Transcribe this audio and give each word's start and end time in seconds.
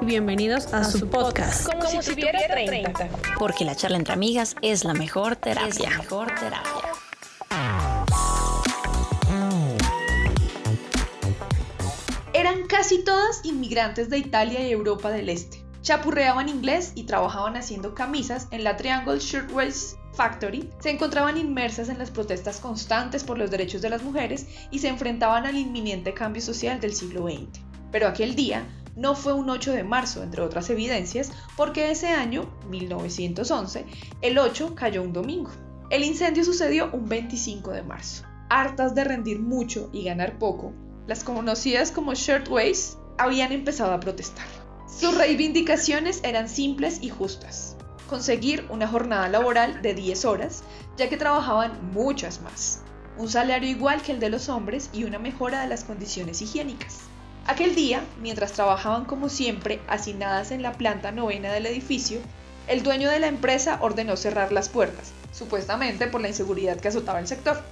Bienvenidos 0.00 0.72
a, 0.74 0.84
su 0.84 1.08
podcast. 1.08 1.66
Como, 1.66 1.86
si, 1.86 1.98
tuviera 1.98 2.38
30. 2.46 3.08
Porque 3.38 3.64
la 3.64 3.74
charla 3.74 3.96
entre 3.96 4.12
amigas 4.12 4.54
es 4.60 4.84
la 4.84 4.92
mejor 4.92 5.36
terapia. 5.36 5.68
Es 5.68 5.80
la 5.80 5.90
mejor 5.90 6.26
terapia. 6.34 6.92
Eran 12.34 12.66
casi 12.66 13.02
todas 13.02 13.44
inmigrantes 13.44 14.10
de 14.10 14.18
Italia 14.18 14.66
y 14.66 14.72
Europa 14.72 15.10
del 15.10 15.28
Este. 15.28 15.64
Chapurreaban 15.82 16.48
inglés 16.48 16.92
y 16.94 17.04
trabajaban 17.04 17.56
haciendo 17.56 17.94
camisas 17.94 18.48
en 18.50 18.64
la 18.64 18.76
Triangle 18.76 19.18
Shirtwaist 19.18 19.96
Factory, 20.14 20.70
se 20.78 20.90
encontraban 20.90 21.36
inmersas 21.36 21.88
en 21.88 21.98
las 21.98 22.10
protestas 22.10 22.58
constantes 22.58 23.24
por 23.24 23.36
los 23.36 23.50
derechos 23.50 23.82
de 23.82 23.90
las 23.90 24.02
mujeres 24.02 24.46
y 24.70 24.78
se 24.78 24.88
enfrentaban 24.88 25.44
al 25.44 25.56
inminente 25.56 26.14
cambio 26.14 26.40
social 26.40 26.80
del 26.80 26.94
siglo 26.94 27.26
XX. 27.26 27.60
Pero 27.90 28.06
aquel 28.06 28.34
día 28.34 28.64
no 28.96 29.14
fue 29.14 29.32
un 29.32 29.50
8 29.50 29.72
de 29.72 29.84
marzo, 29.84 30.22
entre 30.22 30.42
otras 30.42 30.70
evidencias, 30.70 31.32
porque 31.56 31.90
ese 31.90 32.08
año, 32.08 32.48
1911, 32.70 33.86
el 34.22 34.38
8 34.38 34.74
cayó 34.74 35.02
un 35.02 35.12
domingo. 35.12 35.50
El 35.90 36.04
incendio 36.04 36.44
sucedió 36.44 36.90
un 36.92 37.08
25 37.08 37.72
de 37.72 37.82
marzo. 37.82 38.24
Hartas 38.48 38.94
de 38.94 39.04
rendir 39.04 39.40
mucho 39.40 39.90
y 39.92 40.04
ganar 40.04 40.38
poco, 40.38 40.72
las 41.06 41.24
conocidas 41.24 41.90
como 41.90 42.14
shirtwaist 42.14 42.98
habían 43.18 43.52
empezado 43.52 43.92
a 43.92 44.00
protestar. 44.00 44.46
Sus 44.86 45.16
reivindicaciones 45.16 46.20
eran 46.22 46.48
simples 46.48 46.98
y 47.02 47.10
justas. 47.10 47.76
Conseguir 48.08 48.66
una 48.70 48.86
jornada 48.86 49.28
laboral 49.28 49.82
de 49.82 49.94
10 49.94 50.24
horas, 50.24 50.62
ya 50.96 51.08
que 51.08 51.16
trabajaban 51.16 51.92
muchas 51.92 52.40
más. 52.42 52.82
Un 53.18 53.28
salario 53.28 53.68
igual 53.68 54.02
que 54.02 54.12
el 54.12 54.20
de 54.20 54.30
los 54.30 54.48
hombres 54.48 54.90
y 54.92 55.04
una 55.04 55.18
mejora 55.18 55.62
de 55.62 55.68
las 55.68 55.84
condiciones 55.84 56.40
higiénicas. 56.42 57.00
Aquel 57.46 57.74
día, 57.74 58.02
mientras 58.22 58.52
trabajaban 58.52 59.04
como 59.04 59.28
siempre, 59.28 59.80
hacinadas 59.86 60.50
en 60.50 60.62
la 60.62 60.72
planta 60.72 61.12
novena 61.12 61.52
del 61.52 61.66
edificio, 61.66 62.20
el 62.68 62.82
dueño 62.82 63.10
de 63.10 63.20
la 63.20 63.26
empresa 63.26 63.78
ordenó 63.82 64.16
cerrar 64.16 64.50
las 64.50 64.70
puertas, 64.70 65.12
supuestamente 65.30 66.06
por 66.06 66.22
la 66.22 66.28
inseguridad 66.28 66.80
que 66.80 66.88
azotaba 66.88 67.20
el 67.20 67.28
sector, 67.28 67.62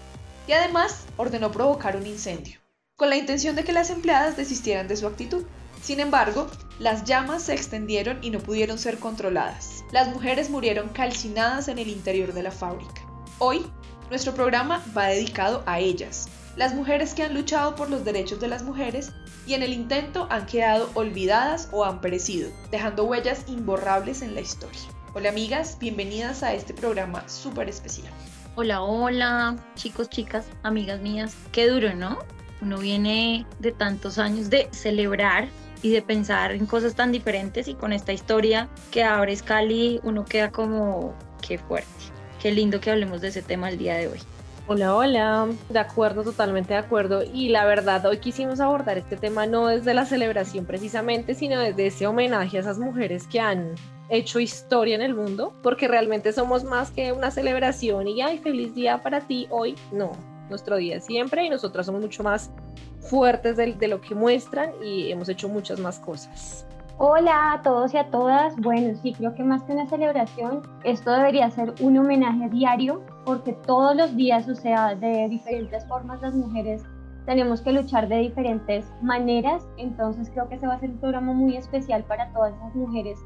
y 0.47 0.53
además 0.53 1.07
ordenó 1.17 1.51
provocar 1.51 1.97
un 1.97 2.07
incendio, 2.07 2.61
con 2.97 3.09
la 3.09 3.17
intención 3.17 3.57
de 3.57 3.65
que 3.65 3.73
las 3.73 3.89
empleadas 3.89 4.37
desistieran 4.37 4.89
de 4.89 4.97
su 4.97 5.07
actitud. 5.07 5.45
Sin 5.81 6.01
embargo, 6.01 6.49
las 6.79 7.05
llamas 7.05 7.45
se 7.45 7.55
extendieron 7.55 8.19
y 8.23 8.29
no 8.29 8.41
pudieron 8.41 8.79
ser 8.79 8.99
controladas. 8.99 9.85
Las 9.91 10.09
mujeres 10.09 10.51
murieron 10.51 10.91
calcinadas 10.91 11.69
en 11.69 11.79
el 11.79 11.89
interior 11.89 12.35
de 12.35 12.43
la 12.43 12.51
fábrica. 12.51 13.01
Hoy, 13.39 13.65
nuestro 14.13 14.35
programa 14.35 14.85
va 14.95 15.07
dedicado 15.07 15.63
a 15.65 15.81
ellas, 15.81 16.29
las 16.55 16.75
mujeres 16.75 17.15
que 17.15 17.23
han 17.23 17.33
luchado 17.33 17.75
por 17.75 17.89
los 17.89 18.05
derechos 18.05 18.41
de 18.41 18.47
las 18.47 18.63
mujeres 18.63 19.11
y 19.47 19.55
en 19.55 19.63
el 19.63 19.73
intento 19.73 20.27
han 20.29 20.45
quedado 20.45 20.91
olvidadas 20.93 21.71
o 21.73 21.87
han 21.87 22.03
perecido, 22.03 22.51
dejando 22.71 23.05
huellas 23.05 23.47
imborrables 23.49 24.21
en 24.21 24.35
la 24.35 24.43
historia. 24.43 24.83
Hola 25.15 25.31
amigas, 25.31 25.79
bienvenidas 25.81 26.43
a 26.43 26.53
este 26.53 26.75
programa 26.75 27.27
súper 27.27 27.71
especial. 27.71 28.13
Hola, 28.55 28.83
hola, 28.83 29.57
chicos, 29.77 30.11
chicas, 30.11 30.45
amigas 30.63 31.01
mías. 31.01 31.35
Qué 31.51 31.67
duro, 31.67 31.95
¿no? 31.95 32.19
Uno 32.61 32.77
viene 32.81 33.47
de 33.61 33.73
tantos 33.73 34.19
años 34.19 34.51
de 34.51 34.69
celebrar 34.73 35.49
y 35.81 35.89
de 35.89 36.03
pensar 36.03 36.53
en 36.53 36.67
cosas 36.67 36.95
tan 36.95 37.13
diferentes 37.13 37.67
y 37.67 37.73
con 37.73 37.95
esta 37.95 38.13
historia 38.13 38.69
que 38.91 39.05
abre 39.05 39.35
Scali 39.35 40.01
uno 40.03 40.27
queda 40.27 40.51
como, 40.51 41.15
qué 41.41 41.57
fuerte. 41.57 42.12
Qué 42.43 42.51
lindo 42.51 42.81
que 42.81 42.91
hablemos 42.91 43.21
de 43.21 43.29
ese 43.29 43.41
tema 43.41 43.69
el 43.69 43.79
día 43.79 43.95
de 43.95 44.09
hoy. 44.09 44.19
Hola, 44.67 44.97
hola, 44.97 45.49
de 45.69 45.79
acuerdo, 45.79 46.25
totalmente 46.25 46.73
de 46.75 46.81
acuerdo. 46.81 47.23
Y 47.23 47.51
la 47.51 47.65
verdad, 47.65 48.05
hoy 48.05 48.19
quisimos 48.19 48.59
abordar 48.59 48.99
este 48.99 49.17
tema 49.17 49.47
no 49.47 49.69
desde 49.69 49.95
la 49.95 50.07
celebración 50.07 50.67
precisamente, 50.67 51.37
sino 51.37 51.61
desde 51.61 51.87
ese 51.87 52.09
homenaje 52.09 52.57
a 52.57 52.61
esas 52.61 52.81
mujeres 52.81 53.29
que 53.29 53.39
han 53.39 53.77
hecho 54.09 54.41
historia 54.41 54.97
en 54.97 55.03
el 55.03 55.15
mundo, 55.15 55.55
porque 55.63 55.87
realmente 55.87 56.33
somos 56.33 56.65
más 56.65 56.91
que 56.91 57.13
una 57.13 57.31
celebración 57.31 58.09
y 58.09 58.21
ay, 58.23 58.39
feliz 58.39 58.75
día 58.75 59.01
para 59.05 59.21
ti 59.21 59.47
hoy. 59.49 59.77
No, 59.93 60.11
nuestro 60.51 60.79
día 60.79 61.01
siempre 61.01 61.45
y 61.45 61.49
nosotras 61.49 61.87
somos 61.87 62.03
mucho 62.03 62.25
más 62.25 62.51
fuertes 62.99 63.57
de, 63.57 63.75
de 63.75 63.87
lo 63.87 64.01
que 64.01 64.17
muestran 64.17 64.73
y 64.83 65.13
hemos 65.13 65.29
hecho 65.29 65.49
muchas 65.49 65.79
más 65.79 66.01
cosas. 66.01 66.67
Hola 66.99 67.55
a 67.55 67.63
todos 67.63 67.95
y 67.95 67.97
a 67.97 68.11
todas. 68.11 68.55
Bueno, 68.57 68.95
sí, 69.03 69.13
creo 69.15 69.35
que 69.35 69.43
más 69.43 69.63
que 69.65 69.73
una 69.73 69.89
celebración, 69.89 70.63
esto 70.85 71.11
debería 71.11 71.51
ser 71.51 71.75
un 71.81 71.97
homenaje 71.97 72.49
diario, 72.51 73.03
porque 73.25 73.55
todos 73.67 73.97
los 73.97 74.15
días, 74.15 74.49
o 74.49 74.55
sea, 74.55 74.95
de 74.95 75.29
diferentes 75.29 75.87
formas, 75.89 76.21
las 76.21 76.35
mujeres 76.35 76.83
tenemos 77.27 77.63
que 77.63 77.73
luchar 77.73 78.09
de 78.09 78.19
diferentes 78.19 78.85
maneras. 79.01 79.67
Entonces 79.79 80.31
creo 80.31 80.49
que 80.49 80.59
se 80.59 80.67
va 80.67 80.75
a 80.75 80.81
ser 80.81 80.91
un 80.91 80.99
programa 80.99 81.33
muy 81.33 81.57
especial 81.57 82.05
para 82.05 82.33
todas 82.33 82.55
esas 82.55 82.75
mujeres 82.75 83.19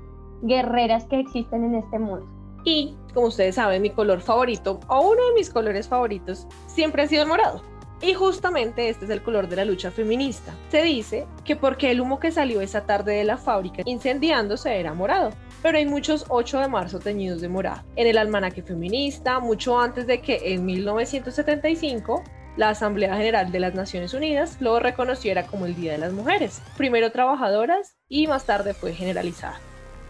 guerreras 0.42 1.04
que 1.06 1.20
existen 1.20 1.64
en 1.64 1.74
este 1.74 1.98
mundo. 1.98 2.26
Y 2.64 2.96
como 3.14 3.28
ustedes 3.28 3.56
saben, 3.56 3.82
mi 3.82 3.90
color 3.90 4.20
favorito, 4.20 4.80
o 4.88 5.00
uno 5.00 5.28
de 5.28 5.34
mis 5.34 5.50
colores 5.50 5.88
favoritos, 5.88 6.46
siempre 6.66 7.02
ha 7.02 7.06
sido 7.06 7.22
el 7.22 7.28
morado. 7.28 7.62
Y 8.02 8.12
justamente 8.14 8.88
este 8.88 9.06
es 9.06 9.10
el 9.10 9.22
color 9.22 9.48
de 9.48 9.56
la 9.56 9.64
lucha 9.64 9.90
feminista. 9.90 10.54
Se 10.70 10.82
dice 10.82 11.26
que 11.44 11.56
porque 11.56 11.90
el 11.90 12.00
humo 12.00 12.20
que 12.20 12.30
salió 12.30 12.60
esa 12.60 12.84
tarde 12.84 13.14
de 13.14 13.24
la 13.24 13.38
fábrica 13.38 13.82
incendiándose 13.86 14.78
era 14.78 14.92
morado, 14.92 15.30
pero 15.62 15.78
hay 15.78 15.86
muchos 15.86 16.26
8 16.28 16.60
de 16.60 16.68
marzo 16.68 16.98
teñidos 16.98 17.40
de 17.40 17.48
morado. 17.48 17.82
En 17.96 18.06
el 18.06 18.18
almanaque 18.18 18.62
feminista, 18.62 19.40
mucho 19.40 19.78
antes 19.80 20.06
de 20.06 20.20
que 20.20 20.52
en 20.52 20.66
1975 20.66 22.22
la 22.56 22.70
Asamblea 22.70 23.16
General 23.16 23.50
de 23.50 23.60
las 23.60 23.74
Naciones 23.74 24.14
Unidas 24.14 24.56
lo 24.60 24.78
reconociera 24.78 25.46
como 25.46 25.66
el 25.66 25.74
Día 25.74 25.92
de 25.92 25.98
las 25.98 26.12
Mujeres, 26.12 26.62
primero 26.76 27.12
trabajadoras 27.12 27.96
y 28.08 28.26
más 28.26 28.44
tarde 28.44 28.74
fue 28.74 28.92
generalizada. 28.92 29.60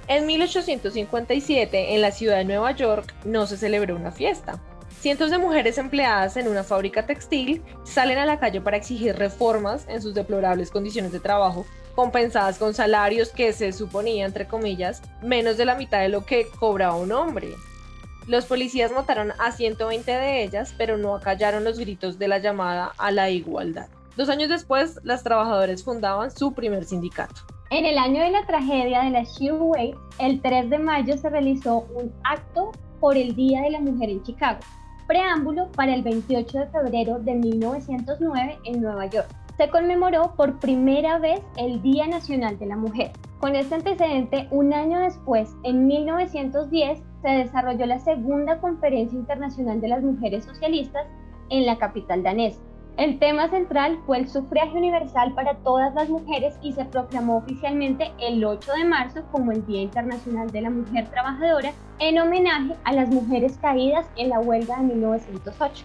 En 0.09 0.27
1857, 0.27 1.95
en 1.95 2.01
la 2.01 2.13
ciudad 2.13 2.37
de 2.37 2.45
Nueva 2.45 2.71
York, 2.71 3.13
no 3.25 3.49
se 3.49 3.57
celebró 3.57 3.97
una 3.97 4.13
fiesta, 4.13 4.63
Cientos 5.07 5.31
de 5.31 5.39
mujeres 5.39 5.79
empleadas 5.79 6.37
en 6.37 6.49
una 6.49 6.65
fábrica 6.65 7.07
textil 7.07 7.63
salen 7.85 8.19
a 8.19 8.27
la 8.27 8.41
calle 8.41 8.61
para 8.61 8.77
exigir 8.77 9.15
reformas 9.15 9.87
en 9.89 10.03
sus 10.03 10.15
deplorables 10.15 10.73
condiciones 10.73 11.13
de 11.13 11.21
trabajo, 11.21 11.65
compensadas 11.95 12.59
con 12.59 12.75
salarios 12.75 13.29
que 13.29 13.53
se 13.53 13.71
suponía, 13.71 14.27
entre 14.27 14.49
comillas, 14.49 15.03
menos 15.23 15.59
de 15.59 15.65
la 15.65 15.77
mitad 15.77 16.01
de 16.01 16.09
lo 16.09 16.25
que 16.25 16.49
cobraba 16.59 16.97
un 16.97 17.13
hombre. 17.13 17.51
Los 18.27 18.47
policías 18.47 18.91
mataron 18.91 19.33
a 19.39 19.53
120 19.53 20.11
de 20.11 20.43
ellas, 20.43 20.75
pero 20.77 20.99
no 20.99 21.15
acallaron 21.15 21.63
los 21.63 21.79
gritos 21.79 22.19
de 22.19 22.27
la 22.27 22.39
llamada 22.39 22.91
a 22.99 23.13
la 23.13 23.31
igualdad. 23.31 23.87
Dos 24.17 24.29
años 24.29 24.49
después, 24.49 24.99
las 25.05 25.23
trabajadoras 25.23 25.85
fundaban 25.85 26.33
su 26.33 26.53
primer 26.53 26.85
sindicato. 26.85 27.43
En 27.71 27.87
el 27.87 27.97
año 27.97 28.25
de 28.25 28.31
la 28.31 28.45
tragedia 28.45 29.05
de 29.05 29.11
la 29.11 29.23
Shearway, 29.23 29.95
el 30.19 30.43
3 30.43 30.69
de 30.69 30.79
mayo 30.81 31.17
se 31.17 31.31
realizó 31.31 31.87
un 31.95 32.13
acto 32.25 32.73
por 32.99 33.17
el 33.17 33.37
Día 33.37 33.63
de 33.63 33.71
la 33.71 33.79
Mujer 33.79 34.11
en 34.11 34.25
Chicago 34.25 34.59
preámbulo 35.07 35.71
para 35.73 35.95
el 35.95 36.03
28 36.03 36.59
de 36.59 36.67
febrero 36.67 37.19
de 37.19 37.35
1909 37.35 38.59
en 38.65 38.81
Nueva 38.81 39.07
York. 39.07 39.29
Se 39.57 39.71
conmemoró 39.71 40.35
por 40.37 40.59
primera 40.59 41.19
vez 41.19 41.41
el 41.57 41.81
Día 41.81 42.07
Nacional 42.07 42.59
de 42.59 42.67
la 42.67 42.77
Mujer. 42.77 43.13
Con 43.39 43.57
este 43.57 43.77
antecedente, 43.77 44.49
un 44.51 44.75
año 44.75 45.01
después, 45.01 45.55
en 45.63 45.87
1910, 45.87 47.03
se 47.23 47.29
desarrolló 47.29 47.87
la 47.87 47.99
segunda 48.01 48.61
Conferencia 48.61 49.19
Internacional 49.19 49.81
de 49.81 49.89
las 49.89 50.03
Mujeres 50.03 50.45
Socialistas 50.45 51.07
en 51.49 51.65
la 51.65 51.79
capital 51.79 52.23
danesa. 52.23 52.61
El 52.97 53.19
tema 53.19 53.51
central 53.51 53.99
fue 54.07 54.17
el 54.17 54.27
sufragio 54.27 54.79
universal 54.79 55.35
para 55.35 55.59
todas 55.59 55.95
las 55.95 56.09
mujeres 56.09 56.55
y 56.63 56.73
se 56.73 56.87
proclamó 56.87 57.37
oficialmente 57.37 58.11
el 58.19 58.43
8 58.43 58.73
de 58.73 58.85
marzo 58.85 59.23
como 59.31 59.53
el 59.53 59.67
Día 59.67 59.83
Internacional 59.83 60.51
de 60.51 60.63
la 60.63 60.71
Mujer 60.71 61.07
Trabajadora 61.11 61.75
en 61.99 62.19
homenaje 62.19 62.75
a 62.85 62.95
las 62.95 63.11
mujeres 63.11 63.59
caídas 63.61 64.07
en 64.17 64.31
la 64.31 64.41
huelga 64.41 64.79
de 64.79 64.95
1908. 64.95 65.85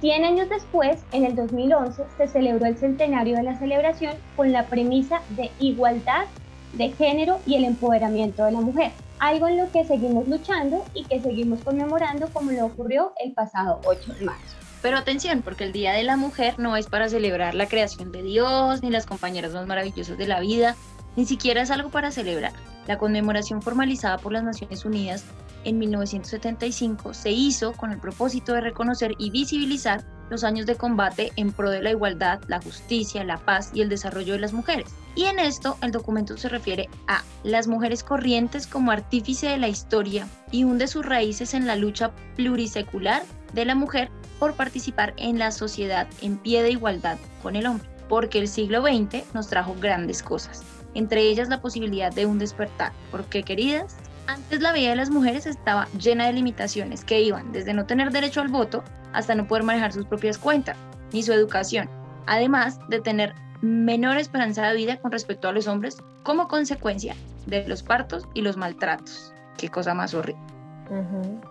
Cien 0.00 0.24
años 0.24 0.48
después, 0.48 1.04
en 1.10 1.24
el 1.24 1.34
2011, 1.34 2.04
se 2.16 2.28
celebró 2.28 2.66
el 2.66 2.76
centenario 2.76 3.36
de 3.38 3.42
la 3.42 3.58
celebración 3.58 4.14
con 4.36 4.52
la 4.52 4.66
premisa 4.66 5.22
de 5.30 5.50
igualdad 5.58 6.26
de 6.74 6.90
género 6.90 7.40
y 7.44 7.56
el 7.56 7.64
empoderamiento 7.64 8.44
de 8.44 8.52
la 8.52 8.60
mujer, 8.60 8.92
algo 9.18 9.48
en 9.48 9.56
lo 9.56 9.72
que 9.72 9.84
seguimos 9.84 10.28
luchando 10.28 10.84
y 10.94 11.06
que 11.06 11.20
seguimos 11.20 11.60
conmemorando 11.62 12.28
como 12.32 12.52
lo 12.52 12.66
ocurrió 12.66 13.14
el 13.24 13.32
pasado 13.32 13.80
8 13.84 14.14
de 14.14 14.24
marzo. 14.26 14.65
Pero 14.82 14.98
atención, 14.98 15.42
porque 15.42 15.64
el 15.64 15.72
Día 15.72 15.92
de 15.92 16.04
la 16.04 16.16
Mujer 16.16 16.58
no 16.58 16.76
es 16.76 16.86
para 16.86 17.08
celebrar 17.08 17.54
la 17.54 17.66
creación 17.66 18.12
de 18.12 18.22
Dios, 18.22 18.82
ni 18.82 18.90
las 18.90 19.06
compañeras 19.06 19.52
más 19.52 19.66
maravillosas 19.66 20.18
de 20.18 20.26
la 20.26 20.40
vida, 20.40 20.76
ni 21.16 21.26
siquiera 21.26 21.62
es 21.62 21.70
algo 21.70 21.90
para 21.90 22.10
celebrar. 22.10 22.52
La 22.86 22.98
conmemoración 22.98 23.62
formalizada 23.62 24.18
por 24.18 24.32
las 24.32 24.44
Naciones 24.44 24.84
Unidas 24.84 25.24
en 25.64 25.78
1975 25.78 27.14
se 27.14 27.32
hizo 27.32 27.72
con 27.72 27.90
el 27.90 27.98
propósito 27.98 28.52
de 28.52 28.60
reconocer 28.60 29.14
y 29.18 29.30
visibilizar 29.30 30.04
los 30.30 30.44
años 30.44 30.66
de 30.66 30.76
combate 30.76 31.32
en 31.36 31.52
pro 31.52 31.70
de 31.70 31.82
la 31.82 31.90
igualdad, 31.90 32.40
la 32.46 32.60
justicia, 32.60 33.24
la 33.24 33.38
paz 33.38 33.70
y 33.74 33.80
el 33.80 33.88
desarrollo 33.88 34.34
de 34.34 34.40
las 34.40 34.52
mujeres. 34.52 34.94
Y 35.14 35.24
en 35.24 35.38
esto 35.38 35.76
el 35.82 35.90
documento 35.90 36.36
se 36.36 36.48
refiere 36.48 36.88
a 37.08 37.22
las 37.42 37.66
mujeres 37.66 38.04
corrientes 38.04 38.66
como 38.66 38.90
artífice 38.90 39.48
de 39.48 39.58
la 39.58 39.68
historia 39.68 40.28
y 40.50 40.64
hunde 40.64 40.86
sus 40.86 41.04
raíces 41.04 41.54
en 41.54 41.66
la 41.66 41.76
lucha 41.76 42.12
plurisecular 42.36 43.22
de 43.52 43.64
la 43.64 43.74
mujer 43.74 44.10
por 44.38 44.54
participar 44.54 45.14
en 45.16 45.38
la 45.38 45.50
sociedad 45.50 46.06
en 46.22 46.36
pie 46.36 46.62
de 46.62 46.70
igualdad 46.70 47.18
con 47.42 47.56
el 47.56 47.66
hombre, 47.66 47.88
porque 48.08 48.38
el 48.38 48.48
siglo 48.48 48.82
XX 48.82 49.34
nos 49.34 49.48
trajo 49.48 49.74
grandes 49.80 50.22
cosas. 50.22 50.62
entre 50.94 51.20
ellas 51.20 51.50
la 51.50 51.60
posibilidad 51.60 52.10
de 52.10 52.24
un 52.24 52.38
despertar. 52.38 52.90
Porque, 53.10 53.42
queridas, 53.42 53.96
antes 54.26 54.62
la 54.62 54.72
vida 54.72 54.88
de 54.90 54.96
las 54.96 55.10
mujeres 55.10 55.44
estaba 55.44 55.88
llena 55.98 56.26
de 56.26 56.32
limitaciones 56.32 57.04
que 57.04 57.20
iban 57.20 57.52
desde 57.52 57.74
no 57.74 57.84
tener 57.84 58.10
derecho 58.10 58.40
al 58.40 58.48
voto 58.48 58.82
hasta 59.12 59.34
no 59.34 59.46
poder 59.46 59.62
manejar 59.62 59.92
sus 59.92 60.06
propias 60.06 60.38
cuentas, 60.38 60.78
ni 61.12 61.22
su 61.22 61.34
educación, 61.34 61.90
además 62.26 62.78
de 62.88 63.00
tener 63.00 63.34
menor 63.60 64.16
esperanza 64.16 64.66
de 64.66 64.76
vida 64.76 64.96
con 64.98 65.12
respecto 65.12 65.48
a 65.48 65.52
los 65.52 65.66
hombres 65.66 65.98
como 66.22 66.48
consecuencia 66.48 67.14
de 67.46 67.66
los 67.68 67.82
partos 67.82 68.24
y 68.34 68.42
los 68.42 68.56
maltratos. 68.56 69.32
Qué 69.56 69.68
cosa 69.68 69.94
más 69.94 70.14
horrible. 70.14 70.55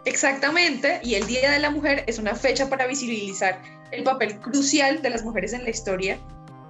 Exactamente, 0.05 0.99
y 1.03 1.15
el 1.15 1.27
Día 1.27 1.51
de 1.51 1.59
la 1.59 1.69
Mujer 1.69 2.03
es 2.07 2.19
una 2.19 2.35
fecha 2.35 2.69
para 2.69 2.87
visibilizar 2.87 3.61
el 3.91 4.03
papel 4.03 4.39
crucial 4.39 5.01
de 5.01 5.09
las 5.09 5.23
mujeres 5.23 5.53
en 5.53 5.63
la 5.63 5.69
historia, 5.69 6.19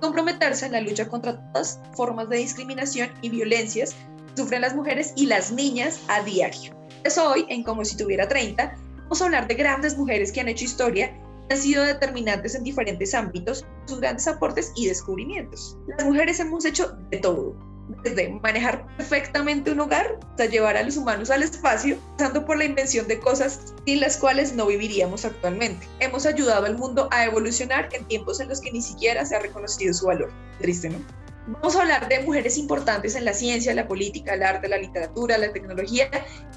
comprometerse 0.01 0.65
en 0.65 0.73
la 0.73 0.81
lucha 0.81 1.07
contra 1.07 1.37
todas 1.51 1.79
formas 1.93 2.29
de 2.29 2.37
discriminación 2.37 3.09
y 3.21 3.29
violencias 3.29 3.93
que 3.93 4.41
sufren 4.41 4.61
las 4.61 4.75
mujeres 4.75 5.13
y 5.15 5.27
las 5.27 5.51
niñas 5.51 6.01
a 6.07 6.21
diario. 6.23 6.75
Es 7.03 7.17
hoy, 7.17 7.45
en 7.49 7.63
Como 7.63 7.85
si 7.85 7.97
tuviera 7.97 8.27
30, 8.27 8.75
vamos 9.03 9.21
a 9.21 9.25
hablar 9.25 9.47
de 9.47 9.55
grandes 9.55 9.97
mujeres 9.97 10.31
que 10.31 10.41
han 10.41 10.47
hecho 10.47 10.65
historia 10.65 11.13
han 11.49 11.57
sido 11.57 11.83
determinantes 11.83 12.55
en 12.55 12.63
diferentes 12.63 13.13
ámbitos, 13.13 13.65
sus 13.85 13.99
grandes 13.99 14.27
aportes 14.27 14.71
y 14.75 14.87
descubrimientos. 14.87 15.77
Las 15.87 16.05
mujeres 16.05 16.39
hemos 16.39 16.65
hecho 16.65 16.97
de 17.11 17.17
todo, 17.17 17.55
desde 18.03 18.29
manejar 18.29 18.85
perfectamente 18.97 19.71
un 19.71 19.79
hogar 19.79 20.19
hasta 20.31 20.45
llevar 20.45 20.77
a 20.77 20.83
los 20.83 20.97
humanos 20.97 21.29
al 21.29 21.43
espacio, 21.43 21.97
pasando 22.17 22.45
por 22.45 22.57
la 22.57 22.65
invención 22.65 23.07
de 23.07 23.19
cosas 23.19 23.73
sin 23.85 23.99
las 23.99 24.17
cuales 24.17 24.53
no 24.53 24.65
viviríamos 24.65 25.25
actualmente. 25.25 25.87
Hemos 25.99 26.25
ayudado 26.25 26.65
al 26.65 26.77
mundo 26.77 27.07
a 27.11 27.25
evolucionar 27.25 27.89
en 27.93 28.05
tiempos 28.05 28.39
en 28.39 28.49
los 28.49 28.61
que 28.61 28.71
ni 28.71 28.81
siquiera 28.81 29.25
se 29.25 29.35
ha 29.35 29.39
reconocido 29.39 29.93
su 29.93 30.07
valor. 30.07 30.31
Triste, 30.59 30.89
¿no? 30.89 30.99
Vamos 31.47 31.75
a 31.75 31.81
hablar 31.81 32.07
de 32.07 32.21
mujeres 32.21 32.57
importantes 32.57 33.15
en 33.15 33.23
la 33.23 33.33
ciencia, 33.33 33.73
la 33.75 33.87
política, 33.87 34.33
el 34.33 34.41
arte, 34.41 34.67
la 34.67 34.77
literatura, 34.77 35.37
la 35.37 35.53
tecnología, 35.53 36.09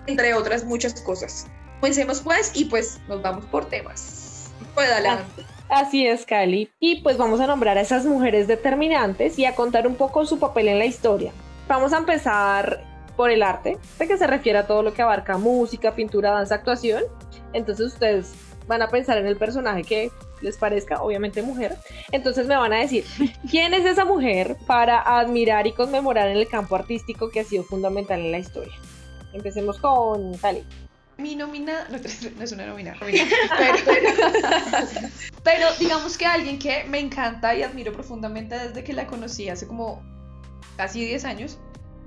entre 0.06 0.32
otras 0.32 0.64
muchas 0.64 0.98
cosas. 1.02 1.46
Comencemos 1.80 2.22
pues 2.22 2.52
y 2.54 2.64
pues 2.64 2.98
nos 3.06 3.20
vamos 3.20 3.44
por 3.46 3.69
temas. 3.69 4.50
Pues 4.75 4.90
adelante. 4.90 5.44
Así 5.69 6.06
es, 6.06 6.25
Cali. 6.25 6.70
Y 6.81 7.03
pues 7.03 7.19
vamos 7.19 7.41
a 7.41 7.47
nombrar 7.47 7.76
a 7.76 7.82
esas 7.82 8.06
mujeres 8.06 8.49
determinantes 8.49 9.38
y 9.38 9.44
a 9.44 9.55
contar 9.55 9.87
un 9.87 9.97
poco 9.97 10.25
su 10.25 10.38
papel 10.38 10.69
en 10.69 10.79
la 10.79 10.87
historia. 10.87 11.32
Vamos 11.69 11.93
a 11.93 11.99
empezar 11.99 12.82
por 13.17 13.31
el 13.31 13.43
arte, 13.43 13.76
de 13.99 14.09
que 14.09 14.17
se 14.17 14.26
refiere 14.26 14.59
a 14.59 14.67
todo 14.67 14.82
lo 14.82 14.94
que 14.94 15.03
abarca 15.03 15.37
música, 15.37 15.94
pintura, 15.94 16.31
danza, 16.31 16.55
actuación. 16.55 17.03
Entonces 17.53 17.93
ustedes 17.93 18.32
van 18.67 18.81
a 18.81 18.88
pensar 18.88 19.19
en 19.19 19.26
el 19.26 19.37
personaje 19.37 19.82
que 19.82 20.11
les 20.41 20.56
parezca, 20.56 21.03
obviamente 21.03 21.43
mujer. 21.43 21.76
Entonces 22.12 22.47
me 22.47 22.56
van 22.56 22.73
a 22.73 22.79
decir, 22.79 23.05
¿quién 23.50 23.75
es 23.75 23.85
esa 23.85 24.05
mujer 24.05 24.56
para 24.67 25.00
admirar 25.19 25.67
y 25.67 25.73
conmemorar 25.73 26.29
en 26.29 26.37
el 26.37 26.49
campo 26.49 26.76
artístico 26.76 27.29
que 27.29 27.41
ha 27.41 27.44
sido 27.44 27.64
fundamental 27.64 28.21
en 28.21 28.32
la 28.32 28.38
historia? 28.38 28.75
Empecemos 29.35 29.79
con 29.79 30.35
Cali 30.38 30.64
mi 31.19 31.35
nómina, 31.35 31.87
no, 31.91 31.97
es 32.44 32.53
una 32.53 32.67
nómina, 32.67 32.94
pero, 35.43 35.67
digamos 35.79 36.17
que 36.17 36.25
alguien 36.26 36.59
que 36.59 36.85
me 36.85 37.00
encanta 37.00 37.55
y 37.55 37.62
admiro 37.62 37.93
profundamente 37.93 38.56
desde 38.56 38.85
que 38.85 38.93
la 38.93 39.06
conocí 39.06 39.49
hace 39.49 39.67
como 39.67 40.03
casi 40.76 41.05
10 41.05 41.25
años, 41.25 41.59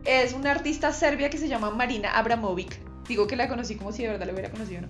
es 0.06 0.34
una 0.34 0.52
artista 0.52 0.94
serbia 0.94 1.30
que 1.30 1.38
se 1.38 1.48
llama 1.48 1.70
Marina 1.72 2.12
Abramovic. 2.12 2.80
Digo 3.08 3.28
que 3.28 3.36
la 3.36 3.50
conocí 3.50 3.76
como 3.76 3.92
si 3.92 4.04
de 4.04 4.10
verdad 4.10 4.26
la 4.28 4.34
hubiera 4.34 4.50
conocido, 4.50 4.82
¿no? 4.82 4.88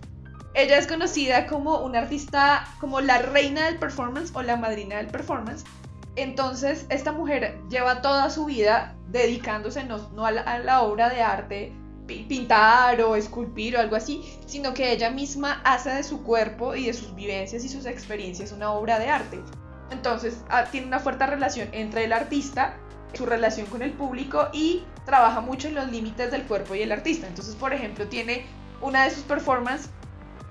Ella 0.54 0.78
es 0.78 0.86
conocida 0.86 1.48
como 1.48 1.80
una 1.80 2.00
artista, 2.00 2.68
como 2.80 3.02
la 3.02 3.20
reina 3.20 3.66
del 3.66 3.80
performance 3.80 4.32
o 4.36 4.42
la 4.42 4.58
madrina 4.58 4.98
del 4.98 5.08
performance. 5.08 5.64
Entonces, 6.18 6.86
esta 6.90 7.14
mujer 7.14 7.58
lleva 7.70 8.02
toda 8.02 8.30
su 8.30 8.46
vida 8.46 8.96
dedicándose 9.08 9.84
no, 9.86 10.26
a 10.26 10.60
la 10.60 10.82
obra 10.82 11.10
de 11.10 11.22
arte 11.22 11.74
pintar 12.28 13.02
o 13.02 13.16
esculpir 13.16 13.76
o 13.76 13.80
algo 13.80 13.96
así, 13.96 14.38
sino 14.46 14.74
que 14.74 14.92
ella 14.92 15.10
misma 15.10 15.62
hace 15.64 15.90
de 15.90 16.04
su 16.04 16.24
cuerpo 16.24 16.76
y 16.76 16.88
de 16.88 16.94
sus 16.94 17.16
vivencias 17.16 17.64
y 17.64 17.70
sus 17.70 17.86
experiencias 17.86 18.52
una 18.52 18.72
obra 18.72 19.00
de 19.00 19.10
arte. 19.10 19.40
Entonces 19.92 20.38
ah, 20.50 20.66
tiene 20.72 20.88
una 20.88 21.00
fuerte 21.00 21.26
relación 21.26 21.70
entre 21.72 22.06
el 22.06 22.14
artista, 22.14 22.78
su 23.14 23.26
relación 23.26 23.68
con 23.68 23.82
el 23.82 23.92
público 23.92 24.48
y 24.54 24.84
trabaja 25.06 25.42
mucho 25.42 25.68
en 25.68 25.76
los 25.76 25.92
límites 25.92 26.32
del 26.32 26.44
cuerpo 26.44 26.76
y 26.76 26.82
el 26.82 26.92
artista. 26.92 27.28
Entonces, 27.28 27.56
por 27.56 27.74
ejemplo, 27.74 28.08
tiene 28.08 28.46
una 28.82 29.04
de 29.04 29.12
sus 29.12 29.24
performances 29.24 29.90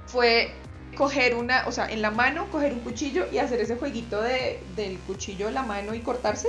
fue 0.07 0.53
coger 0.97 1.37
una, 1.37 1.67
o 1.67 1.73
sea, 1.73 1.87
en 1.87 2.03
la 2.03 2.11
mano, 2.11 2.51
coger 2.51 2.73
un 2.73 2.81
cuchillo 2.81 3.27
y 3.31 3.39
hacer 3.39 3.61
ese 3.61 3.77
jueguito 3.77 4.21
de, 4.21 4.61
del 4.77 4.99
cuchillo 5.01 5.49
en 5.49 5.55
la 5.55 5.63
mano 5.63 5.95
y 5.95 6.01
cortarse. 6.01 6.49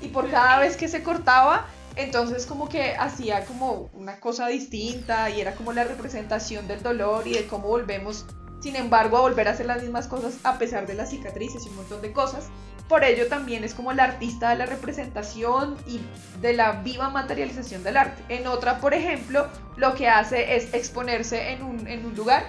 Y 0.00 0.08
por 0.08 0.30
cada 0.30 0.58
vez 0.58 0.76
que 0.76 0.88
se 0.88 1.02
cortaba, 1.02 1.66
entonces 1.96 2.46
como 2.46 2.68
que 2.68 2.94
hacía 2.94 3.44
como 3.44 3.90
una 3.92 4.20
cosa 4.20 4.48
distinta 4.48 5.30
y 5.30 5.40
era 5.40 5.54
como 5.54 5.72
la 5.72 5.84
representación 5.84 6.66
del 6.68 6.82
dolor 6.82 7.26
y 7.26 7.34
de 7.34 7.46
cómo 7.46 7.68
volvemos, 7.68 8.26
sin 8.60 8.76
embargo, 8.76 9.16
a 9.16 9.22
volver 9.22 9.48
a 9.48 9.52
hacer 9.52 9.66
las 9.66 9.82
mismas 9.82 10.06
cosas 10.06 10.38
a 10.44 10.58
pesar 10.58 10.86
de 10.86 10.94
las 10.94 11.10
cicatrices 11.10 11.66
y 11.66 11.68
un 11.68 11.76
montón 11.76 12.00
de 12.00 12.12
cosas. 12.12 12.48
Por 12.88 13.04
ello 13.04 13.26
también 13.28 13.64
es 13.64 13.74
como 13.74 13.92
la 13.92 14.04
artista 14.04 14.50
de 14.50 14.56
la 14.56 14.66
representación 14.66 15.76
y 15.86 16.00
de 16.40 16.52
la 16.52 16.72
viva 16.72 17.08
materialización 17.08 17.82
del 17.82 17.96
arte. 17.96 18.22
En 18.28 18.46
otra, 18.46 18.78
por 18.80 18.92
ejemplo, 18.92 19.48
lo 19.76 19.94
que 19.94 20.08
hace 20.08 20.56
es 20.56 20.74
exponerse 20.74 21.52
en 21.52 21.62
un, 21.62 21.86
en 21.86 22.04
un 22.04 22.14
lugar, 22.14 22.44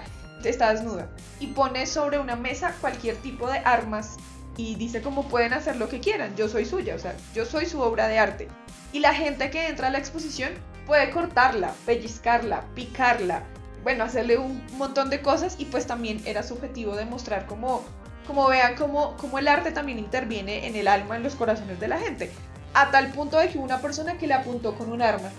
está 0.48 0.72
desnuda, 0.72 1.08
y 1.40 1.48
pone 1.48 1.86
sobre 1.86 2.18
una 2.18 2.36
mesa 2.36 2.74
cualquier 2.80 3.16
tipo 3.16 3.50
de 3.50 3.58
armas 3.58 4.16
y 4.56 4.76
dice 4.76 5.02
como 5.02 5.28
pueden 5.28 5.52
hacer 5.52 5.76
lo 5.76 5.88
que 5.88 6.00
quieran, 6.00 6.36
yo 6.36 6.48
soy 6.48 6.64
suya, 6.64 6.94
o 6.94 6.98
sea, 6.98 7.16
yo 7.34 7.44
soy 7.44 7.66
su 7.66 7.80
obra 7.80 8.08
de 8.08 8.18
arte. 8.18 8.48
Y 8.94 9.00
la 9.00 9.12
gente 9.12 9.50
que 9.50 9.66
entra 9.66 9.88
a 9.88 9.90
la 9.90 9.98
exposición 9.98 10.52
puede 10.86 11.10
cortarla, 11.10 11.74
pellizcarla, 11.84 12.62
picarla, 12.76 13.42
bueno, 13.82 14.04
hacerle 14.04 14.38
un 14.38 14.64
montón 14.78 15.10
de 15.10 15.20
cosas 15.20 15.56
y 15.58 15.64
pues 15.64 15.88
también 15.88 16.22
era 16.26 16.44
su 16.44 16.54
objetivo 16.54 16.94
demostrar 16.94 17.46
como, 17.46 17.82
como 18.24 18.46
vean 18.46 18.76
cómo, 18.76 19.16
cómo 19.16 19.40
el 19.40 19.48
arte 19.48 19.72
también 19.72 19.98
interviene 19.98 20.68
en 20.68 20.76
el 20.76 20.86
alma, 20.86 21.16
en 21.16 21.24
los 21.24 21.34
corazones 21.34 21.80
de 21.80 21.88
la 21.88 21.98
gente. 21.98 22.30
A 22.72 22.92
tal 22.92 23.10
punto 23.10 23.36
de 23.36 23.48
que 23.48 23.58
una 23.58 23.80
persona 23.80 24.16
que 24.16 24.28
le 24.28 24.34
apuntó 24.34 24.76
con 24.76 24.92
un 24.92 25.02
arma 25.02 25.32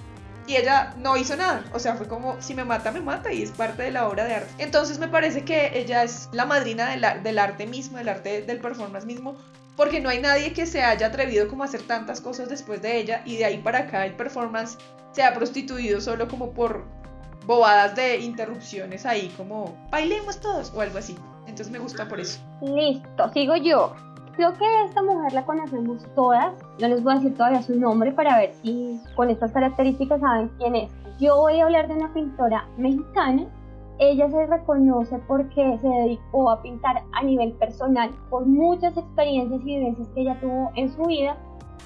y 0.47 0.56
ella 0.56 0.94
no 0.97 1.18
hizo 1.18 1.36
nada. 1.36 1.63
O 1.74 1.80
sea, 1.80 1.95
fue 1.95 2.07
como, 2.07 2.42
si 2.42 2.53
me 2.53 2.63
mata, 2.63 2.92
me 2.92 3.01
mata 3.01 3.31
y 3.31 3.42
es 3.42 3.51
parte 3.51 3.83
de 3.83 3.92
la 3.92 4.07
obra 4.07 4.25
de 4.25 4.36
arte. 4.36 4.63
Entonces 4.63 5.00
me 5.00 5.07
parece 5.07 5.44
que 5.44 5.77
ella 5.77 6.03
es 6.03 6.30
la 6.31 6.45
madrina 6.45 6.89
del, 6.89 7.39
arte 7.39 7.68
mismo, 7.68 7.97
del 7.97 8.09
arte 8.09 8.42
del 8.42 8.59
performance 8.59 9.06
mismo, 9.06 9.36
porque 9.75 10.00
no 10.00 10.09
hay 10.09 10.19
nadie 10.19 10.53
que 10.53 10.65
se 10.65 10.83
haya 10.83 11.07
atrevido 11.07 11.47
como 11.47 11.63
a 11.63 11.65
hacer 11.65 11.81
tantas 11.83 12.21
cosas 12.21 12.50
después 12.50 12.81
de 12.81 12.97
ella 12.97 13.21
y 13.25 13.38
de 13.38 13.45
ahí 13.45 13.57
para 13.57 13.80
acá 13.80 14.06
el 14.06 14.13
performance 14.13 14.77
se 15.12 15.24
ha 15.24 15.33
prostituido 15.33 16.00
solo 16.01 16.28
como 16.28 16.52
por 16.52 16.85
bobadas 17.45 17.95
de 17.95 18.18
interrupciones 18.18 19.06
ahí, 19.06 19.33
como 19.37 19.75
bailemos 19.90 20.40
todos 20.40 20.71
o 20.75 20.81
algo 20.81 20.97
así. 20.97 21.16
Entonces 21.42 21.69
me 21.69 21.80
gusta 21.80 22.07
por 22.07 22.19
eso. 22.19 22.40
Listo, 22.61 23.31
sigo 23.33 23.56
yo. 23.56 23.95
Creo 24.35 24.54
que 24.54 24.65
esta 24.83 25.01
mujer 25.01 25.31
la 25.31 25.45
conocemos 25.45 26.06
todas. 26.13 26.54
No 26.80 26.89
les 26.89 27.01
voy 27.01 27.13
a 27.13 27.15
decir 27.15 27.35
todavía 27.35 27.61
su 27.61 27.80
nombre 27.80 28.11
para 28.11 28.37
ver 28.37 28.54
si 28.61 28.99
con 29.15 29.30
estas 29.30 29.54
características 29.54 30.19
saben 30.19 30.51
quién 30.57 30.75
es. 30.75 30.92
Yo 31.19 31.37
voy 31.37 31.59
a 31.59 31.63
hablar 31.63 31.87
de 31.87 31.94
una 31.94 32.13
pintora 32.13 32.68
mexicana. 32.77 33.45
Ella 33.97 34.30
se 34.30 34.45
reconoce 34.45 35.19
porque 35.19 35.80
se 35.81 35.87
dedicó 35.87 36.49
a 36.49 36.61
pintar 36.61 37.04
a 37.13 37.23
nivel 37.23 37.54
personal 37.54 38.09
por 38.30 38.45
muchas 38.45 38.97
experiencias 38.97 39.61
y 39.61 39.63
vivencias 39.63 40.09
que 40.09 40.21
ella 40.21 40.37
tuvo 40.42 40.69
en 40.75 40.92
su 40.92 41.04
vida 41.04 41.37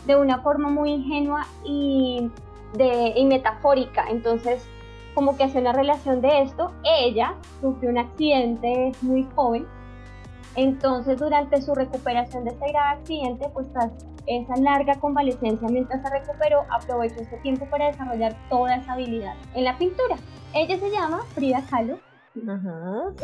de 0.07 0.15
una 0.15 0.39
forma 0.39 0.69
muy 0.69 0.89
ingenua 0.89 1.45
y, 1.63 2.31
de, 2.73 3.13
y 3.15 3.25
metafórica. 3.25 4.05
Entonces, 4.09 4.67
como 5.13 5.37
que 5.37 5.43
hace 5.43 5.59
una 5.59 5.73
relación 5.73 6.19
de 6.21 6.41
esto. 6.41 6.71
Ella 6.83 7.35
sufrió 7.61 7.91
un 7.91 7.99
accidente 7.99 8.91
muy 9.03 9.27
joven 9.35 9.67
entonces, 10.59 11.17
durante 11.17 11.61
su 11.61 11.73
recuperación 11.73 12.43
de 12.43 12.51
este 12.51 12.71
grave 12.71 12.99
accidente, 12.99 13.49
pues 13.53 13.71
tras 13.71 13.91
esa 14.25 14.55
larga 14.57 14.99
convalecencia 14.99 15.67
mientras 15.69 16.01
se 16.01 16.09
recuperó, 16.09 16.63
aprovechó 16.69 17.15
este 17.15 17.37
tiempo 17.37 17.65
para 17.69 17.87
desarrollar 17.87 18.35
toda 18.49 18.75
esa 18.75 18.93
habilidad 18.93 19.35
en 19.55 19.63
la 19.63 19.77
pintura. 19.77 20.17
Ella 20.53 20.77
se 20.77 20.91
llama 20.91 21.21
Frida 21.33 21.63
Kahlo. 21.69 21.97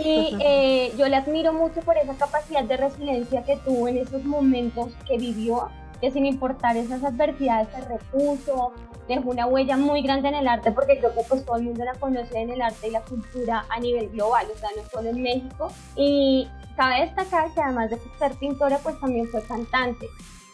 Y 0.03 0.35
eh, 0.41 0.93
yo 0.97 1.07
le 1.07 1.15
admiro 1.15 1.53
mucho 1.53 1.81
por 1.81 1.95
esa 1.97 2.15
capacidad 2.15 2.63
de 2.63 2.77
resiliencia 2.77 3.43
que 3.43 3.57
tuvo 3.57 3.87
en 3.87 3.97
esos 3.97 4.23
momentos 4.25 4.93
que 5.07 5.17
vivió, 5.17 5.69
que 5.99 6.11
sin 6.11 6.25
importar 6.25 6.77
esas 6.77 7.03
adversidades 7.03 7.67
se 7.69 7.81
repuso, 7.81 8.73
dejó 9.07 9.29
una 9.29 9.45
huella 9.47 9.77
muy 9.77 10.01
grande 10.01 10.29
en 10.29 10.35
el 10.35 10.47
arte, 10.47 10.71
porque 10.71 10.97
creo 10.97 11.13
que 11.13 11.21
pues 11.27 11.45
todo 11.45 11.57
el 11.57 11.63
mundo 11.63 11.83
la 11.85 11.93
conoce 11.95 12.39
en 12.39 12.49
el 12.49 12.61
arte 12.61 12.87
y 12.87 12.91
la 12.91 13.01
cultura 13.01 13.65
a 13.69 13.79
nivel 13.79 14.09
global, 14.09 14.47
o 14.53 14.57
sea, 14.57 14.69
no 14.75 14.83
solo 14.89 15.09
en 15.09 15.21
México. 15.21 15.71
Y 15.95 16.47
Cabe 16.75 17.01
destacar 17.01 17.51
que 17.53 17.61
además 17.61 17.89
de 17.89 17.97
ser 18.19 18.33
pintora, 18.33 18.77
pues 18.79 18.99
también 18.99 19.27
fue 19.27 19.41
cantante. 19.43 20.07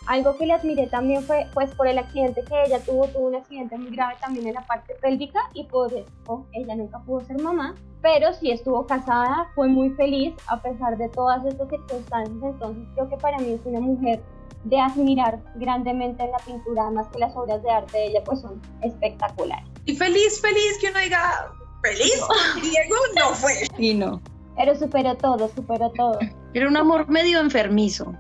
Algo 0.06 0.38
que 0.38 0.46
le 0.46 0.54
admiré 0.54 0.88
también 0.88 1.24
fue, 1.24 1.48
pues 1.54 1.74
por 1.74 1.88
el 1.88 1.98
accidente 1.98 2.44
que 2.44 2.64
ella 2.64 2.80
tuvo, 2.80 3.08
tuvo 3.08 3.28
un 3.28 3.36
accidente 3.36 3.78
muy 3.78 3.92
grave 3.92 4.16
también 4.20 4.48
en 4.48 4.56
la 4.56 4.66
parte 4.66 4.96
pélvica 5.02 5.40
y 5.54 5.64
por 5.66 5.94
eso 5.94 6.46
ella 6.54 6.76
nunca 6.76 7.00
pudo 7.00 7.22
ser 7.22 7.40
mamá, 7.42 7.76
pero 8.02 8.34
sí 8.34 8.52
estuvo 8.52 8.86
casada, 8.88 9.48
fue 9.54 9.68
muy 9.68 9.92
feliz 9.92 10.34
a 10.48 10.62
pesar 10.62 10.98
de 10.98 11.08
todas 11.10 11.46
estas 11.46 11.70
circunstancias, 11.70 12.38
entonces 12.42 12.84
creo 12.96 13.10
que 13.10 13.18
para 13.18 13.38
mí 13.38 13.52
es 13.52 13.62
una 13.66 13.80
mujer 13.80 14.24
de 14.64 14.80
admirar 14.80 15.40
grandemente 15.56 16.24
en 16.24 16.32
la 16.32 16.38
pintura, 16.40 16.84
además 16.84 17.08
que 17.12 17.20
las 17.20 17.36
obras 17.36 17.62
de 17.64 17.72
arte 17.72 17.98
de 17.98 18.06
ella 18.08 18.24
pues 18.24 18.42
son 18.42 18.62
espectaculares. 18.82 19.66
Y 19.86 19.96
feliz, 19.96 20.40
feliz 20.42 20.78
que 20.80 20.90
uno 20.90 21.00
diga, 21.00 21.52
feliz, 21.82 22.22
Diego 22.62 22.96
no 23.18 23.34
fue. 23.36 23.54
Y 23.78 23.94
no. 23.94 24.22
Pero 24.58 24.76
superó 24.76 25.16
todo, 25.16 25.50
superó 25.56 25.90
todo. 25.92 26.20
Era 26.54 26.68
un 26.68 26.78
amor 26.78 27.10
medio 27.10 27.40
enfermizo, 27.40 28.14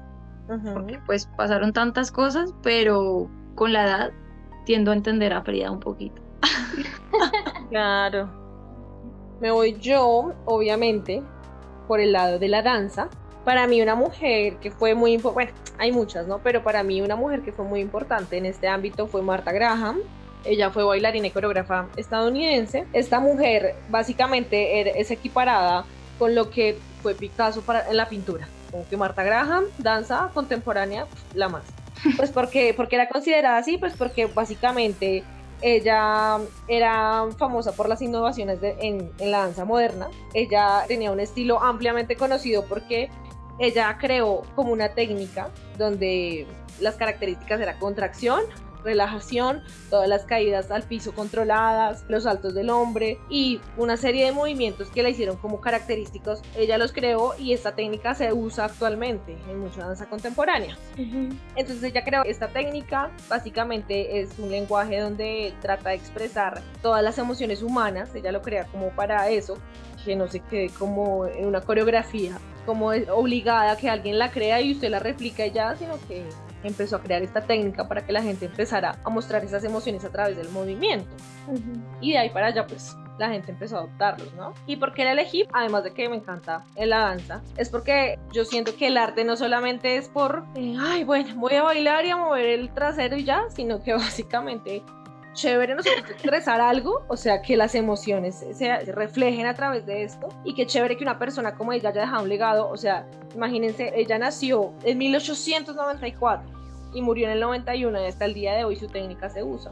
porque 0.73 0.99
pues 1.05 1.27
pasaron 1.37 1.71
tantas 1.73 2.11
cosas, 2.11 2.53
pero 2.63 3.29
con 3.55 3.73
la 3.73 3.85
edad 3.85 4.11
tiendo 4.65 4.91
a 4.91 4.95
entender 4.95 5.33
a 5.33 5.41
Frida 5.41 5.71
un 5.71 5.79
poquito. 5.79 6.21
Claro. 7.69 8.29
Me 9.39 9.49
voy 9.49 9.77
yo, 9.79 10.33
obviamente, 10.45 11.23
por 11.87 12.01
el 12.01 12.11
lado 12.11 12.37
de 12.37 12.49
la 12.49 12.61
danza. 12.61 13.09
Para 13.43 13.65
mí 13.67 13.81
una 13.81 13.95
mujer 13.95 14.57
que 14.57 14.69
fue 14.71 14.93
muy 14.93 15.13
importante, 15.13 15.51
bueno, 15.53 15.73
hay 15.79 15.91
muchas, 15.91 16.27
¿no? 16.27 16.39
Pero 16.39 16.61
para 16.63 16.83
mí 16.83 17.01
una 17.01 17.15
mujer 17.15 17.41
que 17.41 17.51
fue 17.51 17.65
muy 17.65 17.79
importante 17.79 18.37
en 18.37 18.45
este 18.45 18.67
ámbito 18.67 19.07
fue 19.07 19.21
Martha 19.21 19.51
Graham. 19.51 19.99
Ella 20.45 20.69
fue 20.71 20.83
bailarina 20.83 21.27
y 21.27 21.31
coreógrafa 21.31 21.87
estadounidense. 21.97 22.85
Esta 22.93 23.19
mujer 23.19 23.75
básicamente 23.89 24.81
er- 24.81 24.93
es 24.95 25.09
equiparada 25.11 25.85
con 26.19 26.35
lo 26.35 26.49
que 26.51 26.77
fue 27.01 27.15
Picasso 27.15 27.61
para, 27.61 27.87
en 27.89 27.97
la 27.97 28.07
pintura. 28.09 28.47
Como 28.71 28.87
que 28.87 28.95
Martha 28.97 29.23
Graham, 29.23 29.63
danza 29.79 30.29
contemporánea, 30.33 31.07
la 31.33 31.49
más. 31.49 31.63
Pues 32.17 32.31
porque, 32.31 32.73
porque 32.75 32.95
era 32.95 33.07
considerada 33.09 33.57
así, 33.57 33.77
pues 33.77 33.93
porque 33.95 34.25
básicamente 34.27 35.23
ella 35.61 36.37
era 36.67 37.25
famosa 37.37 37.71
por 37.73 37.87
las 37.87 38.01
innovaciones 38.01 38.59
de- 38.61 38.75
en, 38.81 39.11
en 39.19 39.31
la 39.31 39.39
danza 39.39 39.65
moderna. 39.65 40.09
Ella 40.33 40.83
tenía 40.87 41.11
un 41.11 41.19
estilo 41.19 41.61
ampliamente 41.61 42.15
conocido 42.15 42.65
porque 42.65 43.09
ella 43.59 43.97
creó 43.99 44.43
como 44.55 44.71
una 44.71 44.89
técnica 44.89 45.49
donde 45.77 46.47
las 46.79 46.95
características 46.95 47.59
eran 47.61 47.79
contracción, 47.79 48.41
relajación, 48.83 49.61
todas 49.89 50.07
las 50.07 50.25
caídas 50.25 50.71
al 50.71 50.83
piso 50.83 51.13
controladas, 51.13 52.03
los 52.07 52.23
saltos 52.23 52.53
del 52.53 52.69
hombre 52.69 53.19
y 53.29 53.59
una 53.77 53.97
serie 53.97 54.25
de 54.25 54.31
movimientos 54.31 54.89
que 54.89 55.03
la 55.03 55.09
hicieron 55.09 55.37
como 55.37 55.61
característicos. 55.61 56.41
Ella 56.55 56.77
los 56.77 56.91
creó 56.91 57.35
y 57.37 57.53
esta 57.53 57.73
técnica 57.73 58.13
se 58.15 58.33
usa 58.33 58.65
actualmente 58.65 59.37
en 59.49 59.59
mucha 59.59 59.85
danza 59.85 60.07
contemporánea. 60.07 60.77
Entonces 60.97 61.83
ella 61.83 62.03
creó 62.03 62.23
esta 62.23 62.47
técnica, 62.47 63.11
básicamente 63.29 64.19
es 64.19 64.37
un 64.39 64.49
lenguaje 64.49 64.99
donde 64.99 65.53
trata 65.61 65.89
de 65.89 65.95
expresar 65.95 66.61
todas 66.81 67.03
las 67.03 67.17
emociones 67.17 67.61
humanas, 67.61 68.13
ella 68.15 68.31
lo 68.31 68.41
crea 68.41 68.65
como 68.65 68.89
para 68.89 69.29
eso, 69.29 69.57
que 70.03 70.15
no 70.15 70.27
se 70.27 70.39
quede 70.39 70.69
como 70.69 71.25
en 71.25 71.45
una 71.45 71.61
coreografía, 71.61 72.37
como 72.65 72.93
es 72.93 73.09
obligada 73.09 73.71
a 73.71 73.77
que 73.77 73.89
alguien 73.89 74.19
la 74.19 74.31
crea 74.31 74.61
y 74.61 74.73
usted 74.73 74.89
la 74.89 74.99
replica 74.99 75.45
y 75.45 75.51
ya, 75.51 75.75
sino 75.75 75.93
que 76.07 76.25
empezó 76.63 76.97
a 76.97 77.01
crear 77.01 77.21
esta 77.21 77.41
técnica 77.41 77.87
para 77.87 78.05
que 78.05 78.11
la 78.11 78.21
gente 78.21 78.45
empezara 78.45 78.99
a 79.03 79.09
mostrar 79.09 79.43
esas 79.43 79.63
emociones 79.63 80.05
a 80.05 80.09
través 80.09 80.37
del 80.37 80.49
movimiento. 80.49 81.09
Y 81.99 82.11
de 82.11 82.19
ahí 82.19 82.29
para 82.29 82.47
allá, 82.47 82.67
pues 82.67 82.95
la 83.17 83.29
gente 83.29 83.51
empezó 83.51 83.77
a 83.77 83.79
adoptarlos, 83.79 84.33
¿no? 84.33 84.53
¿Y 84.65 84.77
por 84.77 84.93
qué 84.93 85.05
la 85.05 85.11
elegí? 85.11 85.45
Además 85.53 85.83
de 85.83 85.93
que 85.93 86.09
me 86.09 86.15
encanta 86.15 86.65
en 86.75 86.89
la 86.89 86.99
danza, 86.99 87.41
es 87.57 87.69
porque 87.69 88.17
yo 88.31 88.45
siento 88.45 88.75
que 88.75 88.87
el 88.87 88.97
arte 88.97 89.23
no 89.23 89.37
solamente 89.37 89.97
es 89.97 90.09
por, 90.09 90.43
eh, 90.55 90.75
ay, 90.79 91.03
bueno, 91.03 91.35
voy 91.35 91.53
a 91.53 91.63
bailar 91.63 92.05
y 92.05 92.09
a 92.09 92.17
mover 92.17 92.45
el 92.45 92.73
trasero 92.73 93.15
y 93.15 93.23
ya, 93.23 93.43
sino 93.49 93.81
que 93.83 93.93
básicamente 93.95 94.83
chévere 95.33 95.75
nosotros 95.75 96.09
expresar 96.11 96.61
algo, 96.61 97.03
o 97.07 97.17
sea, 97.17 97.41
que 97.41 97.57
las 97.57 97.75
emociones 97.75 98.45
se, 98.51 98.79
reflejen 98.85 99.45
a 99.45 99.53
través 99.53 99.85
de 99.85 100.03
esto 100.03 100.29
y 100.43 100.53
que 100.53 100.65
chévere 100.65 100.97
que 100.97 101.03
una 101.03 101.19
persona 101.19 101.55
como 101.55 101.73
ella 101.73 101.89
haya 101.89 102.01
dejado 102.01 102.23
un 102.23 102.29
legado, 102.29 102.69
o 102.69 102.77
sea, 102.77 103.07
imagínense, 103.35 103.91
ella 103.95 104.17
nació 104.17 104.73
en 104.83 104.97
1894 104.97 106.49
y 106.93 107.01
murió 107.01 107.27
en 107.27 107.33
el 107.33 107.39
91 107.39 108.01
y 108.01 108.05
hasta 108.05 108.25
el 108.25 108.33
día 108.33 108.53
de 108.53 108.65
hoy 108.65 108.75
su 108.75 108.87
técnica 108.87 109.29
se 109.29 109.43
usa. 109.43 109.71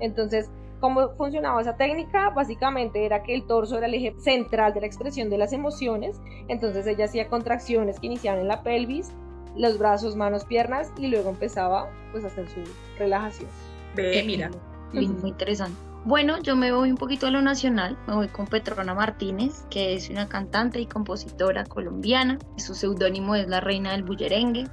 Entonces, 0.00 0.50
¿cómo 0.80 1.10
funcionaba 1.16 1.60
esa 1.60 1.76
técnica? 1.76 2.30
Básicamente 2.30 3.04
era 3.04 3.22
que 3.22 3.34
el 3.34 3.46
torso 3.46 3.76
era 3.76 3.86
el 3.86 3.94
eje 3.94 4.14
central 4.18 4.72
de 4.72 4.80
la 4.80 4.86
expresión 4.86 5.28
de 5.28 5.38
las 5.38 5.52
emociones, 5.52 6.20
entonces 6.46 6.86
ella 6.86 7.06
hacía 7.06 7.28
contracciones 7.28 7.98
que 7.98 8.06
iniciaban 8.06 8.40
en 8.40 8.48
la 8.48 8.62
pelvis, 8.62 9.12
los 9.56 9.78
brazos, 9.78 10.14
manos, 10.14 10.44
piernas 10.44 10.92
y 10.96 11.08
luego 11.08 11.30
empezaba 11.30 11.90
pues 12.12 12.24
a 12.24 12.28
hacer 12.28 12.48
su 12.48 12.60
relajación. 12.98 13.48
Ve, 13.94 14.22
mira. 14.24 14.50
Muy 14.92 15.04
interesante. 15.24 15.88
Bueno, 16.04 16.40
yo 16.40 16.56
me 16.56 16.72
voy 16.72 16.90
un 16.90 16.96
poquito 16.96 17.26
a 17.26 17.30
lo 17.30 17.42
nacional, 17.42 17.98
me 18.06 18.14
voy 18.14 18.28
con 18.28 18.46
Petrona 18.46 18.94
Martínez, 18.94 19.64
que 19.68 19.94
es 19.94 20.08
una 20.08 20.28
cantante 20.28 20.80
y 20.80 20.86
compositora 20.86 21.64
colombiana. 21.64 22.38
Su 22.56 22.74
seudónimo 22.74 23.34
es 23.34 23.48
la 23.48 23.60
reina 23.60 23.92
del 23.92 24.04
bullerengue. 24.04 24.66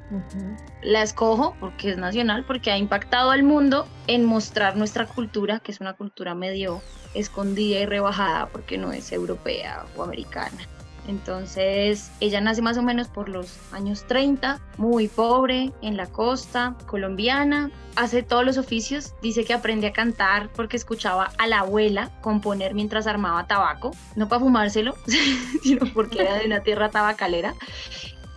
La 0.84 1.02
escojo 1.02 1.56
porque 1.60 1.92
es 1.92 1.98
nacional, 1.98 2.46
porque 2.46 2.72
ha 2.72 2.78
impactado 2.78 3.32
al 3.32 3.44
mundo 3.44 3.88
en 4.08 4.24
mostrar 4.24 4.78
nuestra 4.78 5.08
cultura, 5.08 5.60
que 5.60 5.72
es 5.72 5.82
una 5.82 5.94
cultura 5.94 6.36
medio 6.36 6.82
escondida 7.16 7.80
y 7.80 7.86
rebajada 7.86 8.48
porque 8.48 8.78
no 8.78 8.94
es 8.94 9.12
europea 9.12 9.86
o 9.98 10.04
americana. 10.04 10.58
Entonces, 11.08 12.12
ella 12.20 12.42
nace 12.42 12.62
más 12.62 12.78
o 12.78 12.84
menos 12.84 13.08
por 13.08 13.30
los 13.30 13.60
años 13.72 14.06
30, 14.08 14.60
muy 14.78 15.08
pobre, 15.08 15.72
en 15.82 15.98
la 15.98 16.08
costa, 16.08 16.76
colombiana, 16.88 17.72
hace 17.96 18.24
todos 18.24 18.44
los 18.44 18.58
oficios, 18.58 19.14
dice 19.22 19.46
que 19.46 19.54
aprende 19.54 19.88
a 19.88 19.94
cantar 19.94 20.50
porque 20.54 20.78
escuchaba 20.78 21.32
a 21.38 21.48
la 21.48 21.60
abuela 21.60 22.12
componer 22.22 22.74
mientras 22.74 23.08
armaba 23.08 23.48
tabaco, 23.48 23.92
no 24.16 24.28
para 24.28 24.40
fumárselo, 24.40 24.96
sino 25.64 25.86
porque 25.94 26.22
era 26.22 26.36
de 26.36 26.46
una 26.48 26.62
tierra 26.62 26.90
tabacalera. 26.90 27.54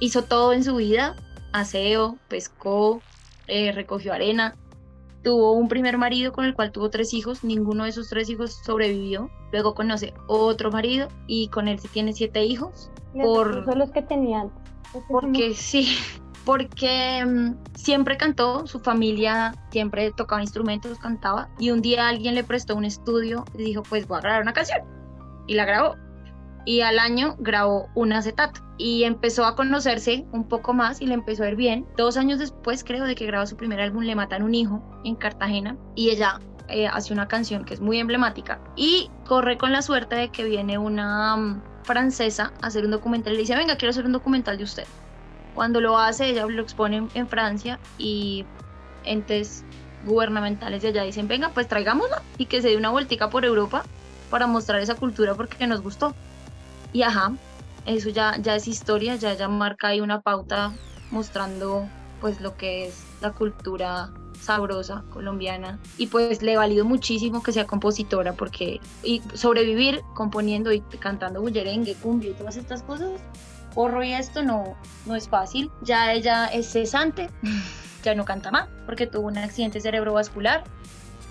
Hizo 0.01 0.25
todo 0.25 0.53
en 0.53 0.63
su 0.63 0.77
vida, 0.77 1.17
aseo, 1.53 2.19
pescó, 2.29 3.01
eh, 3.47 3.73
recogió 3.73 4.13
arena, 4.13 4.55
tuvo 5.29 5.53
un 5.53 5.69
primer 5.69 5.99
marido 5.99 6.33
con 6.33 6.47
el 6.47 6.55
cual 6.55 6.73
tuvo 6.73 6.89
tres 6.89 7.13
hijos, 7.13 7.45
ninguno 7.45 7.85
de 7.85 7.91
esos 7.91 8.09
tres 8.09 8.31
hijos 8.31 8.63
sobrevivió. 8.65 9.29
Luego 9.53 9.75
conoce 9.75 10.15
otro 10.27 10.71
marido 10.71 11.09
y 11.27 11.49
con 11.49 11.69
él 11.69 11.79
se 11.79 11.89
tiene 11.89 12.15
siete 12.15 12.47
hijos. 12.47 12.91
Por- 13.13 13.67
Son 13.67 13.79
los 13.79 13.91
que 13.91 14.01
tenían. 14.01 14.51
Porque 15.11 15.53
sí, 15.53 15.99
porque 16.47 17.23
mm, 17.27 17.57
siempre 17.75 18.17
cantó, 18.17 18.67
su 18.67 18.81
familia 18.81 19.55
siempre 19.71 20.13
tocaba 20.13 20.41
instrumentos, 20.41 20.99
cantaba. 20.99 21.51
Y 21.59 21.73
un 21.73 21.83
día 21.83 22.09
alguien 22.09 22.35
le 22.35 22.43
prestó 22.43 22.75
un 22.75 22.87
estudio 22.87 23.45
y 23.53 23.65
dijo, 23.65 23.83
pues 23.83 24.09
voy 24.09 24.17
a 24.17 24.23
grabar 24.23 24.41
una 24.41 24.55
canción. 24.55 24.81
Y 25.47 25.57
la 25.57 25.67
grabó. 25.67 25.95
Y 26.69 26.83
al 26.83 26.99
año 26.99 27.35
grabó 27.39 27.89
un 27.95 28.13
acetato. 28.13 28.61
Y 28.77 29.05
empezó 29.05 29.47
a 29.47 29.57
conocerse 29.57 30.27
un 30.33 30.47
poco 30.47 30.75
más 30.75 31.01
y 31.01 31.07
le 31.07 31.15
empezó 31.15 31.45
a 31.45 31.49
ir 31.49 31.57
bien. 31.57 31.87
Dos 31.97 32.19
años 32.19 32.39
después, 32.39 32.85
creo, 32.85 33.05
de 33.05 33.15
que 33.15 33.25
grabó 33.25 33.47
su 33.47 33.57
primer 33.57 33.81
álbum, 33.81 34.03
Le 34.03 34.15
Matan 34.15 34.43
un 34.43 34.55
Hijo 34.55 34.83
en 35.03 35.17
Cartagena. 35.17 35.79
Y 35.95 36.11
ella 36.11 36.41
eh, 36.69 36.87
hace 36.87 37.15
una 37.15 37.27
canción 37.27 37.65
que 37.65 37.73
es 37.73 37.81
muy 37.81 37.99
emblemática. 37.99 38.61
Y 38.77 39.11
corre 39.27 39.57
con 39.57 39.73
la 39.73 39.81
suerte 39.81 40.15
de 40.15 40.29
que 40.29 40.45
viene 40.45 40.77
una 40.77 41.39
mm, 41.39 41.63
francesa 41.85 42.53
a 42.61 42.67
hacer 42.67 42.85
un 42.85 42.91
documental 42.91 43.33
le 43.33 43.39
dice, 43.39 43.57
venga, 43.57 43.79
quiero 43.79 43.89
hacer 43.89 44.05
un 44.05 44.13
documental 44.13 44.59
de 44.59 44.65
usted. 44.65 44.85
Cuando 45.55 45.81
lo 45.81 45.97
hace, 45.97 46.29
ella 46.29 46.45
lo 46.45 46.61
expone 46.61 46.99
en, 46.99 47.09
en 47.15 47.29
Francia 47.29 47.79
y 47.97 48.45
entes 49.05 49.65
gubernamentales 50.05 50.83
de 50.83 50.89
allá 50.89 51.05
dicen, 51.05 51.29
venga, 51.29 51.49
pues 51.55 51.67
traigámosla 51.67 52.21
y 52.37 52.45
que 52.45 52.61
se 52.61 52.69
dé 52.69 52.77
una 52.77 52.91
vueltica 52.91 53.31
por 53.31 53.47
Europa 53.47 53.85
para 54.29 54.47
mostrar 54.47 54.81
esa 54.83 54.97
cultura 54.97 55.35
porque 55.35 55.67
nos 55.67 55.81
gustó. 55.81 56.15
Y 56.93 57.03
ajá, 57.03 57.33
eso 57.87 58.11
ya, 58.11 58.37
ya 58.39 58.57
es 58.57 58.69
historia, 58.69 59.17
ya, 59.17 59.35
ya 59.35 59.49
marca 59.49 59.89
ahí 59.89 60.01
una 60.01 60.21
pauta 60.21 60.75
mostrando 61.11 61.89
pues 62.21 62.41
lo 62.41 62.57
que 62.57 62.87
es 62.87 63.05
la 63.21 63.33
cultura 63.33 64.11
sabrosa 64.41 65.05
colombiana 65.11 65.79
y 65.97 66.07
pues 66.07 66.43
le 66.43 66.57
valido 66.57 66.85
muchísimo 66.85 67.43
que 67.43 67.53
sea 67.53 67.67
compositora 67.67 68.33
porque 68.35 68.81
y 69.03 69.23
sobrevivir 69.35 70.01
componiendo 70.15 70.73
y 70.73 70.81
cantando 70.81 71.41
bullerengue, 71.41 71.95
cumbia 71.95 72.31
y 72.31 72.35
todas 72.35 72.57
estas 72.57 72.83
cosas 72.83 73.11
porro 73.75 74.03
y 74.03 74.13
esto 74.13 74.43
no, 74.43 74.77
no 75.07 75.15
es 75.15 75.29
fácil. 75.29 75.71
Ya 75.83 76.13
ella 76.13 76.47
es 76.47 76.71
cesante, 76.71 77.31
ya 78.03 78.15
no 78.15 78.25
canta 78.25 78.51
más 78.51 78.69
porque 78.87 79.07
tuvo 79.07 79.29
un 79.29 79.39
accidente 79.39 79.81
cerebrovascular 79.81 80.65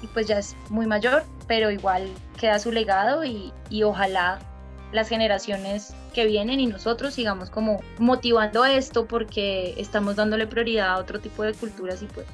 y 0.01 0.07
pues 0.07 0.27
ya 0.27 0.39
es 0.39 0.55
muy 0.69 0.85
mayor, 0.85 1.23
pero 1.47 1.71
igual 1.71 2.07
queda 2.39 2.59
su 2.59 2.71
legado 2.71 3.25
y, 3.25 3.51
y 3.69 3.83
ojalá 3.83 4.39
las 4.91 5.09
generaciones 5.09 5.93
que 6.13 6.25
vienen 6.25 6.59
y 6.59 6.67
nosotros 6.67 7.13
sigamos 7.13 7.49
como 7.49 7.81
motivando 7.99 8.65
esto 8.65 9.05
porque 9.05 9.73
estamos 9.77 10.15
dándole 10.15 10.47
prioridad 10.47 10.89
a 10.89 10.97
otro 10.97 11.19
tipo 11.19 11.43
de 11.43 11.53
culturas 11.53 12.01
y 12.01 12.05
pues 12.05 12.25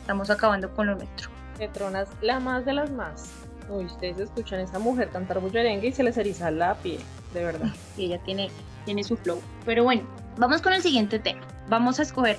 estamos 0.00 0.30
acabando 0.30 0.74
con 0.74 0.86
lo 0.86 0.94
nuestro. 0.94 1.30
Petronas, 1.58 2.08
la 2.22 2.40
más 2.40 2.64
de 2.64 2.72
las 2.72 2.90
más. 2.90 3.32
Uy, 3.68 3.84
ustedes 3.84 4.18
escuchan 4.20 4.60
a 4.60 4.62
esta 4.62 4.78
mujer 4.78 5.10
cantar 5.10 5.40
bullerengue 5.40 5.88
y 5.88 5.92
se 5.92 6.02
les 6.02 6.16
eriza 6.16 6.50
la 6.50 6.74
piel, 6.76 7.00
de 7.34 7.44
verdad. 7.44 7.68
y 7.96 8.06
ella 8.06 8.18
tiene, 8.24 8.50
tiene 8.84 9.04
su 9.04 9.16
flow. 9.16 9.40
Pero 9.66 9.84
bueno, 9.84 10.02
vamos 10.38 10.62
con 10.62 10.72
el 10.72 10.82
siguiente 10.82 11.18
tema. 11.18 11.42
Vamos 11.68 11.98
a 11.98 12.02
escoger 12.02 12.38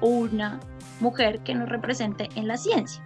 una 0.00 0.58
mujer 1.00 1.40
que 1.40 1.54
nos 1.54 1.68
represente 1.68 2.28
en 2.34 2.48
la 2.48 2.56
ciencia. 2.56 3.02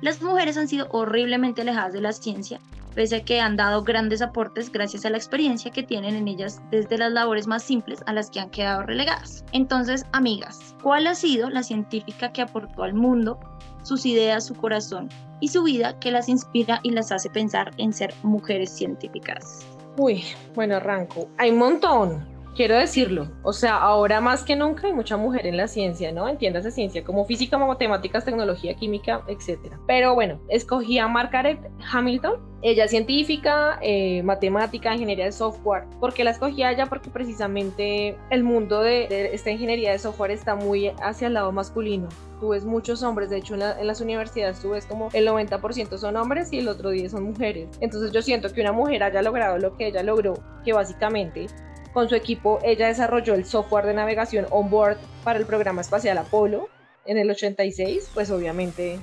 Las 0.00 0.22
mujeres 0.22 0.56
han 0.56 0.68
sido 0.68 0.88
horriblemente 0.90 1.62
alejadas 1.62 1.92
de 1.92 2.00
la 2.00 2.12
ciencia 2.12 2.60
pese 2.94 3.16
a 3.16 3.24
que 3.24 3.40
han 3.40 3.56
dado 3.56 3.82
grandes 3.82 4.22
aportes 4.22 4.70
gracias 4.70 5.04
a 5.04 5.10
la 5.10 5.16
experiencia 5.16 5.70
que 5.70 5.82
tienen 5.82 6.14
en 6.14 6.28
ellas 6.28 6.62
desde 6.70 6.98
las 6.98 7.12
labores 7.12 7.46
más 7.46 7.62
simples 7.62 8.02
a 8.06 8.12
las 8.12 8.30
que 8.30 8.40
han 8.40 8.50
quedado 8.50 8.82
relegadas. 8.82 9.44
Entonces, 9.52 10.06
amigas, 10.12 10.74
¿cuál 10.82 11.06
ha 11.06 11.14
sido 11.14 11.50
la 11.50 11.62
científica 11.62 12.32
que 12.32 12.42
aportó 12.42 12.82
al 12.82 12.94
mundo 12.94 13.38
sus 13.82 14.06
ideas, 14.06 14.46
su 14.46 14.54
corazón 14.54 15.08
y 15.40 15.48
su 15.48 15.62
vida 15.62 15.98
que 16.00 16.10
las 16.10 16.28
inspira 16.28 16.80
y 16.82 16.90
las 16.90 17.12
hace 17.12 17.28
pensar 17.30 17.70
en 17.76 17.92
ser 17.92 18.14
mujeres 18.22 18.70
científicas? 18.70 19.66
Uy, 19.96 20.24
bueno, 20.54 20.76
arranco. 20.76 21.28
Hay 21.38 21.50
un 21.50 21.58
montón 21.58 22.33
quiero 22.54 22.76
decirlo, 22.76 23.28
o 23.42 23.52
sea, 23.52 23.76
ahora 23.76 24.20
más 24.20 24.44
que 24.44 24.56
nunca 24.56 24.86
hay 24.86 24.92
mucha 24.92 25.16
mujer 25.16 25.46
en 25.46 25.56
la 25.56 25.68
ciencia, 25.68 26.12
¿no? 26.12 26.28
Entiéndase 26.28 26.70
ciencia 26.70 27.04
como 27.04 27.24
física, 27.24 27.58
matemáticas, 27.58 28.24
tecnología, 28.24 28.74
química, 28.74 29.22
etc. 29.28 29.58
Pero 29.86 30.14
bueno, 30.14 30.40
escogí 30.48 30.98
a 30.98 31.08
Margaret 31.08 31.58
Hamilton, 31.92 32.40
ella 32.62 32.84
es 32.84 32.90
científica, 32.90 33.78
eh, 33.82 34.22
matemática, 34.22 34.94
ingeniería 34.94 35.26
de 35.26 35.32
software. 35.32 35.84
¿Por 36.00 36.14
qué 36.14 36.24
la 36.24 36.30
escogí 36.30 36.62
a 36.62 36.72
ella? 36.72 36.86
Porque 36.86 37.10
precisamente 37.10 38.16
el 38.30 38.42
mundo 38.42 38.80
de, 38.80 39.34
esta 39.34 39.50
ingeniería 39.50 39.92
de 39.92 39.98
software 39.98 40.30
está 40.30 40.54
muy 40.54 40.88
hacia 41.02 41.26
el 41.26 41.34
lado 41.34 41.52
masculino. 41.52 42.08
Tú 42.40 42.50
ves 42.50 42.64
muchos 42.64 43.02
hombres, 43.02 43.28
de 43.30 43.38
hecho 43.38 43.54
en, 43.54 43.86
las 43.86 44.00
universidades 44.00 44.60
tú 44.60 44.70
ves 44.70 44.86
como 44.86 45.08
el 45.12 45.28
90% 45.28 45.98
son 45.98 46.16
hombres 46.16 46.52
y 46.52 46.58
el 46.58 46.68
otro 46.68 46.90
10 46.90 47.12
son 47.12 47.24
mujeres. 47.24 47.68
Entonces 47.80 48.12
yo 48.12 48.22
siento 48.22 48.50
que 48.52 48.60
una 48.60 48.72
mujer 48.72 49.02
haya 49.02 49.20
logrado 49.20 49.58
lo 49.58 49.76
que 49.76 49.88
ella 49.88 50.02
logró, 50.02 50.34
que 50.64 50.72
básicamente 50.72 51.48
con 51.94 52.08
su 52.08 52.16
equipo, 52.16 52.58
ella 52.64 52.88
desarrolló 52.88 53.34
el 53.34 53.46
software 53.46 53.86
de 53.86 53.94
navegación 53.94 54.46
on-board 54.50 54.98
para 55.22 55.38
el 55.38 55.46
programa 55.46 55.80
espacial 55.80 56.18
Apolo 56.18 56.68
en 57.06 57.16
el 57.16 57.30
86. 57.30 58.10
Pues 58.12 58.30
obviamente, 58.30 58.98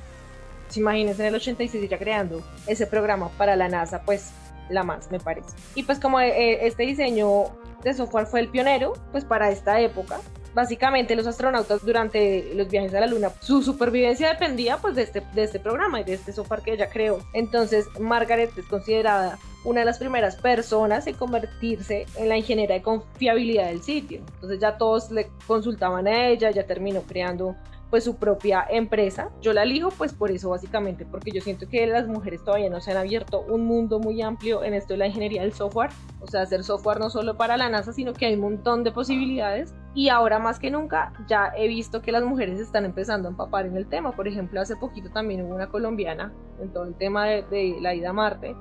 si 0.67 0.81
imagínense 0.81 1.21
en 1.23 1.29
el 1.29 1.35
86 1.35 1.89
ya 1.89 1.97
creando 1.97 2.43
ese 2.67 2.85
programa 2.85 3.29
para 3.37 3.55
la 3.55 3.69
NASA, 3.69 4.03
pues 4.03 4.31
la 4.69 4.83
más, 4.83 5.09
me 5.09 5.19
parece. 5.19 5.47
Y 5.73 5.83
pues 5.83 5.99
como 5.99 6.19
eh, 6.19 6.67
este 6.67 6.83
diseño 6.83 7.45
de 7.81 7.93
software 7.93 8.27
fue 8.27 8.41
el 8.41 8.49
pionero, 8.49 8.93
pues 9.11 9.23
para 9.23 9.49
esta 9.49 9.79
época, 9.79 10.19
básicamente 10.53 11.15
los 11.15 11.27
astronautas 11.27 11.85
durante 11.85 12.53
los 12.55 12.69
viajes 12.69 12.93
a 12.93 12.99
la 12.99 13.07
luna, 13.07 13.31
su 13.39 13.63
supervivencia 13.63 14.29
dependía 14.29 14.77
pues 14.77 14.95
de 14.95 15.03
este, 15.03 15.23
de 15.33 15.43
este 15.43 15.59
programa 15.59 16.01
y 16.01 16.03
de 16.03 16.13
este 16.13 16.33
software 16.33 16.61
que 16.61 16.73
ella 16.73 16.89
creó. 16.89 17.19
Entonces 17.33 17.87
Margaret 17.99 18.51
es 18.57 18.65
considerada 18.65 19.39
una 19.63 19.81
de 19.81 19.85
las 19.85 19.99
primeras 19.99 20.35
personas 20.35 21.07
en 21.07 21.15
convertirse 21.15 22.05
en 22.17 22.29
la 22.29 22.37
ingeniera 22.37 22.73
de 22.73 22.81
confiabilidad 22.81 23.67
del 23.67 23.81
sitio. 23.83 24.21
Entonces 24.35 24.59
ya 24.59 24.77
todos 24.77 25.11
le 25.11 25.29
consultaban 25.47 26.07
a 26.07 26.27
ella, 26.27 26.51
ya 26.51 26.65
terminó 26.65 27.01
creando 27.01 27.55
pues 27.91 28.05
su 28.05 28.15
propia 28.15 28.65
empresa. 28.69 29.29
Yo 29.41 29.51
la 29.53 29.63
elijo 29.63 29.89
pues 29.89 30.13
por 30.13 30.31
eso 30.31 30.49
básicamente, 30.49 31.05
porque 31.05 31.31
yo 31.31 31.41
siento 31.41 31.67
que 31.67 31.85
las 31.85 32.07
mujeres 32.07 32.41
todavía 32.43 32.69
no 32.69 32.79
se 32.79 32.91
han 32.91 32.97
abierto 32.97 33.41
un 33.41 33.65
mundo 33.65 33.99
muy 33.99 34.21
amplio 34.21 34.63
en 34.63 34.73
esto 34.73 34.93
de 34.93 34.99
la 34.99 35.07
ingeniería 35.07 35.41
del 35.41 35.51
software, 35.51 35.91
o 36.21 36.27
sea, 36.27 36.41
hacer 36.41 36.63
software 36.63 36.99
no 36.99 37.09
solo 37.09 37.35
para 37.35 37.57
la 37.57 37.69
NASA, 37.69 37.91
sino 37.91 38.13
que 38.13 38.25
hay 38.25 38.35
un 38.35 38.41
montón 38.41 38.85
de 38.85 38.93
posibilidades 38.93 39.75
y 39.93 40.07
ahora 40.07 40.39
más 40.39 40.57
que 40.57 40.71
nunca 40.71 41.11
ya 41.27 41.51
he 41.55 41.67
visto 41.67 42.01
que 42.01 42.13
las 42.13 42.23
mujeres 42.23 42.59
están 42.59 42.85
empezando 42.85 43.27
a 43.27 43.31
empapar 43.31 43.65
en 43.65 43.75
el 43.75 43.85
tema. 43.87 44.13
Por 44.13 44.27
ejemplo, 44.27 44.61
hace 44.61 44.77
poquito 44.77 45.09
también 45.11 45.41
hubo 45.41 45.53
una 45.53 45.67
colombiana 45.67 46.33
en 46.61 46.71
todo 46.71 46.85
el 46.85 46.95
tema 46.95 47.25
de, 47.25 47.43
de 47.43 47.77
la 47.81 47.93
ida 47.93 48.11
a 48.11 48.13
Marte 48.13 48.55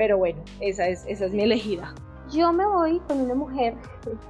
pero 0.00 0.16
bueno, 0.16 0.42
esa 0.60 0.88
es, 0.88 1.04
esa 1.06 1.26
es 1.26 1.32
mi 1.34 1.42
elegida. 1.42 1.94
Yo 2.32 2.54
me 2.54 2.66
voy 2.66 3.00
con 3.00 3.20
una 3.20 3.34
mujer 3.34 3.74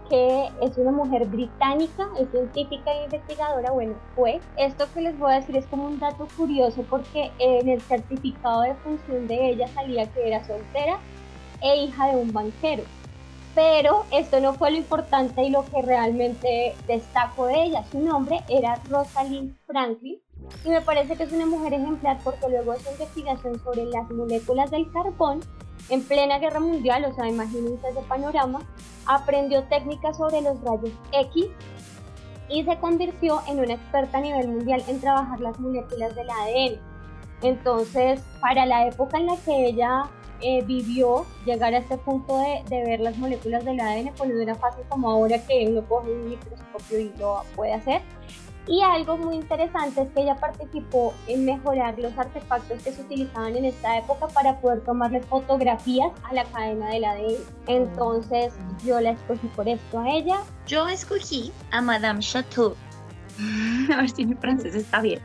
que 0.09 0.49
es 0.61 0.77
una 0.77 0.91
mujer 0.91 1.29
británica, 1.29 2.09
es 2.19 2.29
científica 2.33 2.91
e 2.91 3.05
investigadora, 3.05 3.71
bueno, 3.71 3.95
fue. 4.17 4.41
Esto 4.57 4.87
que 4.93 5.03
les 5.03 5.17
voy 5.17 5.31
a 5.31 5.37
decir 5.37 5.57
es 5.57 5.67
como 5.67 5.87
un 5.87 6.01
dato 6.01 6.27
curioso 6.37 6.85
porque 6.91 7.31
en 7.39 7.69
el 7.69 7.81
certificado 7.83 8.63
de 8.63 8.75
función 8.83 9.29
de 9.29 9.51
ella 9.51 9.69
salía 9.69 10.13
que 10.13 10.27
era 10.27 10.45
soltera 10.45 10.99
e 11.63 11.85
hija 11.85 12.09
de 12.09 12.17
un 12.17 12.33
banquero. 12.33 12.83
Pero 13.55 14.07
esto 14.11 14.41
no 14.41 14.55
fue 14.55 14.73
lo 14.73 14.79
importante 14.79 15.45
y 15.45 15.51
lo 15.51 15.65
que 15.67 15.83
realmente 15.83 16.75
destaco 16.89 17.47
de 17.47 17.63
ella. 17.63 17.85
Su 17.93 18.01
nombre 18.01 18.41
era 18.49 18.81
Rosalind 18.89 19.55
Franklin 19.69 20.21
y 20.65 20.69
me 20.69 20.81
parece 20.81 21.17
que 21.17 21.23
es 21.25 21.33
una 21.33 21.47
mujer 21.47 21.73
ejemplar 21.73 22.19
porque 22.23 22.49
luego 22.49 22.73
de 22.73 22.81
su 22.81 22.91
investigación 22.91 23.59
sobre 23.61 23.85
las 23.87 24.11
moléculas 24.11 24.71
del 24.71 24.91
carbón 24.93 25.41
en 25.89 26.03
plena 26.03 26.39
guerra 26.39 26.61
mundial, 26.61 27.05
o 27.05 27.15
sea, 27.15 27.29
imagínense 27.29 27.89
ese 27.89 28.01
panorama, 28.03 28.61
aprendió 29.07 29.65
técnicas 29.65 30.17
sobre 30.17 30.41
los 30.41 30.61
rayos 30.63 30.93
X 31.13 31.47
y 32.49 32.65
se 32.65 32.79
convirtió 32.79 33.41
en 33.49 33.61
una 33.61 33.75
experta 33.75 34.19
a 34.19 34.21
nivel 34.21 34.49
mundial 34.49 34.83
en 34.87 35.01
trabajar 35.01 35.41
las 35.41 35.59
moléculas 35.59 36.15
del 36.15 36.29
ADN. 36.29 36.81
Entonces, 37.43 38.21
para 38.41 38.67
la 38.67 38.87
época 38.87 39.19
en 39.19 39.27
la 39.27 39.37
que 39.37 39.67
ella 39.67 40.03
eh, 40.43 40.63
vivió, 40.65 41.25
llegar 41.45 41.75
a 41.75 41.79
este 41.79 41.97
punto 41.97 42.39
de, 42.39 42.63
de, 42.69 42.85
ver 42.85 43.01
las 43.01 43.17
moléculas 43.17 43.65
del 43.65 43.81
ADN, 43.81 44.13
pues 44.17 44.31
no 44.31 44.41
era 44.41 44.55
fácil 44.55 44.85
como 44.89 45.11
ahora 45.11 45.39
que 45.47 45.67
uno 45.69 45.83
coge 45.89 46.13
un 46.13 46.29
microscopio 46.29 47.01
y 47.01 47.13
lo 47.19 47.43
puede 47.57 47.73
hacer. 47.73 48.03
Y 48.67 48.83
algo 48.83 49.17
muy 49.17 49.37
interesante 49.37 50.03
es 50.03 50.11
que 50.11 50.23
ella 50.23 50.37
participó 50.37 51.15
en 51.27 51.45
mejorar 51.45 51.99
los 51.99 52.17
artefactos 52.17 52.83
que 52.83 52.93
se 52.93 53.03
utilizaban 53.03 53.57
en 53.57 53.65
esta 53.65 53.99
época 53.99 54.29
para 54.29 54.61
poder 54.61 54.81
tomarle 54.83 55.21
fotografías 55.23 56.13
a 56.25 56.35
la 56.35 56.45
cadena 56.45 56.89
del 56.91 57.05
ADN. 57.05 57.35
Entonces 57.67 58.53
yo 58.85 59.01
la 59.01 59.11
escogí 59.11 59.47
por 59.49 59.69
esto 59.69 59.99
a 59.99 60.11
ella. 60.11 60.37
Yo 60.67 60.89
escogí 60.89 61.51
a 61.71 61.81
Madame 61.81 62.21
Chateau. 62.21 62.77
a 63.93 63.97
ver 63.97 64.11
si 64.11 64.27
mi 64.27 64.35
francés 64.35 64.75
está 64.75 65.01
bien. 65.01 65.21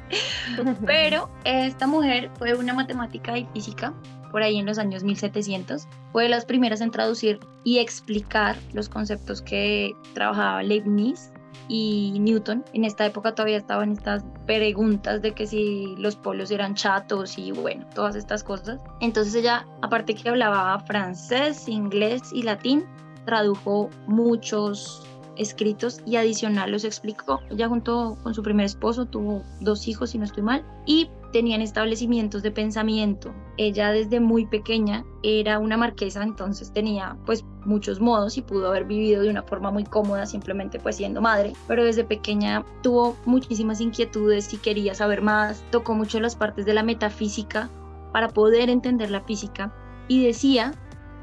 Pero 0.85 1.29
esta 1.43 1.87
mujer 1.87 2.31
fue 2.37 2.55
una 2.55 2.73
matemática 2.73 3.37
y 3.37 3.45
física 3.53 3.93
por 4.31 4.43
ahí 4.43 4.57
en 4.57 4.65
los 4.65 4.77
años 4.77 5.03
1700. 5.03 5.87
Fue 6.11 6.23
de 6.23 6.29
las 6.29 6.45
primeras 6.45 6.81
en 6.81 6.91
traducir 6.91 7.39
y 7.63 7.79
explicar 7.79 8.55
los 8.73 8.89
conceptos 8.89 9.41
que 9.41 9.93
trabajaba 10.13 10.63
Leibniz 10.63 11.31
y 11.67 12.17
Newton. 12.19 12.63
En 12.73 12.83
esta 12.83 13.05
época 13.05 13.33
todavía 13.33 13.57
estaban 13.57 13.91
estas 13.91 14.23
preguntas 14.45 15.21
de 15.21 15.33
que 15.33 15.47
si 15.47 15.95
los 15.97 16.15
polos 16.15 16.51
eran 16.51 16.75
chatos 16.75 17.37
y 17.37 17.51
bueno, 17.51 17.85
todas 17.93 18.15
estas 18.15 18.43
cosas. 18.43 18.79
Entonces 19.01 19.35
ella, 19.35 19.65
aparte 19.81 20.15
que 20.15 20.29
hablaba 20.29 20.79
francés, 20.81 21.67
inglés 21.67 22.31
y 22.31 22.43
latín, 22.43 22.85
tradujo 23.25 23.89
muchos 24.07 25.03
escritos 25.37 26.01
y 26.05 26.15
adicional 26.15 26.71
los 26.71 26.83
explicó. 26.83 27.39
Ella 27.49 27.67
junto 27.67 28.17
con 28.23 28.33
su 28.33 28.43
primer 28.43 28.65
esposo 28.65 29.05
tuvo 29.05 29.43
dos 29.61 29.87
hijos, 29.87 30.11
si 30.11 30.17
no 30.17 30.25
estoy 30.25 30.43
mal, 30.43 30.65
y 30.85 31.09
tenían 31.31 31.61
establecimientos 31.61 32.43
de 32.43 32.51
pensamiento. 32.51 33.33
Ella 33.57 33.91
desde 33.91 34.19
muy 34.19 34.45
pequeña 34.45 35.03
era 35.21 35.59
una 35.59 35.75
marquesa, 35.75 36.23
entonces 36.23 36.71
tenía 36.71 37.17
pues 37.25 37.43
muchos 37.65 37.99
modos 37.99 38.37
y 38.37 38.41
pudo 38.41 38.69
haber 38.69 38.85
vivido 38.85 39.23
de 39.23 39.29
una 39.29 39.43
forma 39.43 39.71
muy 39.71 39.83
cómoda 39.83 40.25
simplemente 40.25 40.79
pues 40.79 40.95
siendo 40.95 41.19
madre, 41.21 41.53
pero 41.67 41.83
desde 41.83 42.03
pequeña 42.03 42.63
tuvo 42.83 43.17
muchísimas 43.25 43.81
inquietudes 43.81 44.53
y 44.53 44.57
quería 44.57 44.95
saber 44.95 45.21
más, 45.21 45.63
tocó 45.71 45.93
mucho 45.93 46.19
las 46.19 46.35
partes 46.35 46.65
de 46.65 46.73
la 46.73 46.83
metafísica 46.83 47.69
para 48.13 48.29
poder 48.29 48.69
entender 48.69 49.11
la 49.11 49.21
física 49.21 49.73
y 50.07 50.23
decía 50.25 50.73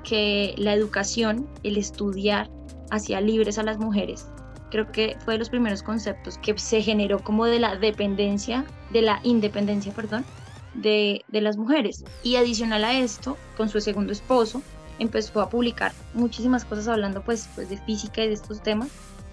que 0.05 0.55
la 0.59 0.75
educación, 0.75 1.49
el 1.63 1.77
estudiar, 1.77 2.51
hacía 2.93 3.21
libres 3.21 3.59
a 3.59 3.63
las 3.63 3.79
mujeres 3.79 4.27
creo 4.73 4.91
que 4.91 5.17
fue 5.25 5.35
de 5.35 5.39
los 5.39 5.51
primeros 5.51 5.83
conceptos 5.83 6.39
que 6.39 6.59
se 6.59 6.81
generó 6.81 7.23
como 7.23 7.45
de 7.45 7.61
la 7.61 7.77
dependencia, 7.77 8.65
de 8.91 9.03
la 9.03 9.21
independencia, 9.23 9.93
perdón, 9.93 10.25
de, 10.73 11.25
de 11.29 11.41
las 11.43 11.59
mujeres. 11.59 12.05
Y 12.23 12.37
adicional 12.37 12.83
a 12.85 12.99
esto, 12.99 13.37
con 13.57 13.69
su 13.69 13.81
segundo 13.83 14.13
esposo, 14.13 14.63
empezó 14.99 15.43
a 15.43 15.51
publicar 15.51 15.93
muchísimas 16.15 16.65
cosas 16.65 16.89
hablando 16.89 17.23
pues, 17.23 17.51
pues 17.55 17.69
de 17.69 17.77
física 17.77 18.25
y 18.25 18.29
de 18.29 18.35
estos 18.35 18.63
temas, 18.63 18.89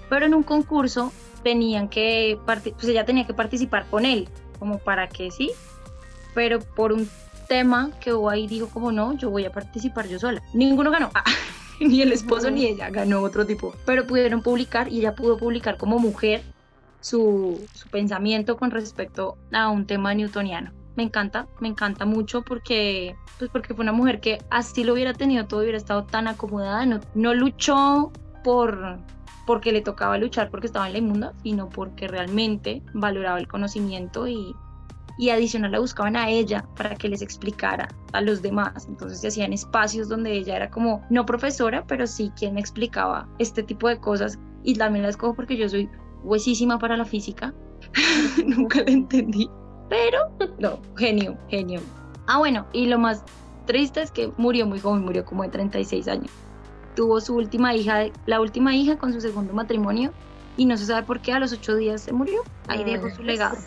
pero 0.10 0.26
en 0.26 0.36
un 0.36 0.44
concurso 0.44 1.14
tenían 1.42 1.88
que, 1.88 2.38
pues 2.46 2.90
ella 2.90 3.06
tenía 3.06 3.26
que 3.26 3.34
participar 3.34 3.86
con 3.90 4.04
él, 4.04 4.28
como 4.60 4.78
para 4.78 5.08
que 5.08 5.32
sí, 5.32 5.52
pero 6.36 6.60
por 6.60 6.92
un 6.92 7.10
tema 7.48 7.92
que 8.02 8.14
hubo 8.14 8.30
ahí 8.30 8.46
dijo 8.46 8.68
como 8.68 8.92
no, 8.92 9.14
yo 9.14 9.30
voy 9.30 9.46
a 9.46 9.52
participar 9.52 10.08
yo 10.10 10.20
sola. 10.20 10.44
Ninguno 10.54 10.92
ganó. 10.92 11.12
ni 11.88 12.02
el 12.02 12.12
esposo 12.12 12.52
ni 12.52 12.66
ella 12.66 12.90
ganó 12.90 13.22
otro 13.22 13.46
tipo, 13.46 13.74
pero 13.86 14.06
pudieron 14.06 14.42
publicar 14.42 14.92
y 14.92 15.00
ella 15.00 15.16
pudo 15.16 15.38
publicar 15.38 15.78
como 15.78 16.00
mujer 16.00 16.42
su, 17.02 17.66
su 17.74 17.90
pensamiento 17.90 18.58
con 18.58 18.72
respecto 18.72 19.38
a 19.54 19.70
un 19.70 19.86
tema 19.86 20.14
newtoniano. 20.14 20.72
Me 20.96 21.04
encanta, 21.04 21.48
me 21.62 21.70
encanta 21.70 22.06
mucho 22.06 22.42
porque, 22.42 23.16
pues 23.38 23.50
porque 23.50 23.74
fue 23.74 23.84
una 23.84 23.94
mujer 23.94 24.20
que 24.20 24.40
así 24.50 24.84
lo 24.84 24.94
hubiera 24.94 25.14
tenido 25.14 25.46
todo, 25.46 25.62
hubiera 25.62 25.78
estado 25.78 26.04
tan 26.04 26.28
acomodada, 26.28 26.86
no, 26.86 27.00
no 27.16 27.34
luchó 27.34 28.12
por 28.44 29.00
porque 29.46 29.72
le 29.72 29.82
tocaba 29.82 30.20
luchar 30.20 30.52
porque 30.52 30.68
estaba 30.68 30.86
en 30.86 30.94
la 30.94 31.00
inmunda, 31.00 31.34
sino 31.42 31.70
porque 31.70 32.08
realmente 32.08 32.84
valoraba 32.94 33.40
el 33.40 33.48
conocimiento 33.48 34.28
y, 34.28 34.56
y 35.20 35.32
adicional 35.32 35.74
la 35.74 35.80
buscaban 35.80 36.16
a 36.16 36.30
ella 36.30 36.66
para 36.78 36.96
que 36.96 37.10
les 37.10 37.22
explicara 37.22 37.90
a 38.14 38.22
los 38.22 38.42
demás. 38.42 38.88
Entonces 38.88 39.20
se 39.20 39.28
hacían 39.28 39.52
espacios 39.52 40.08
donde 40.08 40.32
ella 40.32 40.56
era 40.56 40.70
como, 40.70 41.06
no 41.10 41.26
profesora, 41.26 41.84
pero 41.86 42.08
sí 42.08 42.32
quien 42.38 42.54
me 42.54 42.62
explicaba 42.62 43.28
este 43.38 43.62
tipo 43.62 43.90
de 43.90 44.00
cosas 44.00 44.40
y 44.64 44.76
también 44.76 45.04
la 45.04 45.10
escojo 45.10 45.36
porque 45.36 45.58
yo 45.58 45.68
soy 45.68 45.90
huesísima 46.24 46.80
para 46.80 46.96
la 46.96 47.04
física. 47.04 47.54
Nunca 48.46 48.82
la 48.82 48.92
entendí, 48.92 49.50
pero 49.90 50.20
no, 50.58 50.80
genio, 50.96 51.38
genio. 51.50 51.82
Ah, 52.28 52.38
bueno, 52.38 52.66
y 52.72 52.86
lo 52.86 52.98
más 52.98 53.22
triste 53.66 54.02
es 54.02 54.12
que 54.12 54.32
murió 54.38 54.66
muy 54.68 54.80
joven, 54.80 55.04
murió 55.04 55.26
como 55.26 55.44
de 55.44 55.50
36 55.50 56.08
años. 56.08 56.32
Tuvo 56.96 57.20
su 57.20 57.36
última 57.36 57.76
hija, 57.76 58.06
la 58.26 58.40
última 58.40 58.74
hija 58.74 58.98
con 58.98 59.12
su 59.12 59.20
segundo 59.20 59.54
matrimonio 59.54 60.14
y 60.56 60.66
no 60.66 60.78
se 60.78 60.86
sabe 60.86 61.06
por 61.06 61.20
qué 61.20 61.34
a 61.34 61.40
los 61.40 61.52
ocho 61.52 61.76
días 61.76 62.04
se 62.04 62.14
murió. 62.14 62.42
Ahí 62.70 62.86
dejó 62.86 63.10
su 63.10 63.22
legado. 63.24 63.58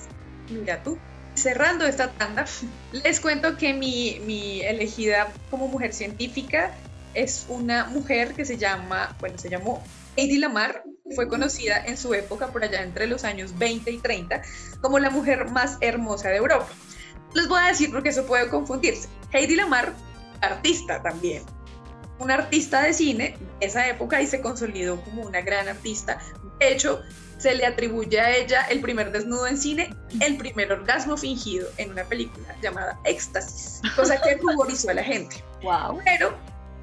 Mira 0.48 0.82
tú. 0.82 0.98
Cerrando 1.34 1.86
esta 1.86 2.10
tanda, 2.12 2.44
les 2.92 3.20
cuento 3.20 3.56
que 3.56 3.72
mi, 3.72 4.60
elegida 4.60 5.32
como 5.50 5.66
mujer 5.68 5.94
científica 5.94 6.74
es 7.14 7.46
una 7.48 7.86
mujer 7.86 8.34
que 8.34 8.44
se 8.44 8.58
llama, 8.58 9.16
bueno, 9.18 9.38
se 9.38 9.48
llamó 9.48 9.82
Heidi 10.16 10.38
Lamar, 10.38 10.84
fue 11.14 11.28
conocida 11.28 11.84
en 11.84 11.96
su 11.96 12.14
época 12.14 12.48
por 12.48 12.64
allá 12.64 12.82
entre 12.82 13.06
los 13.06 13.24
años 13.24 13.58
20 13.58 13.90
y 13.90 13.98
30 13.98 14.42
como 14.80 14.98
la 14.98 15.10
mujer 15.10 15.50
más 15.50 15.78
hermosa 15.80 16.28
de 16.28 16.36
Europa. 16.36 16.68
Les 17.34 17.48
voy 17.48 17.60
a 17.62 17.68
decir 17.68 17.90
porque 17.90 18.10
eso 18.10 18.26
puede 18.26 18.48
confundirse. 18.48 19.08
Heidi 19.32 19.56
Lamar, 19.56 19.94
artista 20.42 21.02
también, 21.02 21.42
un 22.18 22.30
artista 22.30 22.82
de 22.82 22.92
cine 22.92 23.36
de 23.58 23.66
esa 23.66 23.88
época 23.88 24.20
y 24.20 24.26
se 24.26 24.40
consolidó 24.40 25.00
como 25.02 25.22
una 25.22 25.40
gran 25.40 25.68
artista. 25.68 26.18
De 26.60 26.72
hecho, 26.72 27.02
se 27.42 27.54
le 27.54 27.66
atribuye 27.66 28.20
a 28.20 28.36
ella 28.36 28.62
el 28.70 28.80
primer 28.80 29.10
desnudo 29.10 29.48
en 29.48 29.58
cine, 29.58 29.92
el 30.20 30.36
primer 30.36 30.70
orgasmo 30.70 31.16
fingido 31.16 31.68
en 31.76 31.90
una 31.90 32.04
película 32.04 32.54
llamada 32.62 33.00
Éxtasis, 33.04 33.82
cosa 33.96 34.20
que 34.20 34.36
ruborizó 34.36 34.90
a 34.90 34.94
la 34.94 35.02
gente. 35.02 35.42
Wow. 35.62 35.98
Pero 36.04 36.32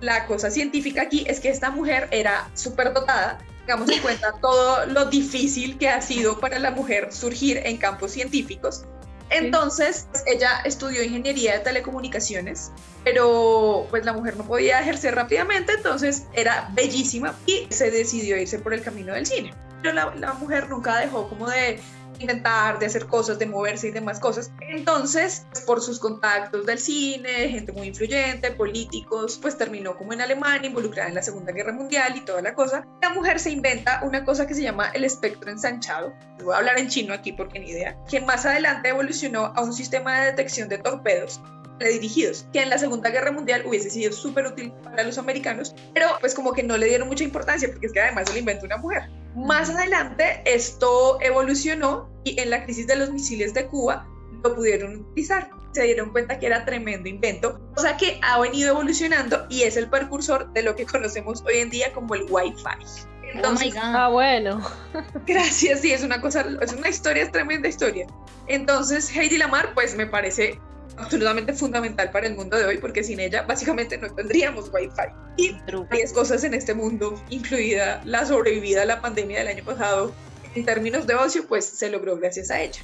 la 0.01 0.25
cosa 0.25 0.51
científica 0.51 1.03
aquí 1.03 1.23
es 1.27 1.39
que 1.39 1.47
esta 1.49 1.71
mujer 1.71 2.09
era 2.11 2.49
súper 2.55 2.93
dotada, 2.93 3.39
tengamos 3.65 3.89
en 3.89 4.01
cuenta 4.01 4.33
todo 4.41 4.85
lo 4.87 5.05
difícil 5.05 5.77
que 5.77 5.87
ha 5.87 6.01
sido 6.01 6.37
para 6.41 6.59
la 6.59 6.71
mujer 6.71 7.13
surgir 7.13 7.61
en 7.63 7.77
campos 7.77 8.11
científicos. 8.11 8.83
Entonces, 9.29 10.07
ella 10.25 10.59
estudió 10.65 11.03
ingeniería 11.03 11.53
de 11.53 11.59
telecomunicaciones, 11.59 12.71
pero 13.05 13.87
pues 13.89 14.03
la 14.03 14.11
mujer 14.11 14.35
no 14.35 14.43
podía 14.43 14.81
ejercer 14.81 15.15
rápidamente, 15.15 15.71
entonces 15.73 16.25
era 16.33 16.69
bellísima 16.73 17.33
y 17.45 17.67
se 17.69 17.91
decidió 17.91 18.35
irse 18.37 18.59
por 18.59 18.73
el 18.73 18.81
camino 18.81 19.13
del 19.13 19.25
cine. 19.25 19.53
La, 19.83 20.13
la 20.15 20.33
mujer 20.33 20.69
nunca 20.69 20.97
dejó 20.97 21.29
como 21.29 21.49
de 21.49 21.79
intentar, 22.19 22.79
de 22.79 22.85
hacer 22.85 23.07
cosas, 23.07 23.39
de 23.39 23.45
moverse 23.45 23.87
y 23.87 23.91
demás 23.91 24.19
cosas. 24.19 24.51
Entonces, 24.61 25.45
por 25.65 25.81
sus 25.81 25.99
contactos 25.99 26.65
del 26.65 26.79
cine, 26.79 27.49
gente 27.49 27.71
muy 27.71 27.87
influyente, 27.87 28.51
políticos, 28.51 29.39
pues 29.41 29.57
terminó 29.57 29.97
como 29.97 30.13
en 30.13 30.21
Alemania, 30.21 30.67
involucrada 30.67 31.09
en 31.09 31.15
la 31.15 31.21
Segunda 31.21 31.51
Guerra 31.51 31.73
Mundial 31.73 32.15
y 32.15 32.21
toda 32.21 32.41
la 32.41 32.53
cosa. 32.53 32.85
La 33.01 33.09
mujer 33.11 33.39
se 33.39 33.51
inventa 33.51 34.01
una 34.03 34.25
cosa 34.25 34.45
que 34.47 34.53
se 34.53 34.63
llama 34.63 34.89
el 34.93 35.03
espectro 35.03 35.51
ensanchado. 35.51 36.13
Voy 36.43 36.53
a 36.53 36.57
hablar 36.57 36.79
en 36.79 36.89
chino 36.89 37.13
aquí 37.13 37.31
porque 37.31 37.59
ni 37.59 37.69
idea. 37.69 37.97
Que 38.09 38.21
más 38.21 38.45
adelante 38.45 38.89
evolucionó 38.89 39.53
a 39.55 39.61
un 39.61 39.73
sistema 39.73 40.19
de 40.19 40.25
detección 40.27 40.69
de 40.69 40.77
torpedos 40.77 41.41
dirigidos, 41.79 42.45
que 42.51 42.61
en 42.61 42.69
la 42.69 42.77
Segunda 42.77 43.09
Guerra 43.09 43.31
Mundial 43.31 43.63
hubiese 43.65 43.89
sido 43.89 44.11
súper 44.11 44.45
útil 44.47 44.73
para 44.83 45.03
los 45.03 45.17
americanos, 45.17 45.73
pero 45.93 46.07
pues 46.19 46.35
como 46.35 46.51
que 46.51 46.61
no 46.61 46.75
le 46.75 46.87
dieron 46.87 47.07
mucha 47.07 47.23
importancia 47.23 47.69
porque 47.71 47.87
es 47.87 47.93
que 47.93 48.01
además 48.01 48.27
se 48.27 48.33
lo 48.33 48.39
inventó 48.39 48.65
una 48.65 48.75
mujer. 48.75 49.03
Más 49.35 49.69
adelante 49.69 50.41
esto 50.45 51.19
evolucionó 51.21 52.09
y 52.23 52.39
en 52.39 52.49
la 52.49 52.63
crisis 52.63 52.87
de 52.87 52.95
los 52.95 53.11
misiles 53.11 53.53
de 53.53 53.67
Cuba 53.67 54.07
lo 54.43 54.55
pudieron 54.55 54.97
utilizar. 54.97 55.49
Se 55.71 55.83
dieron 55.83 56.11
cuenta 56.11 56.39
que 56.39 56.47
era 56.47 56.65
tremendo 56.65 57.07
invento, 57.07 57.59
o 57.75 57.81
sea 57.81 57.95
que 57.95 58.19
ha 58.23 58.39
venido 58.39 58.71
evolucionando 58.71 59.45
y 59.49 59.63
es 59.63 59.77
el 59.77 59.87
precursor 59.89 60.51
de 60.53 60.63
lo 60.63 60.75
que 60.75 60.85
conocemos 60.85 61.43
hoy 61.45 61.59
en 61.59 61.69
día 61.69 61.93
como 61.93 62.15
el 62.15 62.25
Wi-Fi. 62.27 63.07
Entonces, 63.33 63.75
oh 63.75 63.79
Ah, 63.81 64.09
bueno. 64.09 64.61
Gracias, 65.27 65.81
sí, 65.81 65.91
es 65.91 66.03
una 66.03 66.19
cosa, 66.19 66.45
es 66.61 66.73
una 66.73 66.89
historia, 66.89 67.23
es 67.23 67.31
tremenda 67.31 67.67
historia. 67.67 68.07
Entonces, 68.47 69.15
Heidi 69.15 69.37
Lamar, 69.37 69.73
pues 69.75 69.95
me 69.95 70.07
parece 70.07 70.59
absolutamente 70.99 71.53
fundamental 71.53 72.11
para 72.11 72.27
el 72.27 72.35
mundo 72.35 72.57
de 72.57 72.65
hoy, 72.65 72.77
porque 72.77 73.03
sin 73.03 73.19
ella 73.19 73.43
básicamente 73.43 73.97
no 73.97 74.13
tendríamos 74.13 74.69
Wi-Fi. 74.71 75.13
Y 75.37 75.57
varias 75.89 76.13
cosas 76.13 76.43
en 76.43 76.53
este 76.53 76.73
mundo, 76.73 77.21
incluida 77.29 78.01
la 78.05 78.25
sobrevivida 78.25 78.83
a 78.83 78.85
la 78.85 79.01
pandemia 79.01 79.39
del 79.39 79.47
año 79.47 79.63
pasado, 79.63 80.13
en 80.55 80.65
términos 80.65 81.07
de 81.07 81.15
ocio, 81.15 81.47
pues 81.47 81.65
se 81.65 81.89
logró 81.89 82.17
gracias 82.17 82.51
a 82.51 82.61
ella. 82.61 82.81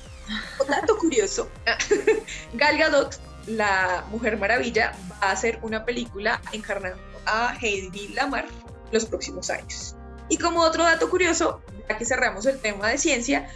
Un 0.59 0.67
dato 0.67 0.97
curioso, 0.99 1.49
Gal 2.53 2.77
Gadot, 2.77 3.19
la 3.47 4.05
Mujer 4.09 4.37
Maravilla, 4.37 4.93
va 5.11 5.29
a 5.29 5.31
hacer 5.31 5.59
una 5.61 5.85
película 5.85 6.41
encarnando 6.51 7.01
a 7.25 7.55
Heidi 7.59 8.09
Lamar 8.09 8.45
los 8.91 9.05
próximos 9.05 9.49
años. 9.49 9.95
Y 10.29 10.37
como 10.37 10.61
otro 10.61 10.83
dato 10.83 11.09
curioso, 11.09 11.61
ya 11.87 11.97
que 11.97 12.05
cerramos 12.05 12.45
el 12.45 12.59
tema 12.59 12.89
de 12.89 12.97
ciencia, 12.97 13.49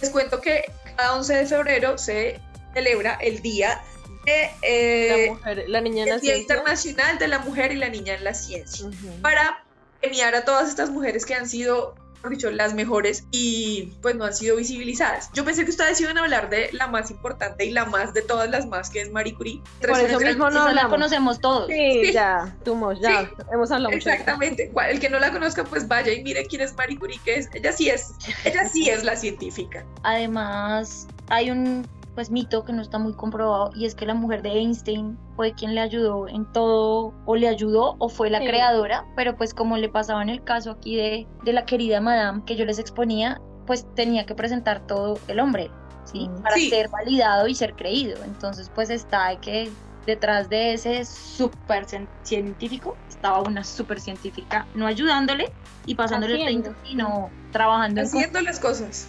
les 0.00 0.10
cuento 0.10 0.40
que 0.40 0.64
cada 0.96 1.16
11 1.16 1.34
de 1.34 1.46
febrero 1.46 1.98
se 1.98 2.40
celebra 2.72 3.14
el 3.20 3.40
Día 3.40 3.82
eh, 4.26 5.26
la, 5.28 5.32
mujer, 5.34 5.64
la 5.68 5.80
niña 5.80 6.02
en 6.04 6.08
la 6.10 6.14
Día 6.18 6.34
ciencia. 6.34 6.36
Internacional 6.56 7.18
de 7.18 7.28
la 7.28 7.38
Mujer 7.40 7.72
y 7.72 7.76
la 7.76 7.88
Niña 7.88 8.14
en 8.14 8.24
la 8.24 8.34
Ciencia, 8.34 8.86
para 9.22 9.64
premiar 10.00 10.34
a 10.34 10.44
todas 10.44 10.68
estas 10.68 10.90
mujeres 10.90 11.24
que 11.24 11.34
han 11.34 11.48
sido, 11.48 11.94
por 12.20 12.30
dicho, 12.30 12.50
las 12.50 12.72
mejores 12.74 13.24
y 13.30 13.92
pues 14.02 14.14
no 14.16 14.24
han 14.24 14.34
sido 14.34 14.56
visibilizadas. 14.56 15.30
Yo 15.34 15.44
pensé 15.44 15.64
que 15.64 15.70
ustedes 15.70 16.00
iban 16.00 16.16
a 16.18 16.22
hablar 16.22 16.48
de 16.50 16.70
la 16.72 16.86
más 16.86 17.10
importante 17.10 17.64
y 17.66 17.70
la 17.70 17.84
más 17.84 18.14
de 18.14 18.22
todas 18.22 18.48
las 18.50 18.66
más, 18.66 18.88
que 18.90 19.02
es 19.02 19.10
Marie 19.10 19.34
Curie. 19.34 19.60
Por 19.80 19.98
eso 20.00 20.18
mismo 20.20 20.48
no 20.50 20.72
la 20.72 20.88
conocemos 20.88 21.38
todos. 21.40 21.68
Sí, 21.68 22.06
Sí. 22.06 22.12
ya, 22.12 22.54
tumos, 22.64 22.98
ya, 23.00 23.22
Sí. 23.22 23.28
hemos 23.52 23.70
hablado 23.70 23.94
mucho. 23.94 24.08
Exactamente. 24.10 24.70
El 24.90 25.00
que 25.00 25.08
no 25.10 25.18
la 25.18 25.32
conozca, 25.32 25.64
pues 25.64 25.86
vaya 25.88 26.12
y 26.12 26.22
mire 26.22 26.46
quién 26.46 26.62
es 26.62 26.74
Marie 26.74 26.98
Curie, 26.98 27.20
que 27.24 27.36
es, 27.36 27.48
ella 27.54 27.72
sí 27.72 27.88
es, 27.90 28.12
ella 28.44 28.68
sí 28.68 28.88
es 28.88 29.04
la 29.04 29.16
científica. 29.16 29.84
Además, 30.02 31.06
hay 31.28 31.50
un 31.50 31.86
pues 32.14 32.30
mito 32.30 32.64
que 32.64 32.72
no 32.72 32.82
está 32.82 32.98
muy 32.98 33.14
comprobado 33.14 33.70
y 33.74 33.86
es 33.86 33.94
que 33.94 34.06
la 34.06 34.14
mujer 34.14 34.42
de 34.42 34.50
Einstein 34.50 35.18
fue 35.36 35.52
quien 35.54 35.74
le 35.74 35.80
ayudó 35.80 36.28
en 36.28 36.50
todo 36.52 37.12
o 37.26 37.36
le 37.36 37.48
ayudó 37.48 37.96
o 37.98 38.08
fue 38.08 38.30
la 38.30 38.38
Sí. 38.40 38.46
creadora, 38.46 39.04
pero 39.16 39.36
pues 39.36 39.52
como 39.54 39.76
le 39.76 39.88
pasaba 39.88 40.22
en 40.22 40.28
el 40.28 40.42
caso 40.44 40.70
aquí 40.70 40.96
de, 40.96 41.26
de 41.44 41.52
la 41.52 41.64
querida 41.64 42.00
Madame 42.00 42.42
que 42.46 42.56
yo 42.56 42.64
les 42.64 42.78
exponía, 42.78 43.40
pues 43.66 43.86
tenía 43.94 44.26
que 44.26 44.34
presentar 44.34 44.86
todo 44.86 45.20
el 45.26 45.40
hombre, 45.40 45.70
¿sí? 46.04 46.28
Mm. 46.28 46.42
Para 46.42 46.56
Sí. 46.56 46.70
ser 46.70 46.88
validado 46.90 47.48
y 47.48 47.54
ser 47.54 47.74
creído. 47.74 48.22
Entonces 48.24 48.70
pues 48.74 48.90
está 48.90 49.36
que 49.40 49.72
detrás 50.06 50.48
de 50.48 50.74
ese 50.74 51.04
super 51.04 51.86
cien- 51.86 52.08
científico 52.22 52.96
estaba 53.08 53.40
una 53.42 53.64
super 53.64 54.00
científica, 54.00 54.68
no 54.74 54.86
ayudándole 54.86 55.46
y 55.86 55.94
pasándole 55.94 56.34
el 56.34 56.42
Haciendo. 56.42 56.70
30, 56.70 56.80
sino 56.84 57.32
trabajando 57.50 58.00
en 58.02 58.06
Haciendo 58.06 58.40
las 58.42 58.60
cosas. 58.60 59.08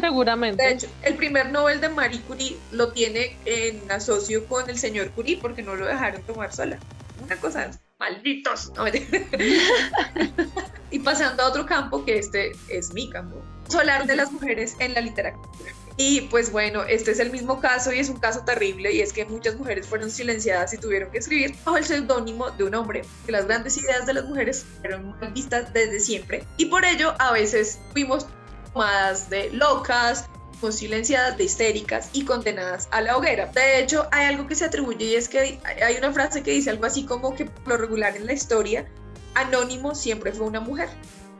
Seguramente. 0.00 0.62
De 0.62 0.72
hecho, 0.72 0.88
el 1.02 1.14
primer 1.14 1.50
Nobel 1.50 1.80
de 1.80 1.88
Marie 1.88 2.20
Curie 2.22 2.56
lo 2.72 2.92
tiene 2.92 3.36
en 3.44 3.90
asocio 3.90 4.46
con 4.46 4.68
el 4.68 4.78
señor 4.78 5.10
Curie 5.10 5.38
porque 5.40 5.62
no 5.62 5.74
lo 5.74 5.86
dejaron 5.86 6.22
tomar 6.22 6.52
sola. 6.52 6.78
Una 7.24 7.36
cosa, 7.36 7.70
malditos. 7.98 8.72
No, 8.76 8.84
y 10.90 10.98
pasando 10.98 11.42
a 11.42 11.48
otro 11.48 11.66
campo, 11.66 12.04
que 12.04 12.18
este 12.18 12.52
es 12.68 12.92
mi 12.92 13.08
campo, 13.08 13.42
hablar 13.78 14.06
de 14.06 14.16
las 14.16 14.32
mujeres 14.32 14.74
en 14.78 14.94
la 14.94 15.00
literatura. 15.00 15.72
Y 15.96 16.22
pues 16.22 16.50
bueno, 16.50 16.84
este 16.84 17.10
es 17.10 17.20
el 17.20 17.30
mismo 17.30 17.60
caso 17.60 17.92
y 17.92 17.98
es 17.98 18.08
un 18.08 18.18
caso 18.18 18.44
terrible 18.44 18.92
y 18.92 19.02
es 19.02 19.12
que 19.12 19.26
muchas 19.26 19.56
mujeres 19.56 19.86
fueron 19.86 20.10
silenciadas 20.10 20.72
y 20.72 20.78
tuvieron 20.78 21.10
que 21.10 21.18
escribir 21.18 21.54
bajo 21.64 21.76
el 21.76 21.84
seudónimo 21.84 22.50
de 22.50 22.64
un 22.64 22.74
hombre, 22.74 23.02
que 23.26 23.32
las 23.32 23.46
grandes 23.46 23.76
ideas 23.76 24.06
de 24.06 24.14
las 24.14 24.24
mujeres 24.24 24.64
fueron 24.80 25.14
mal 25.20 25.32
vistas 25.32 25.72
desde 25.72 26.00
siempre 26.00 26.44
y 26.56 26.66
por 26.66 26.84
ello 26.84 27.14
a 27.18 27.32
veces 27.32 27.78
fuimos 27.92 28.26
tomadas 28.72 29.30
de 29.30 29.50
locas, 29.52 30.26
fuimos 30.58 30.76
silenciadas 30.76 31.36
de 31.36 31.44
histéricas 31.44 32.10
y 32.12 32.24
condenadas 32.24 32.88
a 32.92 33.00
la 33.00 33.16
hoguera. 33.16 33.46
De 33.46 33.80
hecho, 33.80 34.06
hay 34.12 34.26
algo 34.26 34.46
que 34.46 34.54
se 34.54 34.64
atribuye 34.64 35.04
y 35.06 35.14
es 35.16 35.28
que 35.28 35.58
hay- 35.64 35.96
una 35.98 36.12
frase 36.12 36.42
que 36.42 36.52
dice 36.52 36.70
algo 36.70 36.86
así 36.86 37.04
como 37.04 37.34
que 37.34 37.46
por 37.46 37.68
lo 37.68 37.76
regular 37.78 38.16
en 38.16 38.26
la 38.26 38.32
historia, 38.32 38.86
Anónimo 39.34 39.94
siempre 39.94 40.30
fue 40.32 40.46
una 40.46 40.60
mujer. 40.60 40.88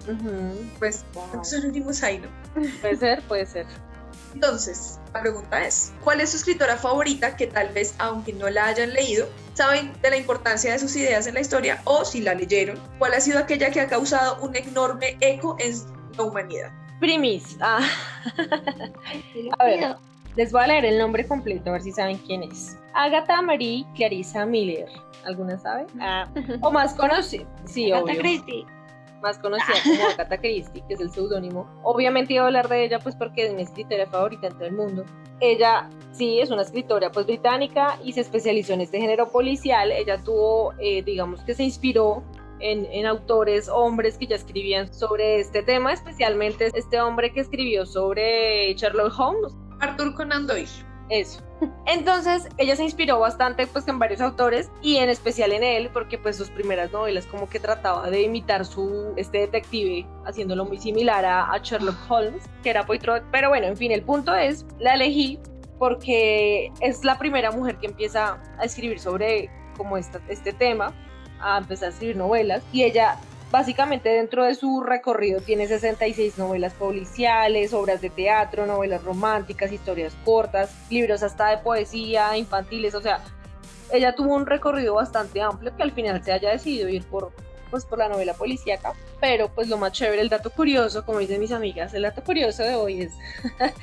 Ujú. 0.08 0.66
Pues, 0.78 1.04
¿cuántos 1.12 1.52
anónimos 1.52 2.02
hay, 2.02 2.18
no? 2.18 2.28
Puede 2.80 2.96
ser, 2.96 3.22
puede 3.28 3.46
ser. 3.46 3.66
Entonces, 4.34 4.98
la 5.12 5.20
pregunta 5.20 5.62
es, 5.64 5.92
¿cuál 6.02 6.22
es 6.22 6.30
su 6.30 6.38
escritora 6.38 6.76
favorita 6.78 7.36
que 7.36 7.46
tal 7.46 7.68
vez, 7.68 7.94
aunque 7.98 8.32
no 8.32 8.48
la 8.48 8.66
hayan 8.66 8.94
leído, 8.94 9.28
saben 9.52 9.92
de 10.00 10.08
la 10.10 10.16
importancia 10.16 10.72
de 10.72 10.78
sus 10.78 10.96
ideas 10.96 11.26
en 11.26 11.34
la 11.34 11.40
historia 11.40 11.82
o 11.84 12.04
si 12.06 12.22
la 12.22 12.34
leyeron? 12.34 12.80
¿Cuál 12.98 13.12
ha 13.12 13.20
sido 13.20 13.38
aquella 13.38 13.70
que 13.70 13.80
ha 13.82 13.88
causado 13.88 14.38
un 14.40 14.56
enorme 14.56 15.18
eco 15.20 15.56
en 15.60 15.76
la 16.16 16.22
humanidad? 16.24 16.72
Primis. 17.02 17.58
Ah, 17.60 17.80
a 19.58 19.64
ver, 19.64 19.96
les 20.36 20.52
voy 20.52 20.62
a 20.62 20.66
leer 20.68 20.84
el 20.84 20.98
nombre 20.98 21.26
completo 21.26 21.70
a 21.70 21.72
ver 21.72 21.82
si 21.82 21.90
saben 21.90 22.16
quién 22.18 22.44
es. 22.44 22.78
Agatha 22.94 23.42
Marie 23.42 23.84
Clarissa 23.96 24.46
Miller. 24.46 24.88
¿Alguna 25.24 25.58
sabe? 25.58 25.86
Ah, 26.00 26.28
o 26.60 26.70
más 26.70 26.94
conocida. 26.94 27.44
Sí, 27.64 27.90
Agatha 27.90 28.04
obvio. 28.04 28.20
Christie. 28.20 28.66
Más 29.20 29.36
conocida 29.40 29.74
como 29.82 30.10
Agatha 30.10 30.38
Christie, 30.38 30.84
que 30.86 30.94
es 30.94 31.00
el 31.00 31.10
seudónimo. 31.10 31.68
Obviamente 31.82 32.34
iba 32.34 32.44
a 32.44 32.46
hablar 32.46 32.68
de 32.68 32.84
ella 32.84 33.00
pues 33.00 33.16
porque 33.16 33.46
es 33.46 33.52
mi 33.52 33.62
escritora 33.62 34.06
favorita 34.06 34.46
en 34.46 34.52
todo 34.52 34.66
el 34.66 34.74
mundo. 34.74 35.04
Ella 35.40 35.90
sí 36.12 36.38
es 36.38 36.52
una 36.52 36.62
escritora 36.62 37.10
pues 37.10 37.26
británica 37.26 37.98
y 38.04 38.12
se 38.12 38.20
especializó 38.20 38.74
en 38.74 38.82
este 38.82 39.00
género 39.00 39.28
policial. 39.28 39.90
Ella 39.90 40.18
tuvo, 40.18 40.72
eh, 40.78 41.02
digamos 41.02 41.42
que 41.42 41.54
se 41.54 41.64
inspiró 41.64 42.22
en, 42.62 42.86
en 42.90 43.06
autores 43.06 43.68
hombres 43.68 44.16
que 44.16 44.26
ya 44.26 44.36
escribían 44.36 44.92
sobre 44.92 45.40
este 45.40 45.62
tema, 45.62 45.92
especialmente 45.92 46.70
este 46.74 47.00
hombre 47.00 47.32
que 47.32 47.40
escribió 47.40 47.84
sobre 47.84 48.74
Sherlock 48.74 49.18
Holmes. 49.18 49.52
Arthur 49.80 50.14
Conan 50.14 50.46
Doyle. 50.46 50.68
Eso. 51.08 51.40
Entonces, 51.86 52.48
ella 52.56 52.76
se 52.76 52.84
inspiró 52.84 53.18
bastante 53.18 53.66
pues 53.66 53.86
en 53.88 53.98
varios 53.98 54.20
autores 54.20 54.70
y 54.80 54.96
en 54.96 55.10
especial 55.10 55.52
en 55.52 55.62
él 55.62 55.90
porque 55.92 56.16
pues 56.16 56.36
sus 56.36 56.48
primeras 56.50 56.92
novelas 56.92 57.26
como 57.26 57.48
que 57.48 57.60
trataba 57.60 58.08
de 58.08 58.22
imitar 58.22 58.64
su 58.64 59.12
este 59.16 59.38
detective 59.38 60.06
haciéndolo 60.24 60.64
muy 60.64 60.78
similar 60.78 61.24
a, 61.24 61.58
Sherlock 61.58 61.96
Holmes, 62.08 62.44
que 62.62 62.70
era 62.70 62.86
Poirot, 62.86 63.24
pero 63.30 63.48
bueno, 63.50 63.66
en 63.66 63.76
fin, 63.76 63.92
el 63.92 64.02
punto 64.02 64.34
es, 64.34 64.64
la 64.78 64.94
elegí 64.94 65.38
porque 65.78 66.72
es 66.80 67.04
la 67.04 67.18
primera 67.18 67.50
mujer 67.50 67.76
que 67.76 67.88
empieza 67.88 68.40
a 68.58 68.64
escribir 68.64 69.00
sobre 69.00 69.50
como 69.76 69.96
este 69.96 70.52
tema, 70.52 70.94
a 71.42 71.58
empezar 71.58 71.88
a 71.88 71.92
escribir 71.92 72.16
novelas 72.16 72.62
y 72.72 72.84
ella 72.84 73.18
Básicamente 73.52 74.08
dentro 74.08 74.46
de 74.46 74.54
su 74.54 74.80
recorrido 74.80 75.42
tiene 75.42 75.68
66 75.68 76.38
novelas 76.38 76.72
policiales, 76.72 77.74
obras 77.74 78.00
de 78.00 78.08
teatro, 78.08 78.64
novelas 78.64 79.04
románticas, 79.04 79.70
historias 79.70 80.16
cortas, 80.24 80.74
libros 80.88 81.22
hasta 81.22 81.50
de 81.50 81.58
poesía, 81.58 82.34
infantiles, 82.38 82.94
o 82.94 83.02
sea, 83.02 83.22
ella 83.92 84.14
tuvo 84.14 84.34
un 84.36 84.46
recorrido 84.46 84.94
bastante 84.94 85.42
amplio 85.42 85.76
que 85.76 85.82
al 85.82 85.92
final 85.92 86.24
se 86.24 86.32
haya 86.32 86.48
decidido 86.48 86.88
ir 86.88 87.04
por, 87.04 87.30
pues, 87.70 87.84
por 87.84 87.98
la 87.98 88.08
novela 88.08 88.32
policíaca, 88.32 88.94
pero 89.20 89.54
pues 89.54 89.68
lo 89.68 89.76
más 89.76 89.92
chévere, 89.92 90.22
el 90.22 90.30
dato 90.30 90.48
curioso, 90.48 91.04
como 91.04 91.18
dicen 91.18 91.38
mis 91.38 91.52
amigas, 91.52 91.92
el 91.92 92.04
dato 92.04 92.24
curioso 92.24 92.62
de 92.62 92.74
hoy 92.74 93.02
es 93.02 93.12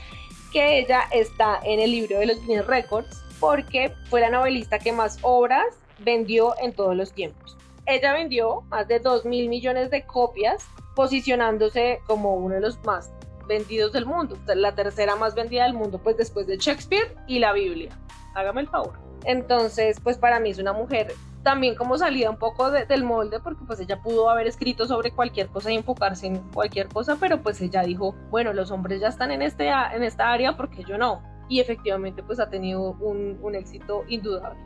que 0.52 0.80
ella 0.80 1.04
está 1.12 1.60
en 1.64 1.80
el 1.80 1.92
libro 1.92 2.18
de 2.18 2.26
los 2.26 2.42
Guinness 2.42 2.66
Records 2.66 3.22
porque 3.40 3.94
fue 4.10 4.20
la 4.20 4.32
novelista 4.32 4.80
que 4.80 4.92
más 4.92 5.20
obras 5.22 5.68
vendió 6.04 6.54
en 6.60 6.74
todos 6.74 6.96
los 6.96 7.12
tiempos 7.12 7.60
ella 7.90 8.14
vendió 8.14 8.62
más 8.70 8.88
de 8.88 9.00
2 9.00 9.26
mil 9.26 9.50
millones 9.50 9.90
de 9.90 10.06
copias, 10.06 10.68
posicionándose 10.96 12.02
como 12.06 12.36
uno 12.36 12.56
de 12.56 12.62
los 12.62 12.84
más 12.84 13.12
vendidos 13.48 13.92
del 13.92 14.06
mundo, 14.06 14.38
la 14.46 14.76
tercera 14.76 15.16
más 15.16 15.34
vendida 15.34 15.64
del 15.64 15.74
mundo, 15.74 15.98
pues 15.98 16.18
después 16.18 16.46
de 16.46 16.58
Shakespeare 16.58 17.16
y 17.28 17.40
la 17.40 17.52
Biblia. 17.52 17.90
Hágame 18.36 18.62
el 18.62 18.68
favor. 18.68 18.94
Entonces, 19.26 20.00
pues 20.02 20.18
para 20.18 20.40
mí 20.40 20.52
es 20.52 20.60
una 20.60 20.72
mujer 20.72 21.14
también 21.42 21.76
como 21.76 21.98
salida 21.98 22.30
un 22.30 22.38
poco 22.38 22.70
del 22.70 23.04
molde, 23.04 23.40
porque 23.40 23.64
pues 23.66 23.80
ella 23.80 24.02
pudo 24.02 24.30
haber 24.30 24.46
escrito 24.46 24.86
sobre 24.86 25.12
cualquier 25.12 25.48
cosa 25.48 25.72
y 25.72 25.78
enfocarse 25.78 26.28
en 26.28 26.38
cualquier 26.52 26.90
cosa, 26.90 27.18
pero 27.20 27.42
pues 27.42 27.60
ella 27.60 27.82
dijo, 27.82 28.14
bueno, 28.30 28.54
los 28.54 28.70
hombres 28.72 29.02
ya 29.02 29.08
están 29.08 29.32
en, 29.32 29.42
este, 29.42 29.70
en 29.70 30.04
esta 30.04 30.32
área, 30.32 30.56
porque 30.56 30.84
yo 30.84 30.98
no? 30.98 31.24
Y 31.48 31.60
efectivamente 31.60 32.22
pues 32.22 32.40
ha 32.40 32.50
tenido 32.50 32.92
un, 33.00 33.40
un 33.42 33.56
éxito 33.56 34.04
indudable. 34.08 34.60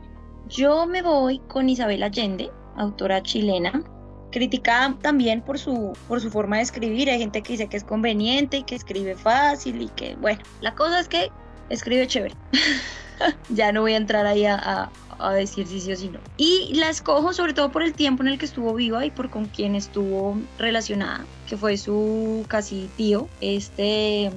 Yo 0.48 0.86
me 0.86 1.00
voy 1.00 1.38
con 1.48 1.68
Isabel 1.70 2.02
Allende, 2.02 2.50
autora 2.76 3.22
chilena, 3.22 3.82
criticada 4.30 4.94
también 5.00 5.40
por 5.40 5.58
su, 5.58 5.96
por 6.06 6.20
su 6.20 6.30
forma 6.30 6.56
de 6.56 6.62
escribir. 6.62 7.08
Hay 7.08 7.18
gente 7.18 7.42
que 7.42 7.52
dice 7.52 7.68
que 7.68 7.78
es 7.78 7.84
conveniente 7.84 8.58
y 8.58 8.62
que 8.64 8.74
escribe 8.74 9.16
fácil 9.16 9.80
y 9.80 9.88
que, 9.88 10.16
bueno, 10.16 10.42
la 10.60 10.74
cosa 10.74 11.00
es 11.00 11.08
que 11.08 11.30
escribe 11.70 12.06
chévere. 12.06 12.34
ya 13.48 13.72
no 13.72 13.82
voy 13.82 13.94
a 13.94 13.96
entrar 13.96 14.26
ahí 14.26 14.44
a, 14.44 14.90
a, 15.18 15.32
decir 15.32 15.66
si 15.66 15.80
sí 15.80 15.92
o 15.92 15.96
si 15.96 16.08
no. 16.08 16.18
Y 16.36 16.74
la 16.74 16.90
escojo 16.90 17.32
sobre 17.32 17.54
todo 17.54 17.72
por 17.72 17.82
el 17.82 17.94
tiempo 17.94 18.22
en 18.22 18.28
el 18.28 18.38
que 18.38 18.44
estuvo 18.44 18.74
viva 18.74 19.06
y 19.06 19.10
por 19.10 19.30
con 19.30 19.46
quien 19.46 19.74
estuvo 19.74 20.36
relacionada, 20.58 21.24
que 21.48 21.56
fue 21.56 21.78
su 21.78 22.44
casi 22.48 22.90
tío, 22.98 23.28
este, 23.40 24.30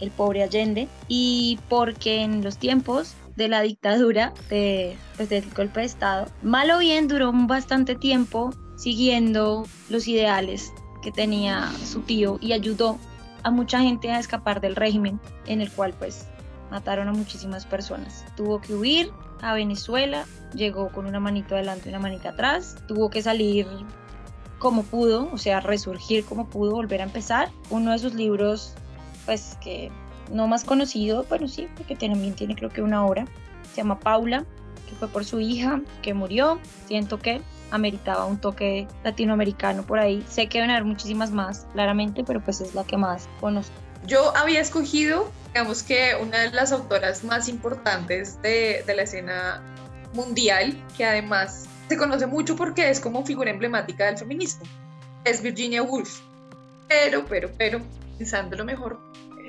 el 0.00 0.10
pobre 0.10 0.42
Allende, 0.42 0.88
y 1.08 1.58
porque 1.70 2.22
en 2.22 2.44
los 2.44 2.58
tiempos 2.58 3.14
de 3.36 3.48
la 3.48 3.62
dictadura, 3.62 4.32
de, 4.48 4.96
pues, 5.16 5.28
del 5.28 5.48
golpe 5.50 5.80
de 5.80 5.86
Estado, 5.86 6.26
mal 6.42 6.70
o 6.70 6.78
bien 6.78 7.08
duró 7.08 7.32
bastante 7.32 7.94
tiempo 7.94 8.54
siguiendo 8.76 9.66
los 9.88 10.08
ideales 10.08 10.72
que 11.02 11.12
tenía 11.12 11.70
su 11.84 12.00
tío 12.00 12.38
y 12.40 12.52
ayudó 12.52 12.98
a 13.42 13.50
mucha 13.50 13.80
gente 13.80 14.10
a 14.10 14.18
escapar 14.18 14.60
del 14.60 14.74
régimen 14.74 15.20
en 15.46 15.60
el 15.60 15.70
cual 15.70 15.94
pues 15.98 16.26
mataron 16.70 17.08
a 17.08 17.12
muchísimas 17.12 17.66
personas. 17.66 18.24
Tuvo 18.36 18.60
que 18.60 18.74
huir 18.74 19.12
a 19.42 19.54
Venezuela, 19.54 20.24
llegó 20.54 20.90
con 20.90 21.06
una 21.06 21.20
manito 21.20 21.54
adelante 21.54 21.88
y 21.88 21.88
una 21.90 22.00
manita 22.00 22.30
atrás, 22.30 22.76
tuvo 22.88 23.10
que 23.10 23.22
salir 23.22 23.66
como 24.58 24.82
pudo, 24.82 25.30
o 25.30 25.36
sea, 25.36 25.60
resurgir 25.60 26.24
como 26.24 26.48
pudo, 26.48 26.72
volver 26.72 27.02
a 27.02 27.04
empezar. 27.04 27.50
Uno 27.68 27.92
de 27.92 27.98
sus 27.98 28.14
libros, 28.14 28.74
pues 29.26 29.58
que 29.60 29.92
no 30.30 30.46
más 30.46 30.64
conocido, 30.64 31.24
pero 31.28 31.48
sí, 31.48 31.68
porque 31.76 31.96
también 31.96 32.34
tiene 32.34 32.56
creo 32.56 32.70
que 32.70 32.82
una 32.82 33.04
obra, 33.04 33.26
se 33.70 33.76
llama 33.76 34.00
Paula, 34.00 34.44
que 34.88 34.94
fue 34.94 35.08
por 35.08 35.24
su 35.24 35.40
hija 35.40 35.80
que 36.02 36.14
murió, 36.14 36.60
siento 36.86 37.18
que 37.18 37.40
ameritaba 37.70 38.26
un 38.26 38.38
toque 38.38 38.86
latinoamericano 39.02 39.82
por 39.84 39.98
ahí, 39.98 40.24
sé 40.28 40.48
que 40.48 40.58
deben 40.58 40.70
haber 40.70 40.84
muchísimas 40.84 41.30
más, 41.30 41.66
claramente, 41.72 42.24
pero 42.24 42.40
pues 42.40 42.60
es 42.60 42.74
la 42.74 42.84
que 42.84 42.96
más 42.96 43.28
conozco. 43.40 43.74
Yo 44.06 44.36
había 44.36 44.60
escogido, 44.60 45.30
digamos 45.48 45.82
que 45.82 46.12
una 46.20 46.40
de 46.40 46.50
las 46.50 46.72
autoras 46.72 47.24
más 47.24 47.48
importantes 47.48 48.40
de, 48.42 48.84
de 48.86 48.94
la 48.94 49.02
escena 49.02 49.62
mundial, 50.12 50.76
que 50.96 51.04
además 51.04 51.66
se 51.88 51.96
conoce 51.96 52.26
mucho 52.26 52.54
porque 52.54 52.90
es 52.90 53.00
como 53.00 53.24
figura 53.24 53.50
emblemática 53.50 54.06
del 54.06 54.18
feminismo, 54.18 54.64
es 55.24 55.42
Virginia 55.42 55.82
Woolf. 55.82 56.20
Pero, 56.88 57.24
pero, 57.26 57.50
pero, 57.56 57.80
pensándolo 58.18 58.64
mejor, 58.64 59.00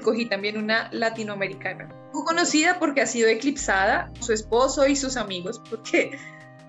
escogí 0.05 0.27
también 0.27 0.57
una 0.57 0.87
latinoamericana. 0.91 1.89
Muy 2.13 2.23
conocida 2.25 2.77
porque 2.77 3.01
ha 3.01 3.07
sido 3.07 3.27
eclipsada, 3.27 4.11
su 4.19 4.33
esposo 4.33 4.85
y 4.85 4.95
sus 4.95 5.17
amigos, 5.17 5.59
porque 5.67 6.11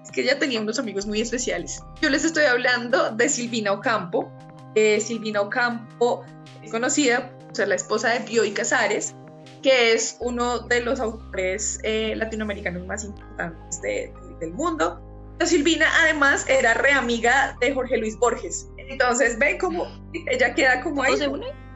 es 0.02 0.10
que 0.10 0.22
ella 0.22 0.38
tenía 0.38 0.58
unos 0.58 0.78
amigos 0.78 1.04
muy 1.06 1.20
especiales. 1.20 1.82
Yo 2.00 2.08
les 2.08 2.24
estoy 2.24 2.44
hablando 2.44 3.10
de 3.10 3.28
Silvina 3.28 3.72
Ocampo. 3.72 4.32
Eh, 4.74 5.00
Silvina 5.02 5.42
Ocampo 5.42 6.24
es 6.62 6.70
conocida 6.70 7.30
por 7.30 7.54
ser 7.54 7.68
la 7.68 7.74
esposa 7.74 8.08
de 8.08 8.20
Bioy 8.20 8.52
Casares, 8.52 9.14
que 9.62 9.92
es 9.92 10.16
uno 10.20 10.60
de 10.60 10.80
los 10.80 10.98
autores 10.98 11.78
eh, 11.82 12.14
latinoamericanos 12.16 12.86
más 12.86 13.04
importantes 13.04 13.82
del 13.82 14.54
mundo. 14.54 15.02
Pero 15.36 15.50
Silvina 15.50 15.86
además 16.00 16.48
era 16.48 16.72
reamiga 16.72 17.54
de 17.60 17.74
Jorge 17.74 17.98
Luis 17.98 18.18
Borges. 18.18 18.66
Entonces 18.78 19.38
ven 19.38 19.58
cómo 19.58 19.86
ella 20.30 20.54
queda 20.54 20.80
como 20.80 21.02
ahí. 21.02 21.14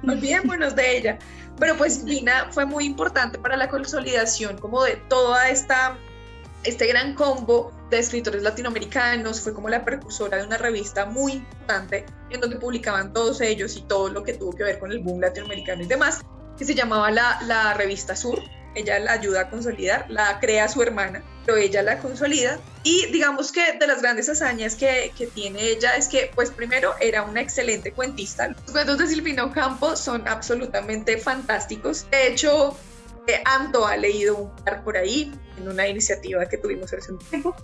Olvidémonos 0.03 0.75
de 0.75 0.97
ella. 0.97 1.19
Pero 1.61 1.77
pues 1.77 2.03
Lina 2.03 2.49
fue 2.51 2.65
muy 2.65 2.87
importante 2.87 3.39
para 3.39 3.57
la 3.57 3.69
consolidación 3.69 4.59
como 4.59 4.83
de 4.83 4.97
toda 5.09 5.51
esta 5.51 5.99
este 6.65 6.87
gran 6.87 7.15
combo 7.15 7.73
de 7.91 7.99
escritores 7.99 8.43
latinoamericanos, 8.43 9.41
fue 9.41 9.55
como 9.55 9.69
la 9.69 9.85
precursora 9.85 10.39
de 10.39 10.47
una 10.47 10.59
revista 10.59 11.07
muy 11.07 11.33
importante 11.33 12.05
en 12.31 12.41
donde 12.41 12.57
publicaban 12.57 13.13
todos 13.13 13.41
ellos 13.41 13.77
y 13.77 13.83
todo 13.83 14.09
lo 14.11 14.23
que 14.23 14.35
tuvo 14.35 14.53
que 14.53 14.65
ver 14.65 14.79
con 14.79 14.93
el 14.93 15.01
boom 15.01 15.21
latinoamericano 15.21 15.83
y 15.83 15.87
demás, 15.87 16.21
que 16.59 16.65
se 16.65 16.75
llamaba 16.75 17.11
la, 17.11 17.41
la 17.47 17.75
revista 17.75 18.15
Sur, 18.15 18.41
ella 18.75 18.99
la 18.99 19.13
ayuda 19.13 19.43
a 19.43 19.51
consolidar, 19.51 20.07
la 20.09 20.39
crea 20.41 20.69
su 20.69 20.83
hermana, 20.83 21.23
pero 21.45 21.59
ella 21.59 21.83
la 21.83 21.99
consolida. 21.99 22.59
Y 22.83 23.07
digamos 23.13 23.53
que 23.53 23.73
de 23.73 23.87
las 23.87 24.01
grandes 24.01 24.29
hazañas 24.29 24.75
que, 24.75 25.13
que 25.17 25.27
tiene 25.27 25.63
ella 25.69 25.97
es 25.97 26.09
que, 26.09 26.31
pues 26.35 26.51
primero, 26.51 26.95
era 27.01 27.23
una 27.23 27.41
excelente 27.41 27.93
cuentista. 27.93 28.49
Los 28.49 28.73
cuentos 28.73 28.99
de 28.99 29.07
Silvino 29.07 29.53
Campo 29.53 29.97
son 29.97 30.27
absolutamente 30.29 31.19
fantásticos. 31.19 32.09
De 32.11 32.29
hecho, 32.29 32.77
eh, 33.27 33.43
Anto 33.45 33.87
ha 33.87 33.97
leído 33.97 34.37
un 34.37 34.57
par 34.57 34.83
por 34.83 34.97
ahí 34.97 35.33
en 35.59 35.69
una 35.69 35.87
iniciativa 35.89 36.47
que 36.47 36.57
tuvimos 36.57 36.93
hace 36.93 37.13
un 37.13 37.19
tiempo. 37.19 37.55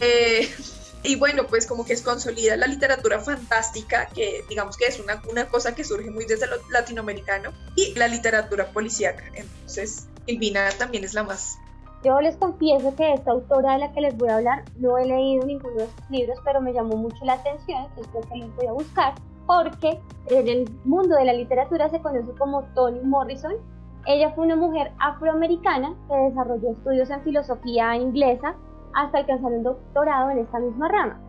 Eh, 0.00 0.48
y 1.02 1.16
bueno, 1.16 1.46
pues 1.46 1.66
como 1.66 1.84
que 1.84 1.92
es 1.92 2.02
consolida 2.02 2.56
la 2.56 2.66
literatura 2.66 3.20
fantástica, 3.20 4.06
que 4.14 4.44
digamos 4.48 4.76
que 4.76 4.86
es 4.86 4.98
una, 5.00 5.22
una 5.28 5.48
cosa 5.48 5.74
que 5.74 5.84
surge 5.84 6.10
muy 6.10 6.24
desde 6.24 6.46
lo 6.46 6.56
latinoamericano, 6.70 7.52
y 7.74 7.94
la 7.94 8.08
literatura 8.08 8.66
policíaca. 8.72 9.24
Entonces, 9.34 10.06
Silvina 10.26 10.68
también 10.78 11.04
es 11.04 11.14
la 11.14 11.22
más. 11.22 11.58
Yo 12.04 12.20
les 12.20 12.36
confieso 12.36 12.94
que 12.94 13.14
esta 13.14 13.32
autora 13.32 13.72
de 13.72 13.78
la 13.78 13.92
que 13.92 14.00
les 14.00 14.16
voy 14.16 14.28
a 14.28 14.36
hablar 14.36 14.64
no 14.76 14.98
he 14.98 15.06
leído 15.06 15.46
ninguno 15.46 15.74
de 15.74 15.86
sus 15.86 16.10
libros, 16.10 16.38
pero 16.44 16.60
me 16.60 16.72
llamó 16.72 16.96
mucho 16.96 17.24
la 17.24 17.34
atención, 17.34 17.86
entonces 17.96 18.26
que 18.30 18.38
les 18.38 18.54
voy 18.56 18.66
a 18.66 18.72
buscar, 18.72 19.14
porque 19.46 20.00
en 20.28 20.48
el 20.48 20.70
mundo 20.84 21.16
de 21.16 21.24
la 21.24 21.32
literatura 21.32 21.88
se 21.88 22.00
conoce 22.00 22.32
como 22.38 22.62
Toni 22.74 23.00
Morrison. 23.00 23.54
Ella 24.06 24.30
fue 24.34 24.44
una 24.44 24.56
mujer 24.56 24.92
afroamericana 24.98 25.94
que 26.08 26.14
desarrolló 26.14 26.70
estudios 26.70 27.10
en 27.10 27.22
filosofía 27.22 27.96
inglesa 27.96 28.54
hasta 28.94 29.18
alcanzar 29.18 29.52
un 29.52 29.62
doctorado 29.64 30.30
en 30.30 30.38
esta 30.38 30.58
misma 30.60 30.88
rama. 30.88 31.20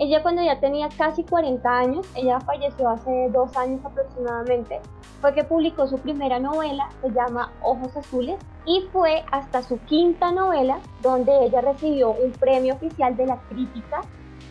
Ella 0.00 0.22
cuando 0.22 0.42
ya 0.42 0.58
tenía 0.58 0.88
casi 0.96 1.24
40 1.24 1.68
años, 1.68 2.06
ella 2.14 2.40
falleció 2.40 2.88
hace 2.88 3.28
dos 3.32 3.54
años 3.54 3.84
aproximadamente, 3.84 4.80
fue 5.20 5.34
que 5.34 5.44
publicó 5.44 5.86
su 5.86 5.98
primera 5.98 6.40
novela, 6.40 6.88
se 7.02 7.10
llama 7.10 7.52
Ojos 7.60 7.94
Azules, 7.94 8.38
y 8.64 8.88
fue 8.92 9.22
hasta 9.30 9.62
su 9.62 9.78
quinta 9.80 10.32
novela 10.32 10.80
donde 11.02 11.44
ella 11.44 11.60
recibió 11.60 12.12
un 12.12 12.32
premio 12.32 12.76
oficial 12.76 13.14
de 13.14 13.26
la 13.26 13.36
crítica 13.50 14.00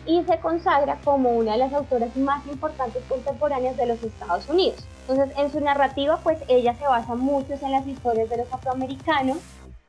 y 0.06 0.22
se 0.22 0.38
consagra 0.38 1.00
como 1.02 1.30
una 1.30 1.52
de 1.52 1.58
las 1.58 1.72
autoras 1.72 2.16
más 2.16 2.46
importantes 2.46 3.02
contemporáneas 3.08 3.76
de 3.76 3.86
los 3.86 4.00
Estados 4.04 4.48
Unidos. 4.48 4.86
Entonces, 5.08 5.36
en 5.36 5.50
su 5.50 5.58
narrativa, 5.58 6.20
pues 6.22 6.38
ella 6.46 6.74
se 6.74 6.86
basa 6.86 7.16
mucho 7.16 7.54
en 7.60 7.72
las 7.72 7.88
historias 7.88 8.30
de 8.30 8.36
los 8.36 8.52
afroamericanos 8.52 9.38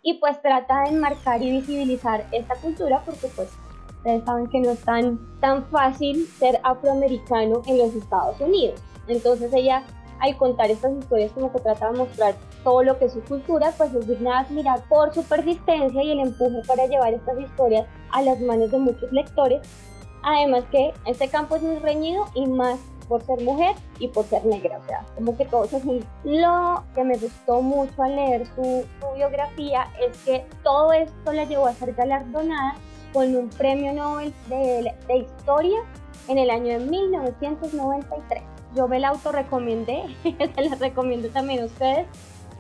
y 0.02 0.16
pues 0.16 0.42
trata 0.42 0.82
de 0.82 0.90
enmarcar 0.90 1.44
y 1.44 1.52
visibilizar 1.52 2.26
esta 2.32 2.56
cultura 2.56 3.04
porque 3.06 3.28
pues 3.36 3.50
ustedes 4.02 4.26
saben 4.26 4.48
que 4.48 4.60
no 4.60 4.72
es 4.72 4.80
tan, 4.80 5.20
tan 5.40 5.64
fácil 5.66 6.28
ser 6.40 6.60
afroamericano 6.64 7.62
en 7.68 7.78
los 7.78 7.94
Estados 7.94 8.40
Unidos. 8.42 8.82
Entonces 9.08 9.54
ella 9.54 9.84
al 10.20 10.38
contar 10.38 10.70
estas 10.70 10.94
historias 10.94 11.32
como 11.32 11.52
que 11.52 11.60
trata 11.60 11.92
de 11.92 11.98
mostrar 11.98 12.36
todo 12.64 12.84
lo 12.84 12.98
que 12.98 13.06
es 13.06 13.14
su 13.14 13.22
cultura, 13.22 13.74
pues 13.78 13.94
es 13.94 14.08
digna 14.08 14.32
de 14.32 14.48
admirar 14.48 14.84
por 14.88 15.14
su 15.14 15.24
persistencia 15.24 16.04
y 16.04 16.12
el 16.12 16.20
empuje 16.20 16.62
para 16.68 16.86
llevar 16.86 17.14
estas 17.14 17.40
historias 17.40 17.88
a 18.12 18.22
las 18.22 18.40
manos 18.40 18.72
de 18.72 18.78
muchos 18.78 19.12
lectores. 19.12 19.62
Además 20.24 20.64
que 20.72 20.94
este 21.06 21.28
campo 21.28 21.56
es 21.56 21.64
muy 21.64 21.78
reñido 21.78 22.26
y 22.36 22.46
más 22.46 22.80
por 23.08 23.24
ser 23.24 23.42
mujer 23.42 23.76
y 24.00 24.08
por 24.08 24.26
ser 24.26 24.46
negra, 24.46 24.78
o 24.78 24.86
sea, 24.86 25.04
como 25.16 25.36
que 25.36 25.46
todo 25.46 25.66
eso. 25.66 25.82
Lo 26.24 26.84
que 26.94 27.04
me 27.04 27.18
gustó 27.18 27.62
mucho 27.62 28.04
al 28.04 28.16
leer 28.16 28.46
su, 28.56 28.86
biografía 29.16 29.88
es 30.00 30.16
que 30.24 30.46
todo 30.64 30.94
esto 30.94 31.34
la 31.34 31.44
llevó 31.46 31.66
a 31.66 31.74
ser 31.74 31.94
galardonada 31.94 32.76
con 33.14 33.36
un 33.36 33.50
premio 33.50 33.94
Nobel 33.94 34.34
de, 34.48 34.94
de 35.08 35.18
Historia 35.18 35.80
en 36.28 36.38
el 36.38 36.50
año 36.50 36.80
de 36.80 36.86
1993 36.86 38.44
yo 38.76 38.88
me 38.88 39.00
la 39.00 39.10
autorrecomendé, 39.10 40.04
se 40.24 40.62
la 40.62 40.76
recomiendo 40.76 41.30
también 41.30 41.64
a 41.64 41.66
ustedes, 41.66 42.08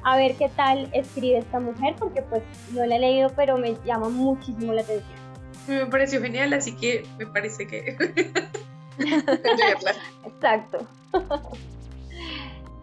a 0.03 0.17
ver 0.17 0.35
qué 0.35 0.49
tal 0.49 0.89
escribe 0.93 1.39
esta 1.39 1.59
mujer, 1.59 1.95
porque 1.97 2.21
pues 2.23 2.43
no 2.73 2.85
la 2.85 2.95
he 2.95 2.99
leído, 2.99 3.31
pero 3.35 3.57
me 3.57 3.75
llama 3.85 4.09
muchísimo 4.09 4.73
la 4.73 4.81
atención. 4.81 5.21
Me 5.67 5.85
pareció 5.85 6.21
genial, 6.21 6.53
así 6.53 6.75
que 6.75 7.05
me 7.17 7.27
parece 7.27 7.67
que... 7.67 7.97
Exacto. 10.25 10.79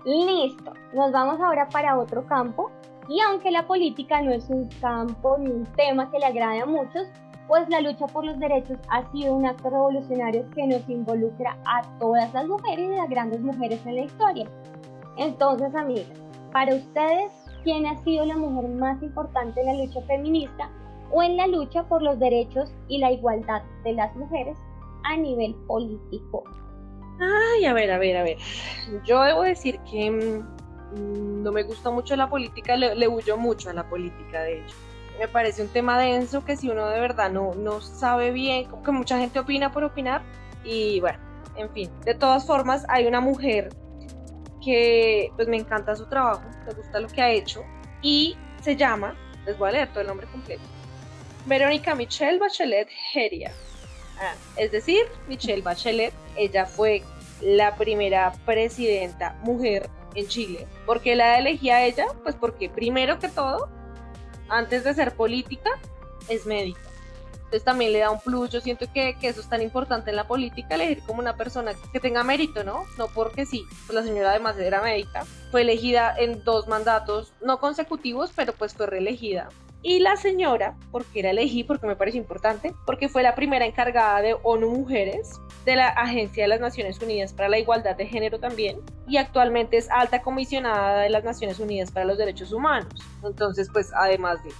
Listo, 0.04 0.72
nos 0.94 1.12
vamos 1.12 1.40
ahora 1.40 1.68
para 1.68 1.98
otro 1.98 2.24
campo. 2.26 2.70
Y 3.08 3.20
aunque 3.20 3.50
la 3.50 3.66
política 3.66 4.20
no 4.22 4.32
es 4.32 4.48
un 4.48 4.68
campo 4.80 5.36
ni 5.38 5.50
un 5.50 5.66
tema 5.74 6.10
que 6.10 6.18
le 6.18 6.26
agrade 6.26 6.60
a 6.60 6.66
muchos, 6.66 7.08
pues 7.48 7.66
la 7.70 7.80
lucha 7.80 8.06
por 8.06 8.26
los 8.26 8.38
derechos 8.38 8.78
ha 8.90 9.10
sido 9.10 9.32
un 9.32 9.46
acto 9.46 9.70
revolucionario 9.70 10.48
que 10.54 10.66
nos 10.66 10.86
involucra 10.88 11.56
a 11.64 11.80
todas 11.98 12.32
las 12.34 12.46
mujeres 12.46 12.90
y 12.94 12.98
a 12.98 13.06
grandes 13.06 13.40
mujeres 13.40 13.80
en 13.86 13.96
la 13.96 14.02
historia. 14.02 14.46
Entonces, 15.16 15.74
amigas, 15.74 16.06
para 16.52 16.74
ustedes, 16.74 17.32
¿quién 17.64 17.86
ha 17.86 17.96
sido 18.04 18.26
la 18.26 18.36
mujer 18.36 18.68
más 18.70 19.02
importante 19.02 19.60
en 19.60 19.66
la 19.66 19.84
lucha 19.84 20.02
feminista 20.02 20.70
o 21.10 21.22
en 21.22 21.38
la 21.38 21.46
lucha 21.46 21.82
por 21.84 22.02
los 22.02 22.18
derechos 22.18 22.70
y 22.86 22.98
la 22.98 23.12
igualdad 23.12 23.62
de 23.82 23.94
las 23.94 24.14
mujeres 24.14 24.58
a 25.04 25.16
nivel 25.16 25.54
político? 25.66 26.44
Ay, 27.18 27.64
a 27.64 27.72
ver, 27.72 27.90
a 27.90 27.98
ver, 27.98 28.16
a 28.18 28.22
ver. 28.24 28.36
Yo 29.06 29.22
debo 29.22 29.42
decir 29.42 29.80
que 29.90 30.10
mm, 30.10 31.42
no 31.42 31.50
me 31.50 31.62
gusta 31.62 31.90
mucho 31.90 32.14
la 32.14 32.28
política, 32.28 32.76
le, 32.76 32.94
le 32.94 33.08
huyo 33.08 33.38
mucho 33.38 33.70
a 33.70 33.72
la 33.72 33.88
política, 33.88 34.42
de 34.42 34.60
hecho 34.60 34.76
me 35.18 35.28
parece 35.28 35.62
un 35.62 35.68
tema 35.68 35.98
denso 35.98 36.44
que 36.44 36.56
si 36.56 36.68
uno 36.68 36.86
de 36.88 37.00
verdad 37.00 37.30
no, 37.30 37.54
no 37.54 37.80
sabe 37.80 38.30
bien, 38.30 38.64
como 38.66 38.82
que 38.82 38.92
mucha 38.92 39.18
gente 39.18 39.38
opina 39.38 39.72
por 39.72 39.84
opinar 39.84 40.22
y 40.64 41.00
bueno, 41.00 41.18
en 41.56 41.70
fin, 41.70 41.90
de 42.04 42.14
todas 42.14 42.46
formas 42.46 42.84
hay 42.88 43.06
una 43.06 43.20
mujer 43.20 43.70
que 44.64 45.32
pues 45.36 45.48
me 45.48 45.56
encanta 45.56 45.96
su 45.96 46.06
trabajo, 46.06 46.42
me 46.66 46.72
gusta 46.74 47.00
lo 47.00 47.08
que 47.08 47.20
ha 47.20 47.30
hecho 47.30 47.64
y 48.02 48.36
se 48.62 48.76
llama, 48.76 49.16
les 49.44 49.58
voy 49.58 49.70
a 49.70 49.72
leer 49.72 49.88
todo 49.88 50.02
el 50.02 50.06
nombre 50.06 50.26
completo, 50.28 50.62
Verónica 51.46 51.94
Michelle 51.94 52.38
Bachelet 52.38 52.88
Heria. 53.14 53.52
Ah, 54.20 54.34
es 54.56 54.72
decir, 54.72 55.06
Michelle 55.28 55.62
Bachelet, 55.62 56.12
ella 56.36 56.66
fue 56.66 57.02
la 57.40 57.76
primera 57.76 58.32
presidenta 58.44 59.36
mujer 59.42 59.88
en 60.14 60.26
Chile. 60.26 60.66
¿Por 60.86 61.00
qué 61.00 61.14
la 61.14 61.38
elegí 61.38 61.70
a 61.70 61.84
ella? 61.84 62.06
Pues 62.24 62.34
porque 62.34 62.68
primero 62.68 63.20
que 63.20 63.28
todo 63.28 63.68
antes 64.48 64.84
de 64.84 64.94
ser 64.94 65.14
política, 65.14 65.70
es 66.28 66.46
médica. 66.46 66.80
Entonces 67.48 67.64
también 67.64 67.92
le 67.92 68.00
da 68.00 68.10
un 68.10 68.20
plus. 68.20 68.50
Yo 68.50 68.60
siento 68.60 68.86
que, 68.92 69.16
eso 69.22 69.40
es 69.40 69.48
tan 69.48 69.62
importante 69.62 70.10
en 70.10 70.16
la 70.16 70.26
política, 70.26 70.74
elegir 70.74 71.02
como 71.06 71.20
una 71.20 71.34
persona 71.34 71.72
que 71.92 71.98
tenga 71.98 72.22
mérito, 72.22 72.62
¿no? 72.62 72.84
No 72.98 73.08
porque 73.08 73.46
sí. 73.46 73.64
Pues 73.86 73.94
la 73.94 74.02
señora 74.02 74.30
además 74.30 74.58
era 74.58 74.82
médica. 74.82 75.24
Fue 75.50 75.62
elegida 75.62 76.14
en 76.18 76.44
dos 76.44 76.68
mandatos, 76.68 77.32
no 77.40 77.58
consecutivos, 77.58 78.32
pero 78.36 78.52
pues 78.52 78.74
fue 78.74 78.86
reelegida. 78.86 79.48
Y 79.82 80.00
la 80.00 80.16
señora, 80.16 80.76
porque 80.90 81.20
era 81.20 81.30
elegí, 81.30 81.62
porque 81.62 81.86
me 81.86 81.94
parece 81.94 82.18
importante, 82.18 82.74
porque 82.84 83.08
fue 83.08 83.22
la 83.22 83.36
primera 83.36 83.64
encargada 83.64 84.20
de 84.20 84.36
ONU 84.42 84.70
Mujeres, 84.70 85.40
de 85.64 85.76
la 85.76 85.88
Agencia 85.88 86.44
de 86.44 86.48
las 86.48 86.60
Naciones 86.60 87.00
Unidas 87.00 87.32
para 87.32 87.48
la 87.48 87.58
Igualdad 87.58 87.94
de 87.96 88.06
Género 88.06 88.40
también, 88.40 88.80
y 89.06 89.18
actualmente 89.18 89.76
es 89.76 89.88
alta 89.90 90.20
comisionada 90.20 91.02
de 91.02 91.10
las 91.10 91.22
Naciones 91.22 91.60
Unidas 91.60 91.92
para 91.92 92.06
los 92.06 92.18
Derechos 92.18 92.52
Humanos. 92.52 92.92
Entonces, 93.22 93.68
pues 93.72 93.92
además 93.94 94.42
de 94.42 94.50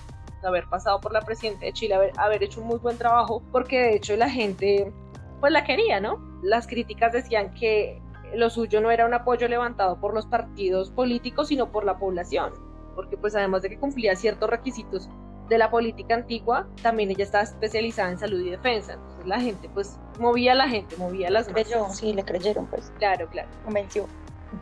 haber 0.46 0.68
pasado 0.68 1.00
por 1.00 1.12
la 1.12 1.22
presidenta 1.22 1.66
de 1.66 1.72
Chile, 1.72 1.94
haber, 1.94 2.12
haber 2.16 2.44
hecho 2.44 2.60
un 2.60 2.68
muy 2.68 2.78
buen 2.78 2.96
trabajo, 2.96 3.42
porque 3.50 3.80
de 3.80 3.96
hecho 3.96 4.16
la 4.16 4.30
gente 4.30 4.92
pues 5.40 5.52
la 5.52 5.64
quería, 5.64 6.00
¿no? 6.00 6.20
Las 6.42 6.66
críticas 6.66 7.12
decían 7.12 7.54
que 7.54 8.00
lo 8.34 8.50
suyo 8.50 8.80
no 8.80 8.90
era 8.90 9.04
un 9.06 9.14
apoyo 9.14 9.48
levantado 9.48 10.00
por 10.00 10.14
los 10.14 10.26
partidos 10.26 10.90
políticos, 10.90 11.48
sino 11.48 11.72
por 11.72 11.84
la 11.84 11.98
población 11.98 12.67
porque 12.98 13.16
pues 13.16 13.36
además 13.36 13.62
de 13.62 13.68
que 13.68 13.78
cumplía 13.78 14.16
ciertos 14.16 14.50
requisitos 14.50 15.08
de 15.48 15.56
la 15.56 15.70
política 15.70 16.16
antigua, 16.16 16.68
también 16.82 17.12
ella 17.12 17.22
estaba 17.22 17.44
especializada 17.44 18.10
en 18.10 18.18
salud 18.18 18.40
y 18.40 18.50
defensa. 18.50 18.94
Entonces 18.94 19.24
la 19.24 19.40
gente 19.40 19.70
pues 19.72 20.00
movía 20.18 20.50
a 20.50 20.54
la 20.56 20.68
gente, 20.68 20.96
movía 20.96 21.28
a 21.28 21.30
las 21.30 21.48
masas. 21.48 21.96
sí, 21.96 22.12
le 22.12 22.24
creyeron 22.24 22.66
pues. 22.66 22.92
Claro, 22.98 23.28
claro. 23.28 23.48
Convenció. 23.62 24.08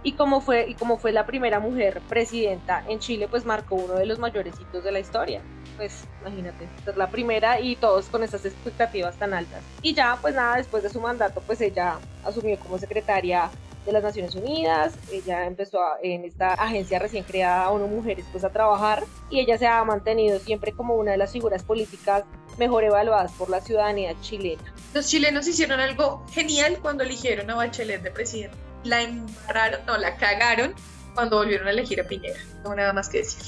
Y 0.03 0.17
como 0.17 0.43
fue 0.43 0.67
y 0.69 0.75
como 0.75 0.99
fue 0.99 1.13
la 1.13 1.25
primera 1.25 1.61
mujer 1.61 2.03
presidenta 2.11 2.85
en 2.87 2.99
Chile, 2.99 3.27
pues 3.27 3.47
marcó 3.47 3.77
uno 3.77 3.95
de 3.95 4.05
los 4.05 4.19
mayores 4.19 4.61
hitos 4.61 4.85
de 4.85 4.93
la 4.93 5.01
historia. 5.01 5.43
Pues 5.79 6.07
imagínate, 6.21 6.69
es 6.87 6.95
la 6.95 7.11
primera 7.11 7.59
y 7.59 7.77
todos 7.77 8.11
con 8.11 8.23
esas 8.23 8.45
expectativas 8.45 9.19
tan 9.19 9.33
altas. 9.33 9.65
Y 9.81 9.95
ya, 9.95 10.19
pues 10.21 10.35
nada, 10.35 10.59
después 10.59 10.83
de 10.83 10.91
su 10.91 11.01
mandato, 11.01 11.43
pues 11.47 11.63
ella 11.63 11.99
asumió 12.23 12.59
como 12.59 12.77
secretaria 12.77 13.51
de 13.87 13.93
las 13.93 14.03
Naciones 14.03 14.35
Unidas, 14.35 14.95
ella 15.11 15.47
empezó 15.47 15.79
en 16.03 16.25
esta 16.25 16.55
agencia 16.55 16.99
recién 16.99 17.25
creada 17.25 17.71
ONU 17.71 17.87
Mujeres 17.87 18.27
pues 18.33 18.45
a 18.45 18.51
trabajar 18.51 19.05
y 19.31 19.41
ella 19.41 19.57
se 19.57 19.67
ha 19.67 19.83
mantenido 19.85 20.39
siempre 20.39 20.73
como 20.73 20.95
una 20.95 21.13
de 21.13 21.17
las 21.17 21.33
figuras 21.33 21.63
políticas 21.63 22.25
mejor 22.59 22.85
evaluadas 22.85 23.33
por 23.33 23.49
la 23.49 23.61
ciudadanía 23.61 24.15
chilena. 24.21 24.63
Los 24.93 25.07
chilenos 25.07 25.47
hicieron 25.47 25.81
algo 25.81 26.25
genial 26.33 26.79
cuando 26.81 27.05
eligieron 27.05 27.51
a 27.51 27.55
Bachelet 27.55 28.03
de 28.03 28.11
presidente. 28.11 28.57
La 28.85 29.03
embarraron, 29.03 29.85
no, 29.87 29.97
la 29.97 30.17
cagaron 30.17 30.75
cuando 31.15 31.39
volvieron 31.39 31.67
a 31.69 31.71
elegir 31.71 32.01
a 32.01 32.05
Piñera. 32.05 32.39
No 32.65 32.75
nada 32.75 32.93
más 32.93 33.09
que 33.09 33.19
decir. 33.19 33.43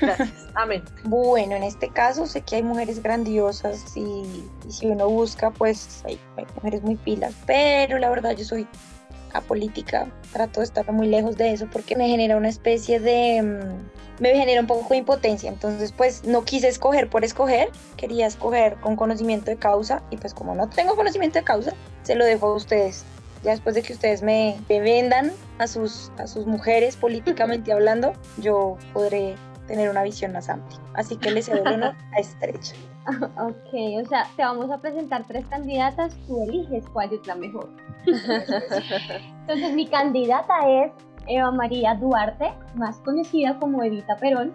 Gracias. 0.00 0.30
Amén. 0.54 0.82
Bueno, 1.04 1.56
en 1.56 1.62
este 1.62 1.88
caso 1.88 2.26
sé 2.26 2.42
que 2.42 2.56
hay 2.56 2.62
mujeres 2.62 3.02
grandiosas 3.02 3.96
y, 3.96 4.44
si 4.68 4.86
uno 4.86 5.08
busca, 5.08 5.50
pues 5.50 6.02
hay, 6.04 6.18
hay, 6.36 6.46
mujeres 6.54 6.82
muy 6.82 6.96
pilas, 6.96 7.34
pero 7.46 7.98
la 7.98 8.10
verdad 8.10 8.32
yo 8.36 8.44
soy 8.44 8.62
a 8.62 8.91
política, 9.40 10.08
trato 10.32 10.60
de 10.60 10.64
estar 10.64 10.90
muy 10.92 11.06
lejos 11.06 11.36
de 11.36 11.52
eso 11.52 11.66
porque 11.72 11.96
me 11.96 12.08
genera 12.08 12.36
una 12.36 12.48
especie 12.48 13.00
de... 13.00 13.42
Mm, 13.42 14.22
me 14.22 14.36
genera 14.36 14.60
un 14.60 14.66
poco 14.66 14.90
de 14.90 14.98
impotencia, 14.98 15.48
entonces 15.48 15.90
pues 15.90 16.24
no 16.24 16.44
quise 16.44 16.68
escoger 16.68 17.08
por 17.08 17.24
escoger, 17.24 17.70
quería 17.96 18.26
escoger 18.26 18.76
con 18.76 18.94
conocimiento 18.94 19.46
de 19.46 19.56
causa 19.56 20.02
y 20.10 20.16
pues 20.16 20.32
como 20.32 20.54
no 20.54 20.68
tengo 20.68 20.94
conocimiento 20.94 21.38
de 21.38 21.44
causa, 21.44 21.72
se 22.02 22.14
lo 22.14 22.24
dejo 22.24 22.48
a 22.48 22.54
ustedes. 22.54 23.04
Ya 23.42 23.50
después 23.50 23.74
de 23.74 23.82
que 23.82 23.92
ustedes 23.92 24.22
me, 24.22 24.60
vendan 24.68 25.32
a 25.58 25.66
sus, 25.66 26.12
a 26.18 26.28
sus 26.28 26.46
mujeres 26.46 26.96
políticamente 26.96 27.72
hablando, 27.72 28.12
yo 28.36 28.76
podré 28.92 29.34
tener 29.66 29.88
una 29.88 30.02
visión 30.02 30.32
más 30.32 30.48
amplia. 30.48 30.78
Así 30.94 31.16
que 31.16 31.30
les 31.30 31.46
cedo 31.46 31.64
el 31.64 31.74
honor 31.74 31.94
a 32.14 32.20
Estrecha. 32.20 32.74
Ok, 33.06 33.74
o 34.04 34.08
sea, 34.08 34.26
te 34.36 34.42
vamos 34.42 34.70
a 34.70 34.78
presentar 34.78 35.24
tres 35.26 35.44
candidatas, 35.46 36.16
tú 36.26 36.42
eliges 36.42 36.84
cuál 36.92 37.12
es 37.12 37.26
la 37.26 37.34
mejor. 37.34 37.68
Entonces, 38.06 39.74
mi 39.74 39.86
candidata 39.86 40.54
es 40.68 40.92
Eva 41.26 41.50
María 41.50 41.94
Duarte, 41.94 42.52
más 42.74 42.98
conocida 42.98 43.58
como 43.58 43.82
Evita 43.82 44.16
Perón. 44.16 44.52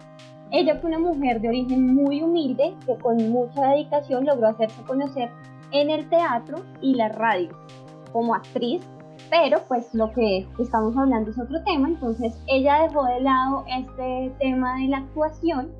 Ella 0.52 0.76
fue 0.76 0.90
una 0.92 1.00
mujer 1.00 1.42
de 1.42 1.50
origen 1.50 1.94
muy 1.94 2.22
humilde 2.22 2.74
que 2.86 2.96
con 2.98 3.18
mucha 3.30 3.72
dedicación 3.72 4.26
logró 4.26 4.48
hacerse 4.48 4.82
conocer 4.84 5.30
en 5.72 5.90
el 5.90 6.08
teatro 6.10 6.64
y 6.82 6.96
la 6.96 7.10
radio 7.10 7.50
como 8.14 8.34
actriz, 8.34 8.82
pero 9.30 9.60
pues 9.68 9.94
lo 9.94 10.12
que 10.14 10.48
estamos 10.58 10.96
hablando 10.96 11.32
es 11.32 11.38
otro 11.38 11.62
tema, 11.66 11.90
entonces 11.90 12.42
ella 12.48 12.84
dejó 12.84 13.04
de 13.06 13.20
lado 13.20 13.66
este 13.68 14.34
tema 14.40 14.76
de 14.80 14.88
la 14.88 14.98
actuación 15.00 15.74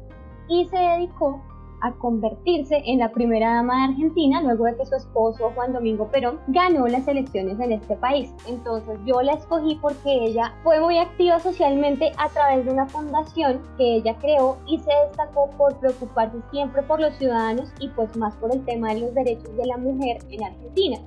y 0.50 0.66
se 0.66 0.78
dedicó 0.78 1.42
a 1.82 1.92
convertirse 1.94 2.82
en 2.86 3.00
la 3.00 3.12
primera 3.12 3.56
dama 3.56 3.76
de 3.76 3.94
Argentina 3.94 4.42
luego 4.42 4.66
de 4.66 4.76
que 4.78 4.86
su 4.86 4.96
esposo 4.96 5.52
Juan 5.56 5.74
Domingo 5.74 6.08
Perón 6.08 6.40
ganó 6.48 6.88
las 6.88 7.08
elecciones 7.08 7.60
en 7.60 7.74
este 7.74 7.96
país. 7.96 8.34
Entonces 8.48 9.00
yo 9.06 9.22
la 9.22 9.34
escogí 9.34 9.76
porque 9.82 10.26
ella 10.26 10.54
fue 10.64 10.80
muy 10.80 10.98
activa 10.98 11.40
socialmente 11.40 12.12
a 12.18 12.30
través 12.30 12.66
de 12.66 12.72
una 12.72 12.88
fundación 12.88 13.62
que 13.78 13.98
ella 13.98 14.16
creó 14.20 14.58
y 14.68 14.80
se 14.80 14.92
destacó 15.08 15.50
por 15.58 15.76
preocuparse 15.78 16.38
siempre 16.52 16.82
por 16.84 17.00
los 17.00 17.16
ciudadanos 17.18 17.72
y 17.80 17.90
pues 17.90 18.16
más 18.18 18.36
por 18.36 18.54
el 18.54 18.64
tema 18.66 18.94
de 18.94 19.02
los 19.02 19.14
derechos 19.14 19.56
de 19.56 19.66
la 19.66 19.78
mujer 19.78 20.18
en 20.30 20.44
Argentina. 20.44 20.98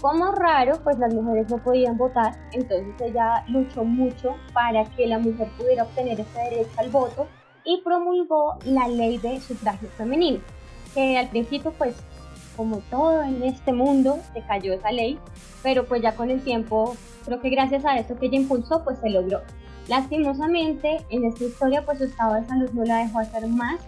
Como 0.00 0.32
raro, 0.32 0.78
pues 0.82 0.98
las 0.98 1.14
mujeres 1.14 1.48
no 1.48 1.62
podían 1.62 1.96
votar, 1.96 2.34
entonces 2.52 2.94
ella 3.00 3.44
luchó 3.48 3.84
mucho 3.84 4.34
para 4.52 4.84
que 4.84 5.06
la 5.06 5.18
mujer 5.18 5.48
pudiera 5.56 5.84
obtener 5.84 6.20
ese 6.20 6.38
derecho 6.38 6.70
al 6.78 6.90
voto 6.90 7.26
y 7.64 7.80
promulgó 7.82 8.58
la 8.64 8.88
ley 8.88 9.18
de 9.18 9.40
sufragio 9.40 9.88
femenino, 9.96 10.40
que 10.94 11.18
al 11.18 11.28
principio 11.28 11.72
pues 11.76 11.96
como 12.56 12.78
todo 12.90 13.22
en 13.22 13.42
este 13.42 13.72
mundo, 13.72 14.18
se 14.32 14.40
cayó 14.42 14.72
esa 14.72 14.92
ley, 14.92 15.18
pero 15.62 15.86
pues 15.86 16.02
ya 16.02 16.14
con 16.14 16.30
el 16.30 16.42
tiempo, 16.42 16.96
creo 17.24 17.40
que 17.40 17.50
gracias 17.50 17.84
a 17.84 17.98
eso 17.98 18.16
que 18.16 18.26
ella 18.26 18.36
impulsó, 18.36 18.84
pues 18.84 18.98
se 18.98 19.10
logró. 19.10 19.40
Lastimosamente, 19.88 21.04
en 21.10 21.24
esta 21.24 21.44
historia, 21.44 21.84
pues 21.84 21.98
su 21.98 22.04
estado 22.04 22.34
de 22.34 22.46
salud 22.46 22.70
no 22.72 22.84
la 22.84 22.98
dejó 22.98 23.18
hacer 23.18 23.46
más, 23.48 23.80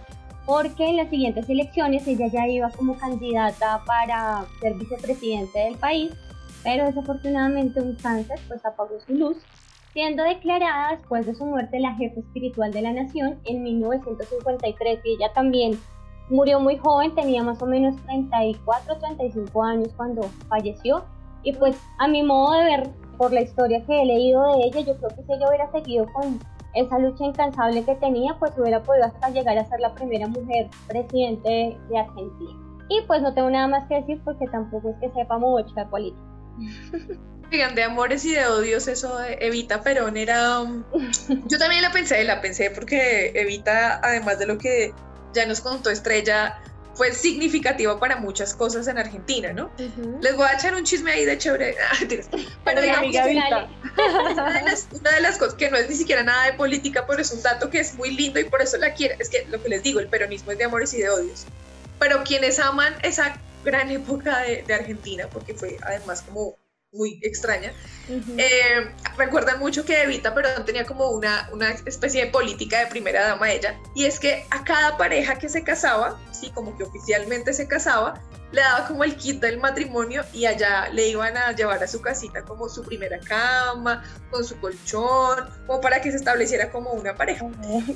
porque 0.45 0.87
en 0.87 0.97
las 0.97 1.09
siguientes 1.09 1.49
elecciones 1.49 2.07
ella 2.07 2.27
ya 2.27 2.47
iba 2.47 2.69
como 2.69 2.97
candidata 2.97 3.83
para 3.85 4.45
ser 4.61 4.75
vicepresidente 4.75 5.59
del 5.59 5.77
país, 5.77 6.11
pero 6.63 6.85
desafortunadamente 6.85 7.81
un 7.81 7.95
cáncer 7.95 8.39
pues 8.47 8.65
apagó 8.65 8.99
su 9.05 9.13
luz 9.13 9.37
siendo 9.97 10.23
declarada 10.23 10.91
después 10.91 11.25
de 11.25 11.33
su 11.33 11.43
muerte 11.43 11.79
la 11.79 11.95
jefa 11.95 12.19
espiritual 12.19 12.71
de 12.71 12.83
la 12.83 12.93
nación 12.93 13.39
en 13.45 13.63
1953 13.63 14.99
y 15.03 15.09
ella 15.13 15.33
también 15.33 15.79
murió 16.29 16.59
muy 16.59 16.77
joven, 16.77 17.15
tenía 17.15 17.41
más 17.41 17.59
o 17.63 17.65
menos 17.65 17.95
34, 18.03 18.99
35 18.99 19.63
años 19.63 19.89
cuando 19.97 20.21
falleció 20.49 21.03
y 21.41 21.51
pues 21.53 21.81
a 21.97 22.07
mi 22.07 22.21
modo 22.21 22.59
de 22.59 22.63
ver 22.65 22.89
por 23.17 23.33
la 23.33 23.41
historia 23.41 23.83
que 23.87 23.99
he 23.99 24.05
leído 24.05 24.43
de 24.57 24.65
ella, 24.65 24.81
yo 24.81 24.97
creo 24.97 25.09
que 25.09 25.23
si 25.23 25.33
ella 25.33 25.47
hubiera 25.47 25.71
seguido 25.71 26.05
con 26.13 26.39
esa 26.75 26.99
lucha 26.99 27.25
incansable 27.25 27.83
que 27.83 27.95
tenía, 27.95 28.35
pues 28.37 28.55
hubiera 28.55 28.83
podido 28.83 29.05
hasta 29.05 29.31
llegar 29.31 29.57
a 29.57 29.65
ser 29.65 29.79
la 29.79 29.95
primera 29.95 30.27
mujer 30.27 30.69
presidente 30.87 31.75
de 31.89 31.97
Argentina. 31.97 32.53
Y 32.89 33.01
pues 33.07 33.23
no 33.23 33.33
tengo 33.33 33.49
nada 33.49 33.67
más 33.67 33.87
que 33.87 33.95
decir 33.95 34.21
porque 34.23 34.45
tampoco 34.45 34.89
es 34.89 34.95
que 34.97 35.09
sepa 35.09 35.39
mucho 35.39 35.73
de 35.73 35.85
política. 35.87 36.21
Digan, 37.49 37.75
de 37.75 37.83
amores 37.83 38.25
y 38.25 38.31
de 38.31 38.45
odios, 38.45 38.87
eso 38.87 39.17
de 39.17 39.37
Evita 39.41 39.81
Perón 39.81 40.17
era... 40.17 40.59
Um, 40.59 40.83
yo 41.47 41.57
también 41.57 41.81
la 41.81 41.91
pensé, 41.91 42.23
la 42.23 42.41
pensé 42.41 42.71
porque 42.71 43.31
Evita, 43.35 43.99
además 44.03 44.39
de 44.39 44.47
lo 44.47 44.57
que 44.57 44.93
ya 45.33 45.45
nos 45.45 45.61
contó 45.61 45.89
Estrella, 45.89 46.59
fue 46.97 47.13
significativa 47.13 47.99
para 47.99 48.17
muchas 48.17 48.55
cosas 48.55 48.87
en 48.87 48.97
Argentina, 48.97 49.53
¿no? 49.53 49.71
Les 50.19 50.35
voy 50.35 50.47
a 50.47 50.55
echar 50.55 50.73
un 50.73 50.83
chisme 50.83 51.11
ahí 51.11 51.25
de 51.25 51.37
chévere. 51.37 51.75
Ah, 51.89 51.95
pero 52.65 52.81
digamos, 52.81 53.15
una, 53.15 54.51
de 54.51 54.61
las, 54.63 54.87
una 54.91 55.11
de 55.11 55.21
las 55.21 55.37
cosas 55.37 55.53
que 55.53 55.69
no 55.69 55.77
es 55.77 55.89
ni 55.89 55.95
siquiera 55.95 56.23
nada 56.23 56.47
de 56.47 56.53
política, 56.53 57.05
pero 57.07 57.21
es 57.21 57.31
un 57.31 57.41
dato 57.41 57.69
que 57.69 57.79
es 57.79 57.93
muy 57.93 58.11
lindo 58.11 58.39
y 58.39 58.45
por 58.45 58.61
eso 58.61 58.77
la 58.77 58.93
quiero. 58.93 59.15
Es 59.19 59.29
que 59.29 59.45
lo 59.45 59.61
que 59.61 59.69
les 59.69 59.83
digo, 59.83 59.99
el 59.99 60.07
peronismo 60.07 60.51
es 60.51 60.57
de 60.57 60.63
amores 60.63 60.93
y 60.95 60.97
de 60.97 61.09
odios. 61.09 61.45
Pero 61.99 62.23
quienes 62.23 62.59
aman 62.59 62.93
esa 63.03 63.39
gran 63.63 63.91
época 63.91 64.39
de, 64.39 64.63
de 64.63 64.73
Argentina, 64.73 65.27
porque 65.31 65.53
fue 65.53 65.77
además 65.83 66.23
como 66.23 66.57
muy 66.91 67.19
extraña. 67.23 67.73
Eh, 68.09 68.89
recuerdan 69.17 69.59
mucho 69.59 69.83
que 69.83 70.01
Evita 70.01 70.33
Perón 70.33 70.65
tenía 70.65 70.85
como 70.85 71.09
una, 71.09 71.49
una 71.51 71.71
especie 71.71 72.25
de 72.25 72.31
política 72.31 72.79
de 72.79 72.87
primera 72.87 73.27
dama 73.27 73.51
ella, 73.51 73.77
y 73.95 74.05
es 74.05 74.19
que 74.19 74.45
a 74.49 74.63
cada 74.63 74.97
pareja 74.97 75.37
que 75.37 75.49
se 75.49 75.63
casaba, 75.63 76.19
sí, 76.31 76.49
como 76.51 76.77
que 76.77 76.83
oficialmente 76.83 77.53
se 77.53 77.67
casaba, 77.67 78.21
le 78.57 78.63
daba 78.63 78.87
como 78.87 79.03
el 79.03 79.15
kit 79.15 79.39
del 79.39 79.59
matrimonio 79.59 80.23
y 80.33 80.47
allá 80.47 80.89
le 80.89 81.07
iban 81.09 81.37
a 81.37 81.51
llevar 81.51 81.83
a 81.83 81.87
su 81.87 82.01
casita 82.01 82.41
como 82.41 82.67
su 82.67 82.83
primera 82.83 83.19
cama, 83.19 84.03
con 84.31 84.43
su 84.43 84.59
colchón, 84.59 85.47
como 85.67 85.79
para 85.79 86.01
que 86.01 86.09
se 86.09 86.17
estableciera 86.17 86.71
como 86.71 86.91
una 86.93 87.15
pareja. 87.15 87.45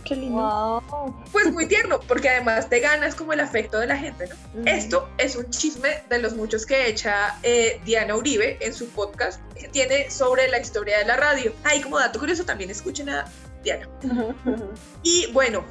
¡Qué 0.05 0.15
lindo! 0.15 0.83
Pues 1.31 1.51
muy 1.51 1.65
tierno, 1.65 1.99
porque 2.01 2.29
además 2.29 2.69
te 2.69 2.79
ganas 2.79 3.15
como 3.15 3.33
el 3.33 3.39
afecto 3.39 3.79
de 3.79 3.87
la 3.87 3.97
gente, 3.97 4.29
¿no? 4.29 4.35
Esto 4.65 5.09
es 5.17 5.35
un 5.35 5.49
chisme 5.49 6.03
de 6.09 6.19
los 6.19 6.35
muchos 6.35 6.67
que 6.67 6.87
echa 6.87 7.39
eh, 7.41 7.81
Diana 7.83 8.15
Uribe 8.15 8.59
en 8.61 8.75
su 8.75 8.87
podcast 8.89 9.41
que 9.55 9.67
tiene 9.67 10.11
sobre 10.11 10.47
la 10.47 10.59
historia 10.59 10.99
de 10.99 11.05
la 11.05 11.17
radio. 11.17 11.53
Ahí 11.63 11.81
como 11.81 11.97
dato 11.97 12.19
curioso 12.19 12.45
también 12.45 12.69
escuchen 12.69 13.09
a 13.09 13.25
Diana. 13.63 13.89
Y 15.01 15.31
bueno, 15.31 15.65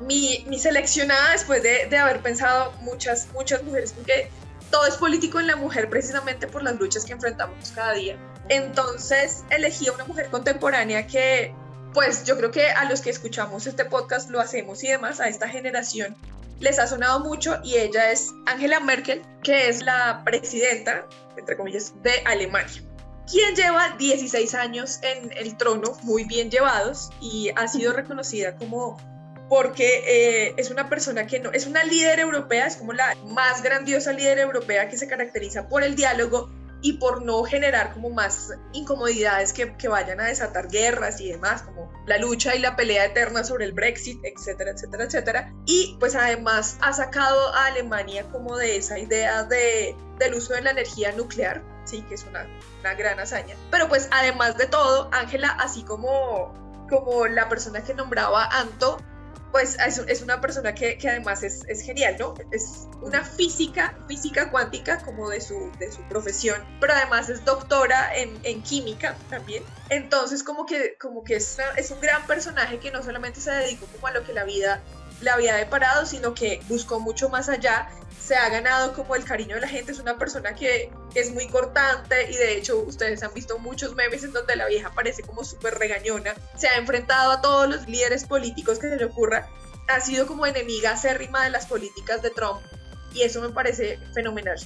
mi, 0.00 0.44
mi 0.48 0.58
seleccionada 0.58 1.32
después 1.32 1.62
de, 1.62 1.96
haber 1.96 2.20
pensado 2.20 2.72
muchas, 2.82 3.28
muchas 3.32 3.62
mujeres, 3.62 3.92
porque 3.92 4.30
todo 4.70 4.86
es 4.86 4.96
político 4.96 5.40
en 5.40 5.46
la 5.46 5.56
mujer 5.56 5.88
precisamente 5.88 6.46
por 6.46 6.62
las 6.62 6.78
luchas 6.78 7.04
que 7.04 7.12
enfrentamos 7.12 7.70
cada 7.74 7.94
día. 7.94 8.16
Entonces 8.48 9.44
elegí 9.50 9.88
a 9.88 9.92
una 9.92 10.04
mujer 10.04 10.28
contemporánea 10.30 11.06
que, 11.06 11.54
pues 11.92 12.24
yo 12.24 12.36
creo 12.36 12.50
que 12.50 12.68
a 12.68 12.88
los 12.88 13.00
que 13.00 13.10
escuchamos 13.10 13.66
este 13.66 13.84
podcast 13.84 14.30
lo 14.30 14.40
hacemos 14.40 14.82
y 14.84 14.88
demás, 14.88 15.20
a 15.20 15.28
esta 15.28 15.48
generación 15.48 16.16
les 16.60 16.78
ha 16.78 16.86
sonado 16.86 17.20
mucho 17.20 17.58
y 17.62 17.76
ella 17.76 18.10
es 18.10 18.32
Angela 18.46 18.80
Merkel, 18.80 19.22
que 19.42 19.68
es 19.68 19.82
la 19.82 20.22
presidenta, 20.24 21.06
entre 21.36 21.56
comillas, 21.56 21.92
de 22.02 22.12
Alemania 22.24 22.82
quien 23.30 23.56
lleva 23.56 23.90
16 23.98 24.54
años 24.54 25.00
en 25.02 25.32
el 25.36 25.56
trono, 25.56 25.96
muy 26.02 26.24
bien 26.24 26.50
llevados, 26.50 27.10
y 27.20 27.50
ha 27.56 27.66
sido 27.66 27.92
reconocida 27.92 28.56
como 28.56 28.96
porque 29.48 30.02
eh, 30.06 30.54
es 30.56 30.70
una 30.70 30.88
persona 30.88 31.26
que 31.26 31.40
no, 31.40 31.52
es 31.52 31.66
una 31.66 31.84
líder 31.84 32.18
europea, 32.20 32.66
es 32.66 32.76
como 32.76 32.92
la 32.92 33.14
más 33.26 33.62
grandiosa 33.62 34.12
líder 34.12 34.38
europea 34.38 34.88
que 34.88 34.96
se 34.96 35.06
caracteriza 35.06 35.68
por 35.68 35.82
el 35.82 35.94
diálogo 35.94 36.50
y 36.82 36.94
por 36.94 37.22
no 37.22 37.42
generar 37.44 37.92
como 37.94 38.10
más 38.10 38.52
incomodidades 38.72 39.52
que, 39.52 39.76
que, 39.76 39.88
vayan 39.88 40.20
a 40.20 40.24
desatar 40.24 40.68
guerras 40.68 41.20
y 41.20 41.30
demás, 41.30 41.62
como 41.62 41.90
la 42.06 42.18
lucha 42.18 42.54
y 42.54 42.58
la 42.58 42.76
pelea 42.76 43.06
eterna 43.06 43.44
sobre 43.44 43.64
el 43.64 43.72
Brexit, 43.72 44.20
etcétera, 44.22 44.72
etcétera, 44.72 45.04
etcétera. 45.04 45.54
Y 45.64 45.96
pues 45.98 46.14
además 46.14 46.76
ha 46.80 46.92
sacado 46.92 47.54
a 47.54 47.66
Alemania 47.66 48.24
como 48.30 48.56
de 48.56 48.76
esa 48.76 48.98
idea 48.98 49.44
de, 49.44 49.96
del 50.18 50.34
uso 50.34 50.52
de 50.52 50.62
la 50.62 50.70
energía 50.70 51.12
nuclear, 51.12 51.62
sí, 51.84 52.02
que 52.02 52.14
es 52.14 52.24
una, 52.24 52.46
una 52.80 52.94
gran 52.94 53.18
hazaña. 53.18 53.56
Pero 53.70 53.88
pues 53.88 54.08
además 54.12 54.56
de 54.58 54.66
todo, 54.66 55.08
Ángela, 55.12 55.48
así 55.58 55.82
como, 55.82 56.52
como 56.90 57.26
la 57.26 57.48
persona 57.48 57.82
que 57.82 57.94
nombraba 57.94 58.44
Anto, 58.44 58.98
pues 59.56 59.78
es, 60.06 60.20
una 60.20 60.38
persona 60.38 60.74
que, 60.74 60.98
además 61.08 61.42
es, 61.42 61.64
genial, 61.80 62.16
¿no? 62.20 62.34
Es 62.50 62.88
una 63.00 63.24
física, 63.24 63.96
física 64.06 64.50
cuántica 64.50 65.02
como 65.02 65.30
de 65.30 65.40
su, 65.40 65.72
de 65.78 65.90
su 65.90 66.02
profesión, 66.10 66.62
pero 66.78 66.92
además 66.92 67.30
es 67.30 67.42
doctora 67.42 68.10
en, 68.14 68.60
química 68.60 69.16
también. 69.30 69.62
Entonces 69.88 70.42
como 70.42 70.66
que, 70.66 70.98
como 71.00 71.24
que 71.24 71.36
es, 71.36 71.56
es 71.78 71.90
un 71.90 72.02
gran 72.02 72.26
personaje 72.26 72.78
que 72.78 72.90
no 72.90 73.02
solamente 73.02 73.40
se 73.40 73.50
dedicó 73.50 73.86
como 73.86 74.08
a 74.08 74.10
lo 74.10 74.24
que 74.24 74.34
la 74.34 74.44
vida 74.44 74.82
le 75.20 75.30
había 75.30 75.54
deparado, 75.54 76.06
sino 76.06 76.34
que 76.34 76.60
buscó 76.68 77.00
mucho 77.00 77.28
más 77.28 77.48
allá 77.48 77.88
se 78.26 78.34
ha 78.34 78.48
ganado 78.48 78.92
como 78.92 79.14
el 79.14 79.24
cariño 79.24 79.54
de 79.54 79.60
la 79.60 79.68
gente, 79.68 79.92
es 79.92 80.00
una 80.00 80.18
persona 80.18 80.54
que 80.54 80.90
es 81.14 81.32
muy 81.32 81.46
cortante 81.46 82.28
y 82.28 82.36
de 82.36 82.56
hecho 82.56 82.78
ustedes 82.78 83.22
han 83.22 83.32
visto 83.32 83.58
muchos 83.58 83.94
memes 83.94 84.24
en 84.24 84.32
donde 84.32 84.56
la 84.56 84.66
vieja 84.66 84.90
parece 84.90 85.22
como 85.22 85.44
súper 85.44 85.78
regañona, 85.78 86.34
se 86.56 86.66
ha 86.66 86.76
enfrentado 86.76 87.30
a 87.30 87.40
todos 87.40 87.68
los 87.68 87.86
líderes 87.86 88.24
políticos 88.24 88.80
que 88.80 88.88
se 88.88 88.96
le 88.96 89.04
ocurra, 89.04 89.48
ha 89.86 90.00
sido 90.00 90.26
como 90.26 90.44
enemiga 90.44 90.90
acérrima 90.90 91.44
de 91.44 91.50
las 91.50 91.66
políticas 91.66 92.20
de 92.20 92.30
Trump 92.30 92.60
y 93.16 93.22
eso 93.22 93.40
me 93.40 93.48
parece 93.48 93.98
fenomenal. 94.12 94.58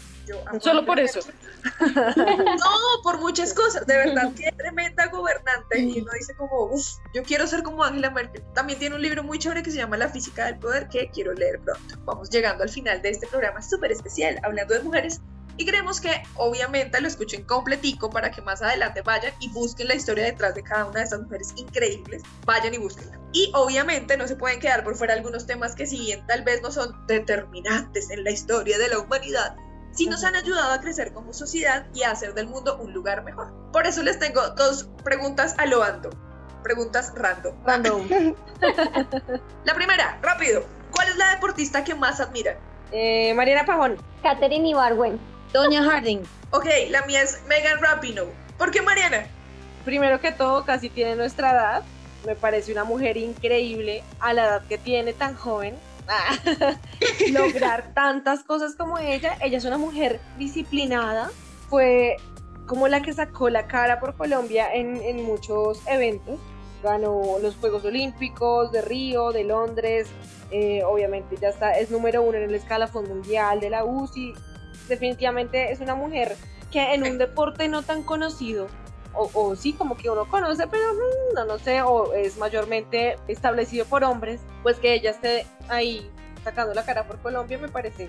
Solo 0.61 0.85
por 0.85 0.99
eso. 0.99 1.21
no, 1.81 3.03
por 3.05 3.21
muchas 3.21 3.55
cosas, 3.55 3.87
de 3.87 3.97
verdad 3.97 4.33
que 4.37 4.51
tremenda 4.53 5.07
gobernante 5.07 5.79
y 5.79 6.01
uno 6.01 6.11
dice 6.19 6.35
como, 6.35 6.65
uff, 6.65 6.97
yo 7.15 7.23
quiero 7.23 7.47
ser 7.47 7.63
como 7.63 7.85
Angela 7.85 8.11
Merkel. 8.11 8.43
También 8.55 8.79
tiene 8.81 8.97
un 8.97 9.03
libro 9.03 9.23
muy 9.23 9.39
chévere 9.39 9.63
que 9.63 9.71
se 9.71 9.77
llama 9.77 9.97
La 9.97 10.09
física 10.09 10.47
del 10.47 10.59
poder 10.59 10.89
que 10.89 11.09
quiero 11.11 11.33
leer 11.33 11.61
pronto. 11.61 11.97
Vamos 12.05 12.29
llegando 12.29 12.65
al 12.65 12.71
final 12.71 13.01
de 13.03 13.11
este 13.11 13.29
programa 13.29 13.63
súper 13.63 13.93
especial 13.93 14.41
hablando 14.43 14.75
de 14.75 14.83
mujeres 14.83 15.21
y 15.61 15.65
queremos 15.67 16.01
que 16.01 16.23
obviamente 16.37 16.99
lo 17.03 17.07
escuchen 17.07 17.43
completico 17.43 18.09
para 18.09 18.31
que 18.31 18.41
más 18.41 18.63
adelante 18.63 19.03
vayan 19.03 19.35
y 19.41 19.51
busquen 19.51 19.89
la 19.89 19.95
historia 19.95 20.25
detrás 20.25 20.55
de 20.55 20.63
cada 20.63 20.87
una 20.87 21.01
de 21.01 21.05
estas 21.05 21.21
mujeres 21.21 21.53
increíbles. 21.55 22.23
Vayan 22.47 22.73
y 22.73 22.79
búsquenla. 22.79 23.21
Y 23.35 23.53
obviamente 23.55 24.17
no 24.17 24.27
se 24.27 24.37
pueden 24.37 24.59
quedar 24.59 24.83
por 24.83 24.97
fuera 24.97 25.13
algunos 25.13 25.47
temas 25.47 25.75
que 25.75 25.87
si 25.87 25.99
bien 25.99 26.27
tal 26.27 26.45
vez 26.45 26.63
no 26.63 26.73
son 26.73 27.07
determinantes 27.07 28.09
en 28.09 28.25
la 28.25 28.31
historia 28.31 28.79
de 28.79 28.89
la 28.89 29.01
humanidad, 29.01 29.55
sí 29.93 30.07
nos 30.07 30.25
han 30.25 30.35
ayudado 30.35 30.73
a 30.73 30.81
crecer 30.81 31.13
como 31.13 31.35
sociedad 31.35 31.85
y 31.93 32.05
a 32.05 32.13
hacer 32.13 32.33
del 32.33 32.47
mundo 32.47 32.79
un 32.79 32.95
lugar 32.95 33.23
mejor. 33.23 33.53
Por 33.71 33.87
eso 33.87 34.03
les 34.03 34.19
tengo 34.19 34.41
dos 34.57 34.89
preguntas 35.05 35.55
a 35.59 35.67
lo 35.67 35.83
ando. 35.83 36.09
Preguntas 36.63 37.13
random. 37.15 37.55
Random. 37.67 38.09
la 39.65 39.75
primera, 39.75 40.19
rápido. 40.23 40.65
¿Cuál 40.91 41.09
es 41.09 41.17
la 41.19 41.35
deportista 41.35 41.85
que 41.85 41.95
más 41.95 42.19
admiran? 42.19 42.57
Eh, 42.93 43.35
Mariana 43.35 43.67
Pajón. 43.67 43.99
Katherine 44.23 44.71
Ibarwen. 44.71 45.21
Doña 45.53 45.83
Harding. 45.83 46.23
Ok, 46.53 46.67
la 46.91 47.05
mía 47.07 47.23
es 47.23 47.43
Megan 47.49 47.81
Rapinoe. 47.81 48.29
¿Por 48.57 48.71
qué 48.71 48.83
Mariana? 48.83 49.27
Primero 49.85 50.21
que 50.21 50.31
todo, 50.31 50.65
casi 50.65 50.91
tiene 50.91 51.17
nuestra 51.17 51.51
edad. 51.51 51.83
Me 52.25 52.37
parece 52.37 52.71
una 52.71 52.85
mujer 52.85 53.17
increíble 53.17 54.05
a 54.21 54.33
la 54.33 54.45
edad 54.45 54.63
que 54.69 54.79
tiene 54.79 55.13
tan 55.13 55.35
joven. 55.35 55.75
lograr 57.33 57.93
tantas 57.95 58.43
cosas 58.45 58.75
como 58.75 58.99
ella. 58.99 59.37
Ella 59.41 59.59
es 59.59 59.65
una 59.65 59.79
mujer 59.79 60.21
disciplinada. 60.39 61.31
Fue 61.69 62.17
como 62.67 62.87
la 62.87 63.03
que 63.03 63.13
sacó 63.13 63.49
la 63.49 63.67
cara 63.67 63.99
por 63.99 64.17
Colombia 64.17 64.73
en, 64.73 65.03
en 65.03 65.25
muchos 65.25 65.81
eventos. 65.87 66.39
Ganó 66.83 67.39
los 67.43 67.57
Juegos 67.57 67.85
Olímpicos 67.85 68.71
de 68.73 68.83
Río, 68.83 69.33
de 69.33 69.45
Londres. 69.45 70.09
Eh, 70.53 70.83
obviamente 70.85 71.37
ya 71.41 71.49
está, 71.49 71.73
es 71.79 71.91
número 71.91 72.23
uno 72.23 72.39
en 72.39 72.45
el 72.45 72.55
escalafón 72.55 73.09
mundial 73.09 73.61
de 73.61 73.71
la 73.71 73.85
UCI 73.85 74.35
definitivamente 74.91 75.73
es 75.73 75.81
una 75.81 75.95
mujer 75.95 76.37
que 76.71 76.93
en 76.93 77.03
un 77.03 77.17
deporte 77.17 77.69
no 77.69 77.83
tan 77.83 78.03
conocido, 78.03 78.69
o, 79.13 79.57
sí, 79.57 79.73
como 79.73 79.97
que 79.97 80.09
uno 80.09 80.29
conoce, 80.29 80.67
pero 80.69 80.85
no, 81.35 81.45
no 81.45 81.59
sé, 81.59 81.83
o 81.83 82.13
es 82.13 82.39
mayormente 82.39 83.17
establecido 83.27 83.85
por 83.85 84.05
hombres, 84.05 84.41
pues 84.63 84.79
que 84.79 84.95
ella 84.95 85.11
esté 85.11 85.47
ahí 85.69 86.09
sacando 86.45 86.75
la 86.75 86.85
cara 86.85 87.07
por 87.07 87.19
Colombia, 87.19 87.59
me 87.59 87.69
parece 87.69 88.09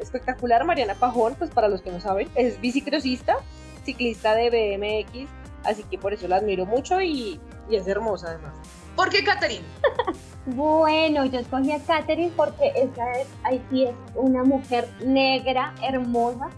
espectacular. 0.00 0.64
Mariana 0.64 0.94
Pajón, 0.94 1.36
pues 1.36 1.50
para 1.50 1.68
los 1.68 1.82
que 1.82 1.92
no 1.92 2.00
saben, 2.00 2.28
es 2.34 2.60
bicicrosista, 2.60 3.36
ciclista 3.84 4.34
de 4.34 4.50
BMX, 4.50 5.28
así 5.64 5.84
que 5.84 5.98
por 5.98 6.12
eso 6.12 6.26
la 6.26 6.36
admiro 6.36 6.66
mucho 6.66 7.00
y, 7.00 7.40
y 7.68 7.76
es 7.76 7.86
hermosa 7.86 8.28
además. 8.28 8.54
¿Por 8.96 9.08
qué 9.08 9.22
Catherine? 9.22 9.64
Bueno, 10.46 11.26
yo 11.26 11.40
escogí 11.40 11.70
a 11.72 11.78
Katherine 11.80 12.32
porque 12.36 12.72
esa 12.74 13.12
es, 13.12 13.28
ahí 13.44 13.62
sí 13.70 13.84
es 13.84 13.94
una 14.14 14.42
mujer 14.42 14.88
negra, 15.04 15.74
hermosa. 15.82 16.48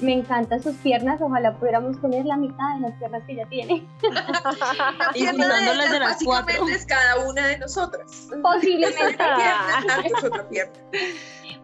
Me 0.00 0.12
encantan 0.12 0.62
sus 0.62 0.76
piernas, 0.76 1.20
ojalá 1.20 1.54
pudiéramos 1.54 2.00
tener 2.00 2.24
la 2.24 2.36
mitad 2.36 2.76
de 2.76 2.82
las 2.82 2.92
piernas 2.98 3.22
que 3.26 3.32
ella 3.32 3.46
tiene. 3.48 3.84
La 4.12 5.10
Y 5.14 5.24
de 5.24 5.30
juntándolas 5.30 5.90
de 5.90 5.98
las 5.98 6.08
básicamente 6.10 6.56
cuatro. 6.56 6.74
es 6.74 6.86
cada 6.86 7.28
una 7.28 7.46
de 7.48 7.58
nosotras. 7.58 8.28
Posiblemente. 8.40 9.16
Pierna, 9.16 9.84
tanto 9.86 10.16
es 10.16 10.24
otra 10.24 10.48
pierna. 10.48 10.72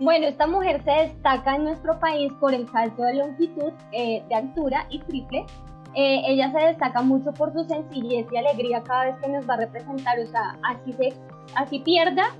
Bueno, 0.01 0.27
esta 0.27 0.47
mujer 0.49 0.83
se 0.85 0.91
destaca 0.91 1.55
en 1.55 1.64
nuestro 1.64 1.99
país 2.01 2.33
por 2.41 2.53
el 2.53 2.68
salto 2.70 3.03
de 3.05 3.14
longitud, 3.14 3.72
eh, 3.93 4.25
de 4.29 4.35
altura 4.35 4.87
y 4.91 4.99
triple. 5.01 5.47
Eh, 5.95 6.22
ella 6.27 6.51
se 6.51 6.59
destaca 6.59 7.03
mucho 7.03 7.33
por 7.33 7.53
su 7.53 7.64
sencillez 7.64 8.27
y 8.33 8.37
alegría 8.37 8.83
cada 8.83 9.05
vez 9.05 9.16
que 9.22 9.29
nos 9.29 9.49
va 9.49 9.55
a 9.55 9.59
representar, 9.59 10.18
o 10.18 10.27
sea, 10.27 10.57
así, 10.64 10.93
se, 10.95 11.12
así 11.55 11.80
pierda, 11.80 12.34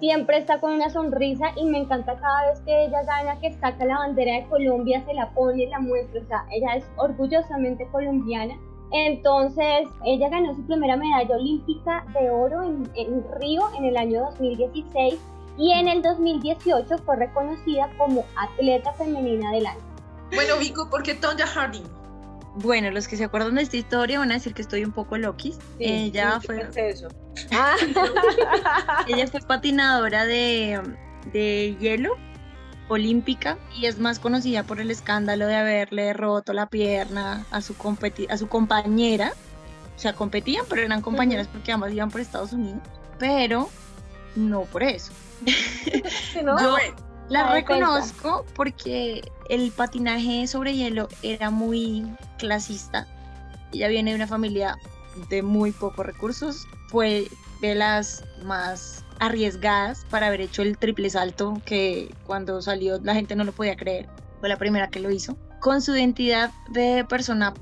siempre 0.00 0.38
está 0.38 0.60
con 0.60 0.72
una 0.72 0.90
sonrisa 0.90 1.46
y 1.56 1.64
me 1.64 1.78
encanta 1.78 2.16
cada 2.18 2.50
vez 2.50 2.60
que 2.60 2.86
ella 2.86 3.02
gana, 3.04 3.40
que 3.40 3.52
saca 3.52 3.84
la 3.84 3.98
bandera 3.98 4.34
de 4.34 4.46
Colombia, 4.48 5.02
se 5.06 5.14
la 5.14 5.30
pone, 5.30 5.66
la 5.68 5.78
muestra, 5.78 6.20
o 6.20 6.26
sea, 6.26 6.46
ella 6.52 6.76
es 6.76 6.84
orgullosamente 6.96 7.86
colombiana. 7.88 8.54
Entonces, 8.92 9.88
ella 10.04 10.28
ganó 10.28 10.54
su 10.54 10.64
primera 10.64 10.96
medalla 10.96 11.34
olímpica 11.34 12.04
de 12.12 12.30
oro 12.30 12.62
en, 12.62 12.88
en 12.94 13.24
Río 13.40 13.62
en 13.76 13.84
el 13.84 13.96
año 13.96 14.20
2016 14.26 15.18
y 15.58 15.72
en 15.72 15.88
el 15.88 16.02
2018 16.02 16.98
fue 16.98 17.16
reconocida 17.16 17.90
como 17.98 18.24
atleta 18.36 18.92
femenina 18.92 19.50
del 19.52 19.66
año. 19.66 19.80
Bueno, 20.34 20.56
Vico, 20.58 20.88
¿por 20.90 21.02
qué 21.02 21.14
Tonya 21.14 21.46
Harding? 21.46 21.84
Bueno, 22.56 22.90
los 22.90 23.06
que 23.06 23.16
se 23.16 23.24
acuerdan 23.24 23.54
de 23.56 23.62
esta 23.62 23.76
historia 23.76 24.18
van 24.18 24.30
a 24.30 24.34
decir 24.34 24.54
que 24.54 24.62
estoy 24.62 24.82
un 24.84 24.92
poco 24.92 25.18
loquis. 25.18 25.58
ella, 25.78 26.38
Sí, 26.40 26.46
fue, 26.46 26.58
pensé 26.60 26.88
eso. 26.90 27.08
Ah, 27.52 27.74
ella 29.08 29.26
fue 29.26 29.40
patinadora 29.40 30.24
de, 30.24 30.80
de 31.32 31.76
hielo 31.78 32.16
olímpica 32.88 33.58
y 33.76 33.86
es 33.86 33.98
más 33.98 34.18
conocida 34.18 34.62
por 34.62 34.80
el 34.80 34.90
escándalo 34.90 35.46
de 35.46 35.56
haberle 35.56 36.12
roto 36.12 36.52
la 36.52 36.66
pierna 36.66 37.44
a 37.50 37.60
su, 37.60 37.76
competi- 37.76 38.26
a 38.30 38.38
su 38.38 38.48
compañera. 38.48 39.32
O 39.94 39.98
sea, 39.98 40.14
competían, 40.14 40.64
pero 40.68 40.82
eran 40.82 41.02
compañeras 41.02 41.48
porque 41.48 41.72
ambas 41.72 41.92
iban 41.92 42.10
por 42.10 42.20
Estados 42.20 42.52
Unidos. 42.52 42.80
Pero 43.18 43.68
no 44.34 44.62
por 44.62 44.82
eso. 44.82 45.12
sí, 46.32 46.40
¿no? 46.42 46.58
Yo. 46.60 46.76
La 47.28 47.52
reconozco 47.52 48.44
porque 48.54 49.22
el 49.48 49.72
patinaje 49.72 50.46
sobre 50.46 50.74
hielo 50.74 51.08
era 51.22 51.50
muy 51.50 52.06
clasista. 52.38 53.06
Ella 53.72 53.88
viene 53.88 54.10
de 54.10 54.16
una 54.16 54.26
familia 54.26 54.78
de 55.28 55.42
muy 55.42 55.72
pocos 55.72 56.06
recursos. 56.06 56.66
Fue 56.88 57.28
de 57.60 57.74
las 57.74 58.24
más 58.44 59.04
arriesgadas 59.18 60.04
para 60.10 60.28
haber 60.28 60.42
hecho 60.42 60.62
el 60.62 60.78
triple 60.78 61.10
salto 61.10 61.60
que 61.64 62.14
cuando 62.26 62.60
salió 62.62 62.98
la 63.02 63.14
gente 63.14 63.34
no 63.34 63.44
lo 63.44 63.52
podía 63.52 63.76
creer. 63.76 64.08
Fue 64.40 64.48
la 64.48 64.56
primera 64.56 64.88
que 64.88 65.00
lo 65.00 65.10
hizo. 65.10 65.36
Con 65.60 65.82
su 65.82 65.96
identidad 65.96 66.52
de 66.70 67.04
persona 67.08 67.54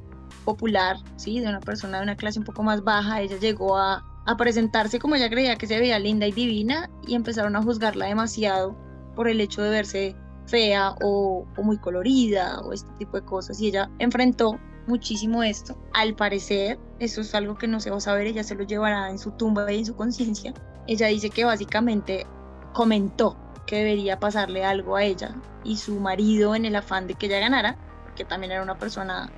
popular, 0.45 0.97
¿sí? 1.17 1.41
de 1.41 1.49
una 1.49 1.61
persona 1.61 1.99
de 1.99 2.03
una 2.03 2.17
clase 2.17 2.39
un 2.39 2.45
poco 2.45 2.62
más 2.62 2.85
baja, 2.85 3.23
ella 3.23 3.39
llegó 3.39 3.79
a, 3.79 4.05
a 4.27 4.37
presentarse 4.37 4.99
como 4.99 5.15
ella 5.15 5.31
creía 5.31 5.57
que 5.57 5.67
se 5.67 5.79
veía 5.79 5.99
linda 5.99 6.27
y 6.27 6.33
divina 6.33 6.91
y 7.07 7.15
empezaron 7.15 7.57
a 7.57 7.62
juzgarla 7.62 8.07
demasiado 8.07 8.77
por 9.15 9.29
el 9.29 9.41
hecho 9.41 9.62
de 9.62 9.71
verse 9.71 10.17
fea 10.47 10.95
o, 11.03 11.47
muy 11.57 11.79
colorida 11.79 12.61
o 12.61 12.73
este 12.73 12.93
tipo 12.99 13.17
de 13.17 13.25
cosas 13.25 13.61
y 13.61 13.69
ella 13.69 13.91
enfrentó 13.99 14.62
muchísimo 14.87 15.43
esto. 15.43 15.79
Al 15.93 16.15
parecer, 16.15 16.79
eso 16.99 17.21
es 17.23 17.35
algo 17.35 17.57
que 17.57 17.67
no 17.69 17.81
se 17.81 17.91
va 17.91 17.97
a 17.97 18.01
saber, 18.01 18.27
ella 18.27 18.45
se 18.45 18.55
lo 18.55 18.65
llevará 18.65 19.11
en 19.11 19.19
su 19.19 19.33
tumba 19.33 19.73
y 19.73 19.79
en 19.79 19.87
su 19.87 19.95
conciencia. 19.97 20.55
Ella 20.87 21.07
dice 21.09 21.33
que 21.33 21.45
básicamente 21.45 22.27
comentó 22.73 23.41
que 23.67 23.77
debería 23.77 24.21
pasarle 24.21 24.65
algo 24.65 24.97
a 24.97 25.05
ella 25.05 25.35
y 25.62 25.79
su 25.79 25.99
marido 26.01 26.55
en 26.55 26.67
el 26.67 26.77
afán 26.77 27.07
de 27.07 27.15
que 27.15 27.27
ella 27.27 27.41
ganara, 27.41 27.79
porque 28.03 28.25
también 28.27 28.53
era 28.53 28.62
una 28.62 28.79
persona 28.79 29.33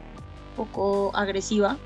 poco 0.54 1.14
agresiva, 1.16 1.80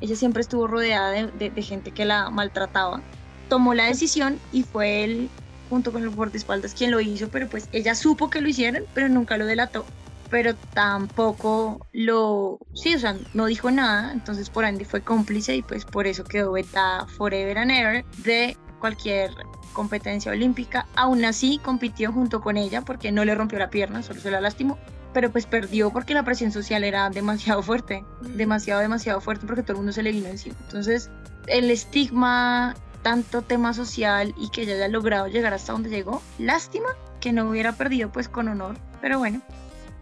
ella 0.00 0.16
siempre 0.16 0.42
estuvo 0.42 0.66
rodeada 0.66 1.10
de, 1.10 1.26
de- 1.32 1.50
de 1.50 1.62
gente 1.62 1.92
que 1.92 2.04
la 2.04 2.30
maltrataba. 2.30 3.04
Tomó 3.48 3.74
la 3.74 3.86
decisión 3.86 4.42
y 4.50 4.64
fue 4.64 5.04
él, 5.04 5.32
junto 5.68 5.92
con 5.92 6.02
el 6.02 6.10
guardaespaldas, 6.10 6.74
quien 6.74 6.90
lo 6.90 7.00
hizo, 7.00 7.28
pero 7.28 7.48
pues 7.48 7.68
ella 7.72 7.94
supo 7.94 8.30
que 8.30 8.40
lo 8.40 8.48
hicieron, 8.48 8.84
pero 8.94 9.08
nunca 9.08 9.36
lo 9.36 9.46
delató. 9.46 9.84
Pero 10.30 10.54
tampoco 10.74 11.86
lo, 11.92 12.58
sí, 12.74 12.94
o 12.94 12.98
sea, 12.98 13.16
no 13.32 13.46
dijo 13.46 13.70
nada, 13.70 14.12
entonces 14.12 14.50
por 14.50 14.64
ende 14.64 14.84
fue 14.84 15.00
cómplice 15.00 15.54
y 15.54 15.62
pues 15.62 15.84
por 15.84 16.06
eso 16.06 16.24
quedó 16.24 16.52
vetada 16.52 17.06
forever 17.06 17.58
and 17.58 17.70
ever 17.70 18.04
de 18.24 18.56
cualquier 18.80 19.30
competencia 19.72 20.32
olímpica. 20.32 20.86
Aún 20.96 21.24
así 21.24 21.60
compitió 21.62 22.12
junto 22.12 22.40
con 22.40 22.56
ella 22.56 22.82
porque 22.82 23.12
no 23.12 23.24
le 23.24 23.36
rompió 23.36 23.58
la 23.58 23.70
pierna, 23.70 24.02
solo 24.02 24.20
se 24.20 24.30
la 24.30 24.40
lastimó 24.40 24.78
pero 25.16 25.32
pues 25.32 25.46
perdió 25.46 25.88
porque 25.88 26.12
la 26.12 26.24
presión 26.24 26.52
social 26.52 26.84
era 26.84 27.08
demasiado 27.08 27.62
fuerte, 27.62 28.04
demasiado, 28.20 28.82
demasiado 28.82 29.22
fuerte 29.22 29.46
porque 29.46 29.62
todo 29.62 29.72
el 29.72 29.78
mundo 29.78 29.92
se 29.92 30.02
le 30.02 30.12
vino 30.12 30.28
encima. 30.28 30.54
Entonces, 30.66 31.10
el 31.46 31.70
estigma, 31.70 32.76
tanto 33.06 33.42
tema 33.42 33.72
social 33.72 34.34
y 34.36 34.48
que 34.48 34.62
ella 34.62 34.74
haya 34.74 34.88
logrado 34.88 35.28
llegar 35.28 35.54
hasta 35.54 35.70
donde 35.70 35.90
llegó, 35.90 36.20
lástima 36.40 36.88
que 37.20 37.32
no 37.32 37.48
hubiera 37.48 37.70
perdido 37.70 38.10
pues 38.10 38.28
con 38.28 38.48
honor, 38.48 38.76
pero 39.00 39.20
bueno, 39.20 39.42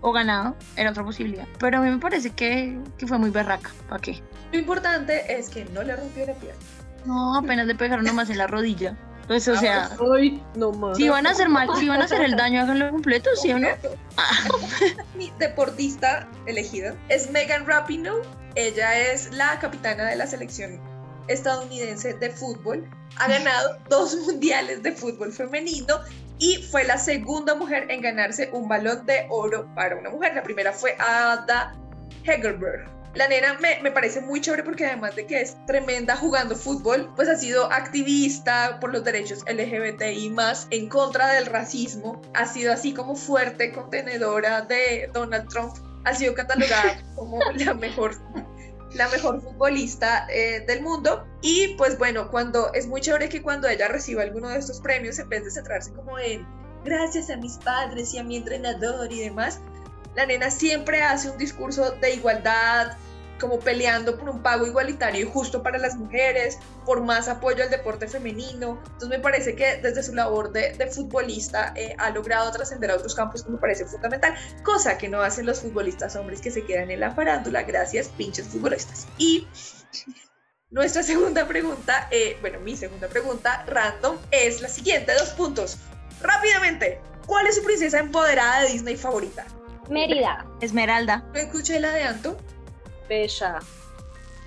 o 0.01 0.11
ganado, 0.11 0.57
era 0.75 0.89
otra 0.89 1.05
posibilidad. 1.05 1.47
Pero 1.59 1.77
a 1.77 1.81
mí 1.83 1.91
me 1.91 1.99
parece 1.99 2.31
que, 2.31 2.79
que 2.97 3.07
fue 3.07 3.19
muy 3.19 3.29
berraca, 3.29 3.73
¿para 3.91 4.01
qué? 4.01 4.23
Lo 4.53 4.59
importante 4.59 5.37
es 5.39 5.51
que 5.51 5.67
no 5.67 5.83
le 5.83 5.95
rompió 5.95 6.25
la 6.25 6.33
pierna. 6.33 6.59
No, 7.05 7.37
apenas 7.37 7.67
le 7.67 7.75
pegaron 7.75 8.07
nomás 8.07 8.31
en 8.31 8.39
la 8.39 8.47
rodilla. 8.47 8.97
Pues, 9.27 9.47
o 9.49 9.53
Ah, 9.53 9.57
sea, 9.59 9.91
Ay, 10.15 10.43
no 10.57 10.73
si 10.95 11.07
van 11.11 11.27
a 11.27 11.33
hacer 11.33 11.51
mal, 11.51 11.69
si 11.79 11.87
van 11.87 12.01
a 12.01 12.07
hacer 12.07 12.23
el 12.23 12.37
daño, 12.37 12.63
háganlo 12.63 12.91
completo, 12.91 13.29
¿sí 13.37 13.53
o 13.53 13.59
no? 13.59 13.69
Mi 15.15 15.31
deportista 15.39 16.27
elegida 16.47 16.95
es 17.11 17.31
Megan 17.31 17.67
Rapinoe. 17.67 18.23
Ella 18.55 18.97
es 18.99 19.31
la 19.35 19.59
capitana 19.59 20.05
de 20.05 20.17
la 20.17 20.27
selección 20.27 20.81
estadounidense 21.29 22.15
de 22.15 22.31
fútbol. 22.31 22.89
Ha 23.17 23.29
ganado 23.29 23.79
dos 23.89 24.17
mundiales 24.17 24.83
de 24.83 24.93
fútbol 24.93 25.33
femenino 25.33 26.01
y 26.39 26.57
fue 26.71 26.85
la 26.85 26.99
segunda 26.99 27.55
mujer 27.55 27.87
en 27.91 28.01
ganarse 28.01 28.51
un 28.53 28.69
balón 28.69 29.07
de 29.07 29.27
oro 29.31 29.69
para 29.75 29.97
una 29.97 30.11
mujer. 30.11 30.35
La 30.35 30.43
primera 30.43 30.73
fue 30.73 30.97
Ada 30.99 31.75
Hegerberg. 32.25 32.95
La 33.15 33.29
nena 33.29 33.55
me, 33.61 33.81
me 33.81 33.93
parece 33.93 34.21
muy 34.21 34.41
chévere 34.41 34.65
porque 34.65 34.87
además 34.87 35.15
de 35.15 35.25
que 35.25 35.41
es 35.41 35.57
tremenda 35.67 36.17
jugando 36.17 36.57
fútbol, 36.57 37.13
pues 37.15 37.29
ha 37.29 37.37
sido 37.37 37.71
activista 37.71 38.81
por 38.81 38.93
los 38.93 39.05
derechos 39.05 39.45
LGBTI 39.47 40.31
más 40.31 40.67
en 40.71 40.89
contra 40.89 41.29
del 41.29 41.47
racismo. 41.47 42.21
Ha 42.35 42.47
sido 42.47 42.73
así 42.73 42.93
como 42.93 43.15
fuerte 43.15 43.73
contenedora 43.73 44.63
de 44.63 45.09
Donald 45.13 45.49
Trump. 45.49 45.77
Ha 46.05 46.15
sido 46.15 46.35
catalogada 46.35 47.01
como 47.15 47.39
la 47.53 47.75
mejor 47.75 48.17
la 48.95 49.09
mejor 49.09 49.41
futbolista 49.41 50.27
eh, 50.31 50.65
del 50.67 50.83
mundo. 50.83 51.27
Y 51.43 51.75
pues 51.77 51.99
bueno, 51.99 52.31
cuando 52.31 52.73
es 52.75 52.87
muy 52.87 53.01
chévere 53.01 53.29
que 53.29 53.43
cuando 53.43 53.69
ella 53.69 53.89
reciba 53.89 54.23
alguno 54.23 54.49
de 54.49 54.59
estos 54.59 54.81
premios 54.81 55.19
en 55.19 55.29
vez 55.29 55.45
de 55.45 55.51
centrarse 55.51 55.93
como 55.93 56.19
en 56.19 56.47
gracias 56.85 57.31
a 57.31 57.37
mis 57.37 57.57
padres 57.59 58.15
y 58.15 58.19
a 58.19 58.25
mi 58.25 58.37
entrenador 58.37 59.13
y 59.13 59.21
demás, 59.21 59.61
la 60.15 60.27
nena 60.27 60.51
siempre 60.51 61.03
hace 61.03 61.31
un 61.31 61.39
discurso 61.39 61.91
de 61.93 62.15
igualdad, 62.15 62.97
como 63.41 63.59
peleando 63.59 64.19
por 64.19 64.29
un 64.29 64.43
pago 64.43 64.67
igualitario 64.67 65.27
y 65.27 65.31
justo 65.31 65.63
para 65.63 65.79
las 65.79 65.97
mujeres, 65.97 66.59
por 66.85 67.03
más 67.03 67.29
apoyo 67.29 67.63
al 67.63 67.71
deporte 67.71 68.09
femenino. 68.09 68.79
Entonces 68.85 69.09
me 69.09 69.19
parece 69.19 69.55
que 69.57 69.77
desde 69.77 70.03
su 70.03 70.15
labor 70.15 70.53
de, 70.53 70.73
de 70.73 70.87
futbolista 70.87 71.73
eh, 71.77 71.95
ha 71.99 72.11
logrado 72.11 72.51
trascender 72.53 72.91
a 72.91 72.97
otros 72.97 73.15
campos 73.15 73.43
que 73.43 73.51
me 73.51 73.59
parece 73.59 73.85
fundamental, 73.85 74.35
cosa 74.63 74.99
que 74.99 75.09
no 75.09 75.23
hacen 75.23 75.47
los 75.47 75.61
futbolistas 75.61 76.17
hombres 76.17 76.41
que 76.41 76.51
se 76.51 76.65
quedan 76.65 76.91
en 76.91 77.01
la 77.01 77.11
farándula. 77.11 77.63
Gracias, 77.63 78.09
pinches 78.09 78.47
futbolistas. 78.47 79.07
Y 79.19 79.47
nuestra 80.71 81.03
segunda 81.03 81.47
pregunta, 81.47 82.09
eh, 82.11 82.37
bueno, 82.41 82.61
mi 82.61 82.77
segunda 82.77 83.09
pregunta 83.09 83.65
random 83.67 84.17
es 84.31 84.61
la 84.61 84.69
siguiente, 84.69 85.13
dos 85.15 85.31
puntos. 85.31 85.79
Rápidamente, 86.21 87.01
¿cuál 87.27 87.47
es 87.47 87.57
su 87.57 87.65
princesa 87.65 87.99
empoderada 87.99 88.63
de 88.63 88.69
Disney 88.69 88.97
favorita? 88.97 89.45
Mérida. 89.89 90.47
Esmeralda. 90.61 91.19
No 91.33 91.39
escuché 91.39 91.79
la 91.79 91.93
de 91.93 92.05
Anto. 92.05 92.39
Bella. 93.09 93.59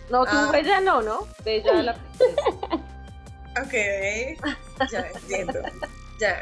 No, 0.10 0.24
tú 0.26 0.32
Ah. 0.34 0.50
Bella 0.52 0.80
no, 0.82 1.02
¿no? 1.02 1.28
Bella 1.44 1.82
la 1.84 1.94
princesa. 1.96 2.42
Ok, 3.60 3.74
ya 4.92 5.00
entiendo. 5.16 5.60
Ya. 6.20 6.40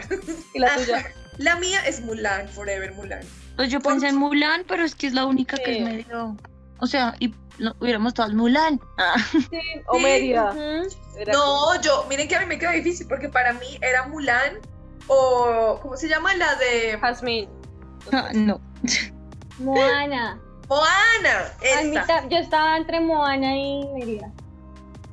Y 0.54 0.60
la 0.60 0.68
Ajá. 0.68 0.76
tuya. 0.78 1.06
La 1.38 1.56
mía 1.56 1.80
es 1.88 2.02
Mulan, 2.02 2.50
Forever 2.50 2.94
Mulan. 2.94 3.22
Pues 3.56 3.70
yo 3.72 3.80
¿Por 3.80 3.94
pensé 3.94 4.10
en 4.10 4.18
Mulan, 4.18 4.66
pero 4.68 4.84
es 4.84 4.96
que 4.96 5.08
es 5.08 5.14
la 5.14 5.26
única 5.26 5.56
que 5.58 5.78
es 5.78 5.82
medio. 5.82 6.36
O 6.80 6.88
sea, 6.88 7.16
y 7.20 7.34
no, 7.58 7.74
hubiéramos 7.80 8.10
estado 8.10 8.32
en 8.32 8.36
Mulan. 8.38 8.82
Ah, 8.98 9.16
Sí, 9.32 9.62
o 9.88 9.98
Sí. 9.98 10.34
Era 10.34 11.32
No, 11.32 11.82
yo, 11.82 12.06
miren 12.10 12.28
que 12.28 12.36
a 12.36 12.42
mí 12.42 12.46
me 12.48 12.60
quedó 12.60 12.72
difícil 12.72 13.08
porque 13.08 13.30
para 13.30 13.54
mí 13.54 13.78
era 13.82 14.08
Mulan 14.08 14.60
o 15.08 15.80
¿cómo 15.82 15.96
se 15.96 16.10
llama 16.10 16.34
la 16.36 16.54
de 16.56 16.98
Jasmine. 17.00 17.50
Ah, 18.12 18.32
no. 18.34 18.60
Moana. 19.60 20.40
Moana? 20.68 21.52
A 21.78 21.82
mí 21.84 21.96
Esta. 21.96 22.06
ta- 22.06 22.28
yo 22.28 22.38
estaba 22.38 22.78
entre 22.78 23.00
Moana 23.02 23.56
y 23.56 23.88
Mérida. 23.94 24.32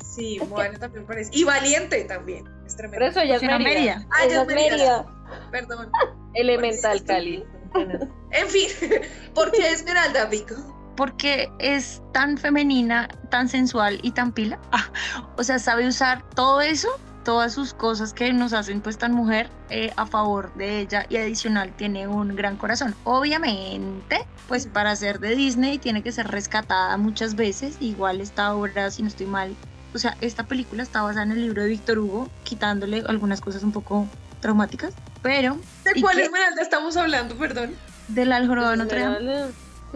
Sí, 0.05 0.37
Es 0.37 0.43
que- 0.43 0.49
Moana 0.49 0.79
también 0.79 1.07
parece. 1.07 1.31
Y 1.35 1.45
Valiente 1.45 2.05
también. 2.05 2.47
Es 2.67 2.75
Por 2.75 2.77
tremendo. 2.77 3.07
eso 3.07 3.21
ella 3.21 3.35
es 3.37 3.41
Pues 3.43 3.59
Mérida. 3.59 3.65
Mérida. 3.75 4.07
Ah, 4.11 4.27
ya 4.27 4.27
es 4.27 4.33
es 4.41 4.47
Mérida. 4.47 4.71
Mérida. 4.77 5.07
Perdón. 5.51 5.91
Elemental 6.35 7.05
Cali. 7.05 7.45
En 8.33 8.49
fin, 8.49 8.69
¿por 9.35 9.51
qué 9.53 9.71
Esmeralda, 9.73 10.25
Vico? 10.27 10.55
Porque 10.97 11.51
es 11.59 12.03
tan 12.13 12.37
femenina, 12.39 13.09
tan 13.31 13.49
sensual 13.49 13.99
y 14.03 14.13
tan 14.13 14.33
pila. 14.33 14.59
Ah, 14.73 14.91
o 15.39 15.45
sea, 15.45 15.59
sabe 15.59 15.87
usar 15.87 16.23
todo 16.35 16.61
eso, 16.63 16.89
todas 17.25 17.53
sus 17.53 17.75
cosas 17.75 18.13
que 18.13 18.33
nos 18.33 18.53
hacen 18.53 18.81
pues 18.81 18.99
tan 18.99 19.13
mujer 19.13 19.49
eh, 19.71 19.93
a 19.97 20.07
favor 20.07 20.53
de 20.55 20.81
ella 20.81 21.07
y 21.09 21.17
adicional 21.17 21.73
tiene 21.77 22.07
un 22.07 22.35
gran 22.37 22.57
corazón. 22.57 22.95
Obviamente, 23.05 24.27
pues 24.49 24.67
para 24.67 24.95
ser 24.97 25.21
de 25.21 25.35
Disney 25.35 25.79
tiene 25.79 26.03
que 26.03 26.13
ser 26.13 26.29
rescatada 26.29 26.97
muchas 26.97 27.35
veces. 27.35 27.77
Igual 27.81 28.21
esta 28.21 28.55
obra, 28.55 28.91
si 28.91 29.03
no 29.03 29.09
estoy 29.09 29.27
mal, 29.27 29.55
o 29.95 29.99
sea, 29.99 30.17
esta 30.21 30.45
película 30.45 30.83
está 30.83 31.03
basada 31.03 31.25
en 31.25 31.33
el 31.33 31.43
libro 31.43 31.63
de 31.63 31.69
Víctor 31.69 31.99
Hugo, 31.99 32.29
quitándole 32.45 33.03
algunas 33.07 33.41
cosas 33.41 33.63
un 33.63 33.73
poco 33.73 34.07
traumáticas, 34.41 34.95
pero 35.23 35.57
¿De 35.85 35.93
¿Y 35.95 36.03
cuál 36.03 36.17
qué? 36.17 36.25
Esmeralda 36.25 36.63
estamos 36.63 36.97
hablando, 36.97 37.37
perdón? 37.37 37.77
del 38.09 38.33
Aljoroba 38.33 38.73
de 38.73 38.77
Notre 38.77 39.01
Dame. 39.01 39.45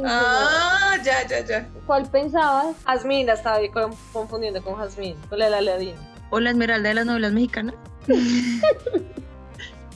Ah, 0.05 0.97
ya, 1.03 1.27
ya, 1.27 1.41
ya. 1.45 1.68
¿Cuál 1.87 2.09
pensabas? 2.11 2.77
Jasmine, 2.85 3.24
la 3.24 3.33
estaba 3.33 3.59
confundiendo 4.12 4.62
con 4.62 4.77
Jasmine, 4.77 5.16
con 5.29 5.39
la 5.39 5.49
de 5.49 5.57
Aladdin. 5.57 6.16
O 6.31 6.41
la 6.41 6.51
esmeralda 6.51 6.89
de 6.89 6.95
las 6.95 7.07
novelas 7.07 7.33
mexicanas. 7.33 7.74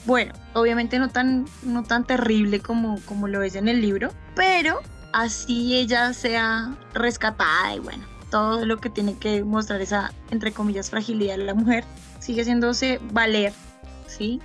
bueno, 0.05 0.33
obviamente 0.53 0.99
no 0.99 1.09
tan, 1.09 1.45
no 1.63 1.83
tan 1.83 2.05
terrible 2.05 2.59
como, 2.59 2.99
como 3.05 3.27
lo 3.27 3.41
es 3.43 3.55
en 3.55 3.67
el 3.67 3.81
libro, 3.81 4.11
pero 4.35 4.79
así 5.13 5.77
ella 5.77 6.13
sea 6.13 6.75
rescatada 6.93 7.75
y 7.75 7.79
bueno, 7.79 8.05
todo 8.29 8.65
lo 8.65 8.77
que 8.77 8.89
tiene 8.89 9.17
que 9.17 9.43
mostrar 9.43 9.81
esa, 9.81 10.13
entre 10.31 10.51
comillas, 10.51 10.89
fragilidad 10.89 11.37
de 11.37 11.45
la 11.45 11.53
mujer, 11.53 11.83
sigue 12.19 12.41
haciéndose 12.41 12.99
valer, 13.11 13.53
¿sí? 14.07 14.39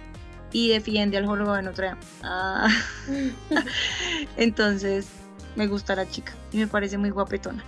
Y 0.52 0.68
defiende 0.68 1.16
al 1.16 1.26
jorobado 1.26 1.56
de 1.56 1.62
Notre 1.62 1.88
Dame. 1.88 2.00
Ah. 2.22 2.68
Entonces, 4.36 5.08
me 5.54 5.66
gusta 5.66 5.94
la 5.96 6.08
chica 6.08 6.32
y 6.52 6.58
me 6.58 6.66
parece 6.66 6.98
muy 6.98 7.10
guapetona. 7.10 7.64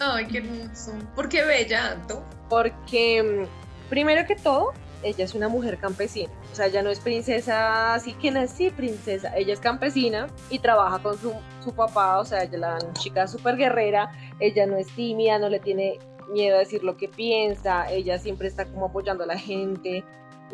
Ay, 0.00 0.26
qué 0.26 0.38
hermoso. 0.38 0.92
¿Por 1.14 1.28
qué 1.28 1.44
bella, 1.44 1.92
Anto? 1.92 2.24
Porque, 2.48 3.46
mm, 3.46 3.61
primero 3.92 4.26
que 4.26 4.36
todo, 4.36 4.72
ella 5.02 5.22
es 5.22 5.34
una 5.34 5.50
mujer 5.50 5.76
campesina. 5.76 6.32
O 6.50 6.54
sea, 6.54 6.64
ella 6.64 6.80
no 6.80 6.88
es 6.88 6.98
princesa, 6.98 7.92
así 7.92 8.14
que 8.14 8.30
nací 8.30 8.70
princesa. 8.70 9.36
Ella 9.36 9.52
es 9.52 9.60
campesina 9.60 10.28
y 10.48 10.60
trabaja 10.60 11.02
con 11.02 11.18
su, 11.18 11.34
su 11.62 11.74
papá. 11.74 12.18
O 12.18 12.24
sea, 12.24 12.42
ella 12.42 12.54
es 12.54 12.60
la 12.60 12.78
chica 12.94 13.28
súper 13.28 13.58
guerrera. 13.58 14.10
Ella 14.40 14.64
no 14.64 14.78
es 14.78 14.86
tímida, 14.96 15.38
no 15.38 15.50
le 15.50 15.60
tiene 15.60 15.98
miedo 16.30 16.56
a 16.56 16.60
decir 16.60 16.82
lo 16.82 16.96
que 16.96 17.06
piensa. 17.06 17.84
Ella 17.92 18.18
siempre 18.18 18.48
está 18.48 18.64
como 18.64 18.86
apoyando 18.86 19.24
a 19.24 19.26
la 19.26 19.36
gente. 19.36 20.02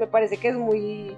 Me 0.01 0.09
parece 0.09 0.39
que 0.39 0.49
es 0.49 0.57
muy, 0.57 1.17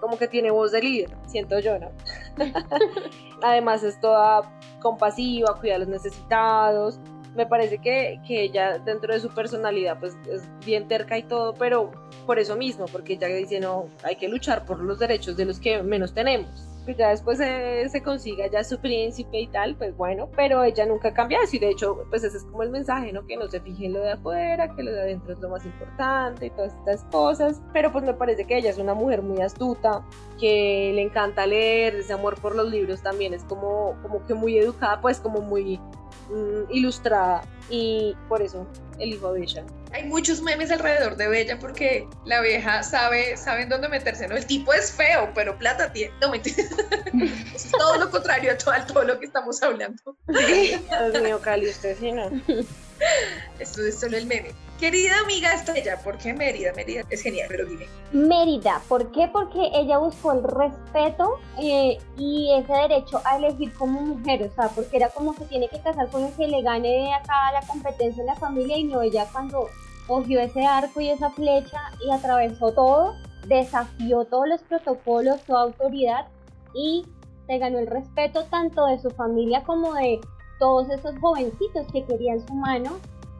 como 0.00 0.18
que 0.18 0.28
tiene 0.28 0.52
voz 0.52 0.70
de 0.70 0.82
líder, 0.82 1.16
siento 1.26 1.58
yo, 1.58 1.80
¿no? 1.80 1.90
Además 3.42 3.82
es 3.82 4.00
toda 4.00 4.56
compasiva, 4.80 5.58
cuida 5.58 5.74
a 5.74 5.78
los 5.78 5.88
necesitados. 5.88 7.00
Me 7.36 7.46
parece 7.46 7.78
que, 7.78 8.20
que 8.26 8.42
ella 8.42 8.78
dentro 8.78 9.12
de 9.12 9.20
su 9.20 9.28
personalidad 9.28 10.00
pues 10.00 10.16
es 10.30 10.48
bien 10.64 10.88
terca 10.88 11.18
y 11.18 11.22
todo, 11.22 11.54
pero 11.54 11.92
por 12.24 12.38
eso 12.38 12.56
mismo, 12.56 12.86
porque 12.86 13.14
ella 13.14 13.28
dice, 13.28 13.60
no, 13.60 13.88
hay 14.02 14.16
que 14.16 14.28
luchar 14.28 14.64
por 14.64 14.80
los 14.80 14.98
derechos 14.98 15.36
de 15.36 15.44
los 15.44 15.60
que 15.60 15.82
menos 15.82 16.14
tenemos. 16.14 16.68
Pues 16.84 16.96
ya 16.96 17.08
después 17.08 17.38
se, 17.38 17.88
se 17.88 18.00
consiga 18.00 18.46
ya 18.46 18.62
su 18.62 18.78
príncipe 18.78 19.40
y 19.40 19.48
tal, 19.48 19.74
pues 19.74 19.96
bueno, 19.96 20.28
pero 20.36 20.62
ella 20.62 20.86
nunca 20.86 21.12
cambia 21.12 21.40
eso 21.42 21.56
y 21.56 21.58
de 21.58 21.70
hecho, 21.70 22.06
pues 22.10 22.22
ese 22.22 22.36
es 22.36 22.44
como 22.44 22.62
el 22.62 22.70
mensaje, 22.70 23.12
¿no? 23.12 23.26
Que 23.26 23.36
no 23.36 23.48
se 23.48 23.60
fije 23.60 23.86
en 23.86 23.94
lo 23.94 24.00
de 24.00 24.12
afuera, 24.12 24.72
que 24.74 24.84
lo 24.84 24.92
de 24.92 25.00
adentro 25.00 25.32
es 25.32 25.40
lo 25.40 25.48
más 25.48 25.64
importante 25.66 26.46
y 26.46 26.50
todas 26.50 26.72
estas 26.74 27.02
cosas, 27.10 27.60
pero 27.72 27.90
pues 27.90 28.04
me 28.04 28.14
parece 28.14 28.44
que 28.46 28.56
ella 28.56 28.70
es 28.70 28.78
una 28.78 28.94
mujer 28.94 29.22
muy 29.22 29.42
astuta, 29.42 30.06
que 30.38 30.92
le 30.94 31.02
encanta 31.02 31.44
leer, 31.44 31.96
ese 31.96 32.12
amor 32.12 32.40
por 32.40 32.54
los 32.54 32.70
libros 32.70 33.02
también 33.02 33.34
es 33.34 33.42
como, 33.42 33.96
como 34.00 34.24
que 34.24 34.34
muy 34.34 34.56
educada, 34.56 35.00
pues 35.00 35.18
como 35.18 35.40
muy 35.40 35.80
mm, 36.28 36.70
ilustrada 36.70 37.42
y 37.68 38.14
por 38.28 38.42
eso 38.42 38.66
elijo 38.98 39.28
a 39.28 39.32
Bella. 39.32 39.64
Hay 39.92 40.04
muchos 40.04 40.42
memes 40.42 40.70
alrededor 40.70 41.16
de 41.16 41.28
Bella 41.28 41.58
porque 41.58 42.08
la 42.24 42.40
vieja 42.40 42.82
sabe, 42.82 43.36
sabe 43.36 43.62
en 43.62 43.68
dónde 43.68 43.88
meterse, 43.88 44.28
¿no? 44.28 44.36
El 44.36 44.46
tipo 44.46 44.72
es 44.72 44.92
feo, 44.92 45.30
pero 45.34 45.56
plata 45.58 45.92
tiene. 45.92 46.12
No, 46.20 46.30
mentira. 46.30 46.56
Eso 46.62 47.54
es 47.54 47.70
todo 47.70 47.96
lo 47.96 48.10
contrario 48.10 48.52
a 48.52 48.58
todo, 48.58 48.74
a 48.74 48.86
todo 48.86 49.04
lo 49.04 49.18
que 49.18 49.26
estamos 49.26 49.62
hablando. 49.62 50.16
Dios 50.28 51.22
mío, 51.22 51.40
Cali, 51.40 51.68
usted 51.68 51.96
sí 51.98 52.12
no. 52.12 52.30
Esto 53.58 53.82
es 53.82 53.98
solo 53.98 54.16
el 54.16 54.26
meme. 54.26 54.50
Querida 54.78 55.20
amiga 55.24 55.54
Estrella, 55.54 55.98
¿por 56.04 56.18
qué 56.18 56.34
Mérida? 56.34 56.72
Mérida 56.74 57.02
es 57.08 57.22
genial, 57.22 57.46
pero 57.48 57.64
dime. 57.64 57.86
Mérida, 58.12 58.82
¿por 58.88 59.10
qué? 59.10 59.26
Porque 59.32 59.70
ella 59.72 59.96
buscó 59.96 60.32
el 60.32 60.42
respeto 60.42 61.38
eh, 61.58 61.96
y 62.18 62.52
ese 62.52 62.72
derecho 62.72 63.22
a 63.24 63.38
elegir 63.38 63.72
como 63.72 64.02
mujer, 64.02 64.42
o 64.42 64.54
sea, 64.54 64.68
porque 64.68 64.98
era 64.98 65.08
como 65.08 65.34
que 65.34 65.46
tiene 65.46 65.68
que 65.68 65.80
casar 65.80 66.10
con 66.10 66.24
el 66.24 66.32
que 66.34 66.46
le 66.46 66.60
gane 66.60 67.14
acá 67.14 67.52
la 67.52 67.66
competencia 67.66 68.20
en 68.20 68.26
la 68.26 68.34
familia 68.34 68.76
y 68.76 68.84
no 68.84 69.00
ella 69.00 69.26
cuando 69.32 69.70
cogió 70.06 70.40
ese 70.40 70.64
arco 70.66 71.00
y 71.00 71.08
esa 71.08 71.30
flecha 71.30 71.80
y 72.04 72.10
atravesó 72.10 72.72
todo, 72.72 73.14
desafió 73.46 74.26
todos 74.26 74.46
los 74.46 74.62
protocolos, 74.62 75.40
toda 75.42 75.62
autoridad 75.62 76.26
y 76.74 77.06
se 77.46 77.58
ganó 77.58 77.78
el 77.78 77.86
respeto 77.86 78.44
tanto 78.44 78.84
de 78.86 78.98
su 78.98 79.10
familia 79.10 79.62
como 79.62 79.94
de 79.94 80.20
todos 80.58 80.88
esos 80.90 81.16
jovencitos 81.20 81.86
que 81.92 82.04
querían 82.04 82.40
su 82.46 82.54
mano. 82.54 82.96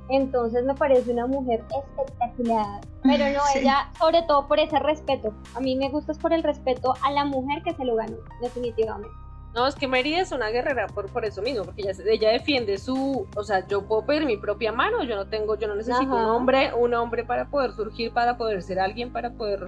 Entonces 0.09 0.65
me 0.65 0.75
parece 0.75 1.11
una 1.13 1.27
mujer 1.27 1.65
espectacular. 1.77 2.81
Pero 3.03 3.25
no, 3.31 3.41
Sí. 3.53 3.59
ella, 3.61 3.91
sobre 3.99 4.23
todo 4.23 4.47
por 4.47 4.59
ese 4.61 4.79
respeto. 4.79 5.33
A 5.55 5.61
mí 5.61 5.77
me 5.77 5.89
gusta 5.89 6.13
es 6.13 6.19
por 6.19 6.33
el 6.33 6.43
respeto 6.43 6.95
a 7.03 7.11
la 7.13 7.25
mujer 7.25 7.63
que 7.65 7.75
se 7.75 7.85
lo 7.85 7.97
ganó, 7.97 8.17
definitivamente. 8.41 9.15
No, 9.55 9.67
es 9.67 9.75
que 9.75 9.89
Mérida 9.89 10.21
es 10.21 10.33
una 10.33 10.51
guerrera 10.51 10.87
por, 10.87 11.11
por 11.11 11.25
eso 11.25 11.41
mismo, 11.41 11.65
porque 11.65 11.81
ella, 11.83 11.93
ella 12.07 12.31
defiende 12.31 12.77
su, 12.77 13.27
o 13.35 13.43
sea, 13.43 13.67
yo 13.67 13.87
puedo 13.89 14.05
pedir 14.05 14.27
mi 14.27 14.37
propia 14.37 14.71
mano, 14.71 15.03
yo 15.03 15.17
no 15.17 15.29
tengo, 15.31 15.57
yo 15.57 15.67
no 15.67 15.75
necesito 15.77 16.11
un 16.15 16.21
Ajá. 16.21 16.33
hombre, 16.35 16.75
un 16.75 16.93
hombre 16.93 17.25
para 17.25 17.49
poder 17.49 17.73
surgir, 17.73 18.13
para 18.13 18.37
poder 18.37 18.63
ser 18.63 18.79
alguien, 18.79 19.11
para 19.15 19.31
poder, 19.33 19.67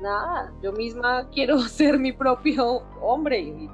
nada, 0.00 0.52
yo 0.60 0.72
misma 0.72 1.28
quiero 1.30 1.58
ser 1.60 2.00
mi 2.00 2.12
propio 2.12 2.82
hombre. 3.00 3.38
y- 3.40 3.70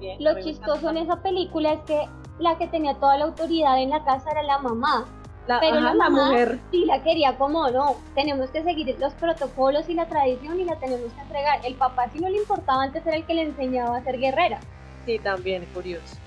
bien, 0.00 0.16
Lo 0.24 0.34
chistoso 0.40 0.90
en 0.90 0.96
esa 0.96 1.22
película 1.22 1.74
es 1.74 1.80
que 1.82 2.00
la 2.38 2.58
que 2.58 2.68
tenía 2.68 2.94
toda 2.98 3.16
la 3.18 3.24
autoridad 3.26 3.80
en 3.80 3.90
la 3.90 4.04
casa 4.04 4.30
era 4.30 4.42
la 4.42 4.58
mamá. 4.58 5.12
la, 5.46 5.60
pero 5.60 5.78
ajá, 5.78 5.80
la 5.80 5.94
la 5.94 6.10
mamá 6.10 6.10
mujer, 6.10 6.66
sí 6.70 6.84
la 6.84 7.02
quería 7.02 7.36
como 7.38 7.70
no, 7.70 8.04
tenemos 8.14 8.50
que 8.50 8.62
seguir 8.62 8.96
los 8.98 9.14
protocolos 9.14 9.88
y 9.88 9.94
la 9.94 10.08
tradición 10.08 10.60
y 10.60 10.64
la 10.64 10.78
tenemos 10.78 11.14
que 11.14 11.20
entregar. 11.22 11.60
El 11.64 11.76
papá 11.76 12.10
si 12.10 12.20
no 12.20 12.28
le 12.28 12.38
importaba 12.38 12.82
antes 12.84 13.06
era 13.06 13.16
el 13.16 13.26
que 13.26 13.34
le 13.34 13.42
enseñaba 13.42 13.96
a 13.96 14.02
ser 14.04 14.18
guerrera. 14.18 14.66
sí, 15.04 15.18
también, 15.20 15.66
curioso. 15.66 16.20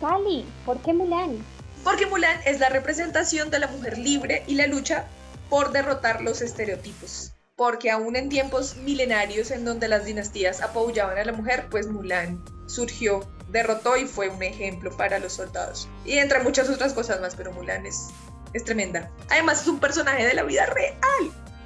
Cali, 0.00 0.54
¿por 0.64 0.82
qué 0.82 0.92
Mulan? 0.94 1.46
Porque 1.82 2.06
Mulan 2.06 2.40
es 2.44 2.58
la 2.60 2.68
representación 2.68 3.50
de 3.50 3.58
la 3.58 3.68
mujer 3.68 3.98
libre 3.98 4.44
y 4.46 4.54
la 4.54 4.66
lucha 4.66 5.12
por 5.48 5.72
derrotar 5.72 6.22
los 6.22 6.40
estereotipos. 6.42 7.34
Porque 7.60 7.90
aún 7.90 8.16
en 8.16 8.30
tiempos 8.30 8.76
milenarios 8.78 9.50
en 9.50 9.66
donde 9.66 9.86
las 9.86 10.06
dinastías 10.06 10.62
apoyaban 10.62 11.18
a 11.18 11.24
la 11.26 11.32
mujer, 11.34 11.66
pues 11.70 11.88
Mulan 11.88 12.42
surgió, 12.64 13.20
derrotó 13.50 13.98
y 13.98 14.06
fue 14.06 14.30
un 14.30 14.42
ejemplo 14.42 14.96
para 14.96 15.18
los 15.18 15.34
soldados. 15.34 15.86
Y 16.06 16.12
entre 16.16 16.38
muchas 16.42 16.70
otras 16.70 16.94
cosas 16.94 17.20
más, 17.20 17.34
pero 17.36 17.52
Mulan 17.52 17.84
es, 17.84 18.08
es 18.54 18.64
tremenda. 18.64 19.10
Además 19.28 19.60
es 19.60 19.68
un 19.68 19.78
personaje 19.78 20.24
de 20.24 20.32
la 20.32 20.42
vida 20.44 20.64
real, 20.64 20.94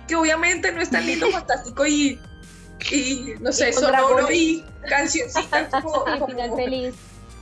que 0.09 0.17
obviamente 0.17 0.73
no 0.73 0.81
es 0.83 0.91
tan 0.91 1.07
lindo, 1.07 1.31
fantástico 1.31 1.87
y, 1.87 2.19
y 2.91 3.35
no 3.39 3.53
sé, 3.53 3.69
Y 3.69 3.73
sonoro 3.75 4.33
y 4.33 4.65
cancioncita 4.89 5.69
como- 5.81 6.05
Al 6.09 6.19
como- 6.19 6.27
final 6.33 6.57
feliz. 6.57 6.95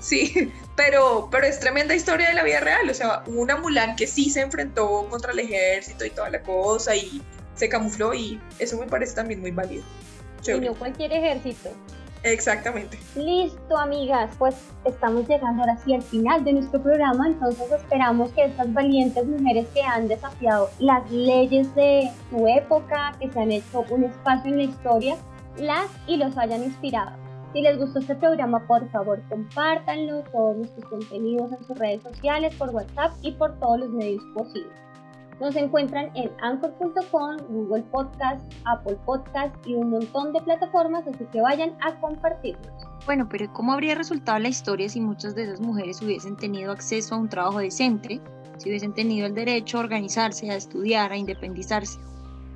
Sí, 0.03 0.53
pero, 0.77 1.29
pero 1.31 1.47
es 1.47 1.59
tremenda 1.59 1.95
historia 1.95 2.29
de 2.29 2.35
la 2.35 2.43
vida 2.43 2.61
real. 2.61 2.91
O 2.91 2.93
sea, 2.93 3.23
hubo 3.27 3.41
una 3.41 3.57
Mulan 3.57 3.97
que 3.97 4.07
sí 4.07 4.29
se 4.29 4.43
enfrentó 4.43 5.07
contra 5.09 5.33
el 5.33 5.39
ejército 5.39 6.05
y 6.05 6.11
toda 6.11 6.29
la 6.29 6.43
cosa 6.43 6.95
y 6.95 7.23
se 7.63 7.69
camufló 7.69 8.13
y 8.13 8.41
eso 8.59 8.77
me 8.77 8.87
parece 8.87 9.15
también 9.15 9.41
muy 9.41 9.53
válido. 9.53 9.85
Y 10.41 10.43
Chévere. 10.43 10.67
no 10.67 10.75
cualquier 10.75 11.13
ejército. 11.13 11.71
Exactamente. 12.25 12.99
Listo, 13.15 13.79
amigas, 13.79 14.35
pues 14.37 14.57
estamos 14.85 15.29
llegando 15.29 15.63
ahora 15.63 15.79
sí 15.85 15.95
al 15.95 16.03
final 16.03 16.43
de 16.43 16.55
nuestro 16.55 16.83
programa, 16.83 17.29
entonces 17.29 17.71
esperamos 17.71 18.33
que 18.33 18.47
estas 18.47 18.73
valientes 18.73 19.25
mujeres 19.25 19.69
que 19.73 19.81
han 19.81 20.09
desafiado 20.09 20.71
las 20.81 21.09
leyes 21.13 21.73
de 21.77 22.11
su 22.31 22.49
época, 22.49 23.15
que 23.21 23.31
se 23.31 23.39
han 23.39 23.53
hecho 23.53 23.85
un 23.91 24.05
espacio 24.05 24.51
en 24.51 24.57
la 24.57 24.65
historia, 24.65 25.17
las 25.57 25.89
y 26.09 26.17
los 26.17 26.37
hayan 26.37 26.65
inspirado. 26.65 27.13
Si 27.53 27.61
les 27.61 27.79
gustó 27.79 28.01
este 28.01 28.17
programa, 28.17 28.67
por 28.67 28.91
favor, 28.91 29.23
compártanlo, 29.29 30.25
todos 30.33 30.57
nuestros 30.57 30.85
contenidos 30.87 31.53
en 31.53 31.65
sus 31.65 31.79
redes 31.79 32.03
sociales, 32.03 32.57
por 32.57 32.71
WhatsApp 32.71 33.13
y 33.23 33.31
por 33.31 33.57
todos 33.61 33.79
los 33.79 33.91
medios 33.91 34.25
posibles. 34.35 34.83
Nos 35.43 35.57
encuentran 35.57 36.09
en 36.15 36.31
anchor.com, 36.41 37.37
Google 37.49 37.83
Podcast, 37.91 38.41
Apple 38.65 38.97
Podcast 39.05 39.53
y 39.67 39.75
un 39.75 39.91
montón 39.91 40.33
de 40.33 40.41
plataformas, 40.41 41.05
así 41.09 41.25
que 41.33 41.41
vayan 41.41 41.77
a 41.81 41.99
compartirnos. 42.01 42.71
Bueno, 43.07 43.29
pero 43.29 43.53
¿cómo 43.53 43.73
habría 43.73 43.97
resultado 43.97 44.39
la 44.39 44.47
historia 44.47 44.89
si 44.89 45.01
muchas 45.01 45.35
de 45.35 45.43
esas 45.43 45.61
mujeres 45.61 46.01
hubiesen 46.01 46.37
tenido 46.37 46.71
acceso 46.71 47.17
a 47.17 47.19
un 47.19 47.29
trabajo 47.29 47.59
decente, 47.59 48.21
si 48.59 48.69
hubiesen 48.69 48.95
tenido 48.95 49.27
el 49.27 49.35
derecho 49.35 49.79
a 49.79 49.81
organizarse, 49.81 50.49
a 50.49 50.55
estudiar, 50.55 51.11
a 51.11 51.17
independizarse? 51.17 51.99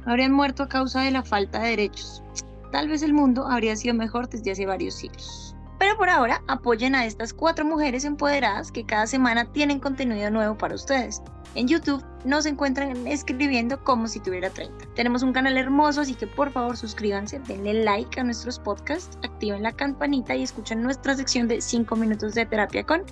Habrían 0.05 0.31
muerto 0.31 0.63
a 0.63 0.69
causa 0.69 1.01
de 1.01 1.11
la 1.11 1.25
falta 1.25 1.59
de 1.59 1.71
derechos. 1.71 2.23
Tal 2.71 2.87
vez 2.89 3.03
el 3.03 3.15
mundo 3.15 3.49
habría 3.49 3.75
sido 3.75 3.97
mejor 3.97 4.29
desde 4.29 4.53
hace 4.53 4.65
varios 4.65 4.95
siglos. 4.95 5.57
Pero 5.81 5.97
por 5.97 6.09
ahora 6.09 6.41
apoyen 6.47 6.95
a 6.95 7.05
estas 7.05 7.35
cuatro 7.35 7.65
mujeres 7.65 8.05
empoderadas 8.05 8.71
que 8.71 8.87
cada 8.87 9.09
semana 9.09 9.51
tienen 9.53 9.81
contenido 9.81 10.31
nuevo 10.31 10.57
para 10.57 10.77
ustedes. 10.77 11.21
En 11.57 11.67
YouTube 11.67 12.05
nos 12.27 12.45
encuentran 12.45 13.07
escribiendo 13.07 13.83
como 13.83 14.09
si 14.09 14.21
tuviera 14.21 14.51
30. 14.51 14.87
Tenemos 14.95 15.23
un 15.23 15.33
canal 15.33 15.57
hermoso, 15.57 16.01
así 16.01 16.15
que 16.15 16.27
por 16.27 16.51
favor 16.51 16.77
suscríbanse, 16.77 17.39
denle 17.41 17.85
like 17.85 18.21
a 18.21 18.25
nuestros 18.25 18.59
podcasts, 18.59 19.17
activen 19.23 19.63
la 19.63 19.73
campanita 19.73 20.35
y 20.35 20.43
escuchen 20.43 20.83
nuestra 20.83 21.15
sección 21.15 21.47
de 21.47 21.61
5 21.61 21.95
minutos 21.97 22.35
de 22.35 22.45
terapia 22.45 22.85
con, 22.85 23.05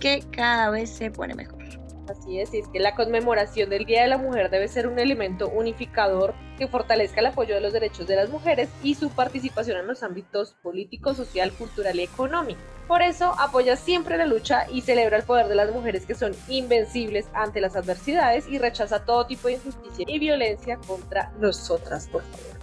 que 0.00 0.24
cada 0.32 0.70
vez 0.70 0.90
se 0.90 1.10
pone 1.10 1.34
mejor. 1.34 1.63
Así 2.08 2.38
es, 2.38 2.52
es 2.52 2.68
que 2.68 2.80
la 2.80 2.94
conmemoración 2.94 3.70
del 3.70 3.86
Día 3.86 4.02
de 4.02 4.08
la 4.08 4.18
Mujer 4.18 4.50
debe 4.50 4.68
ser 4.68 4.86
un 4.86 4.98
elemento 4.98 5.48
unificador 5.48 6.34
que 6.58 6.68
fortalezca 6.68 7.20
el 7.20 7.26
apoyo 7.26 7.54
de 7.54 7.62
los 7.62 7.72
derechos 7.72 8.06
de 8.06 8.16
las 8.16 8.28
mujeres 8.28 8.68
y 8.82 8.94
su 8.94 9.10
participación 9.10 9.78
en 9.78 9.86
los 9.86 10.02
ámbitos 10.02 10.54
político, 10.62 11.14
social, 11.14 11.52
cultural 11.52 11.98
y 11.98 12.02
económico. 12.02 12.60
Por 12.86 13.00
eso 13.00 13.34
apoya 13.38 13.76
siempre 13.76 14.18
la 14.18 14.26
lucha 14.26 14.66
y 14.70 14.82
celebra 14.82 15.16
el 15.16 15.22
poder 15.22 15.48
de 15.48 15.54
las 15.54 15.72
mujeres 15.72 16.04
que 16.04 16.14
son 16.14 16.32
invencibles 16.48 17.26
ante 17.32 17.62
las 17.62 17.74
adversidades 17.76 18.46
y 18.46 18.58
rechaza 18.58 19.06
todo 19.06 19.26
tipo 19.26 19.48
de 19.48 19.54
injusticia 19.54 20.04
y 20.06 20.18
violencia 20.18 20.78
contra 20.86 21.32
nosotras. 21.38 22.10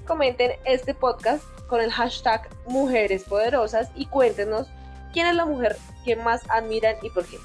Comenten 0.05 0.51
este 0.65 0.93
podcast 0.93 1.43
con 1.67 1.81
el 1.81 1.91
hashtag 1.91 2.47
Mujeres 2.67 3.23
Poderosas 3.23 3.89
y 3.95 4.05
cuéntenos 4.05 4.67
quién 5.11 5.25
es 5.25 5.35
la 5.35 5.45
mujer 5.45 5.77
que 6.05 6.15
más 6.15 6.43
admiran 6.49 6.97
y 7.01 7.09
por 7.09 7.25
qué. 7.25 7.37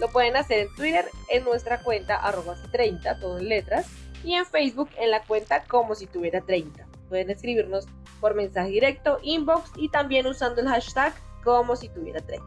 Lo 0.00 0.08
pueden 0.08 0.36
hacer 0.36 0.60
en 0.60 0.74
Twitter 0.74 1.10
en 1.28 1.44
nuestra 1.44 1.80
cuenta 1.80 2.16
arroba 2.16 2.56
30, 2.72 3.18
todo 3.20 3.38
en 3.38 3.48
letras, 3.48 3.86
y 4.24 4.34
en 4.34 4.46
Facebook 4.46 4.90
en 4.98 5.10
la 5.10 5.22
cuenta 5.22 5.64
como 5.64 5.94
si 5.94 6.06
tuviera 6.06 6.40
30. 6.40 6.86
Pueden 7.08 7.30
escribirnos 7.30 7.86
por 8.20 8.34
mensaje 8.34 8.70
directo, 8.70 9.18
inbox 9.22 9.70
y 9.76 9.88
también 9.88 10.26
usando 10.26 10.60
el 10.60 10.68
hashtag 10.68 11.14
como 11.44 11.76
si 11.76 11.88
tuviera 11.88 12.20
30. 12.20 12.44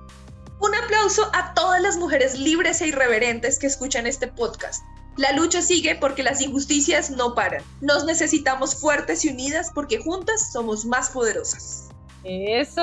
Un 0.59 0.75
aplauso 0.75 1.29
a 1.33 1.53
todas 1.55 1.81
las 1.81 1.97
mujeres 1.97 2.37
libres 2.37 2.81
e 2.81 2.87
irreverentes 2.87 3.57
que 3.57 3.67
escuchan 3.67 4.05
este 4.05 4.27
podcast. 4.27 4.83
La 5.17 5.31
lucha 5.33 5.61
sigue 5.61 5.95
porque 5.95 6.23
las 6.23 6.41
injusticias 6.41 7.09
no 7.09 7.33
paran. 7.33 7.63
Nos 7.81 8.05
necesitamos 8.05 8.75
fuertes 8.75 9.25
y 9.25 9.29
unidas 9.29 9.71
porque 9.73 9.97
juntas 9.97 10.51
somos 10.53 10.85
más 10.85 11.09
poderosas. 11.09 11.89
Eso. 12.23 12.81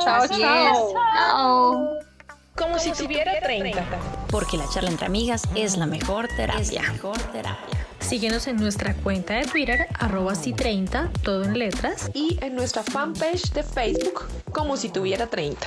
Chao, 0.00 0.28
chao. 0.28 0.92
Chao. 0.92 2.13
Como 2.56 2.78
si 2.78 2.92
tuviera 2.92 3.40
30. 3.40 3.84
Porque 4.30 4.56
la 4.56 4.68
charla 4.68 4.90
entre 4.90 5.06
amigas 5.06 5.42
es 5.56 5.76
la 5.76 5.86
mejor 5.86 6.28
terapia. 6.28 6.82
mejor 6.92 7.18
terapia. 7.32 7.86
Síguenos 7.98 8.46
en 8.46 8.56
nuestra 8.56 8.94
cuenta 8.94 9.34
de 9.34 9.46
Twitter, 9.46 9.86
arroba 9.98 10.34
si 10.34 10.52
30, 10.52 11.10
todo 11.22 11.44
en 11.44 11.58
letras. 11.58 12.10
Y 12.14 12.38
en 12.42 12.54
nuestra 12.54 12.82
fanpage 12.82 13.52
de 13.52 13.62
Facebook, 13.64 14.24
como 14.52 14.76
si 14.76 14.88
tuviera 14.88 15.26
30. 15.26 15.66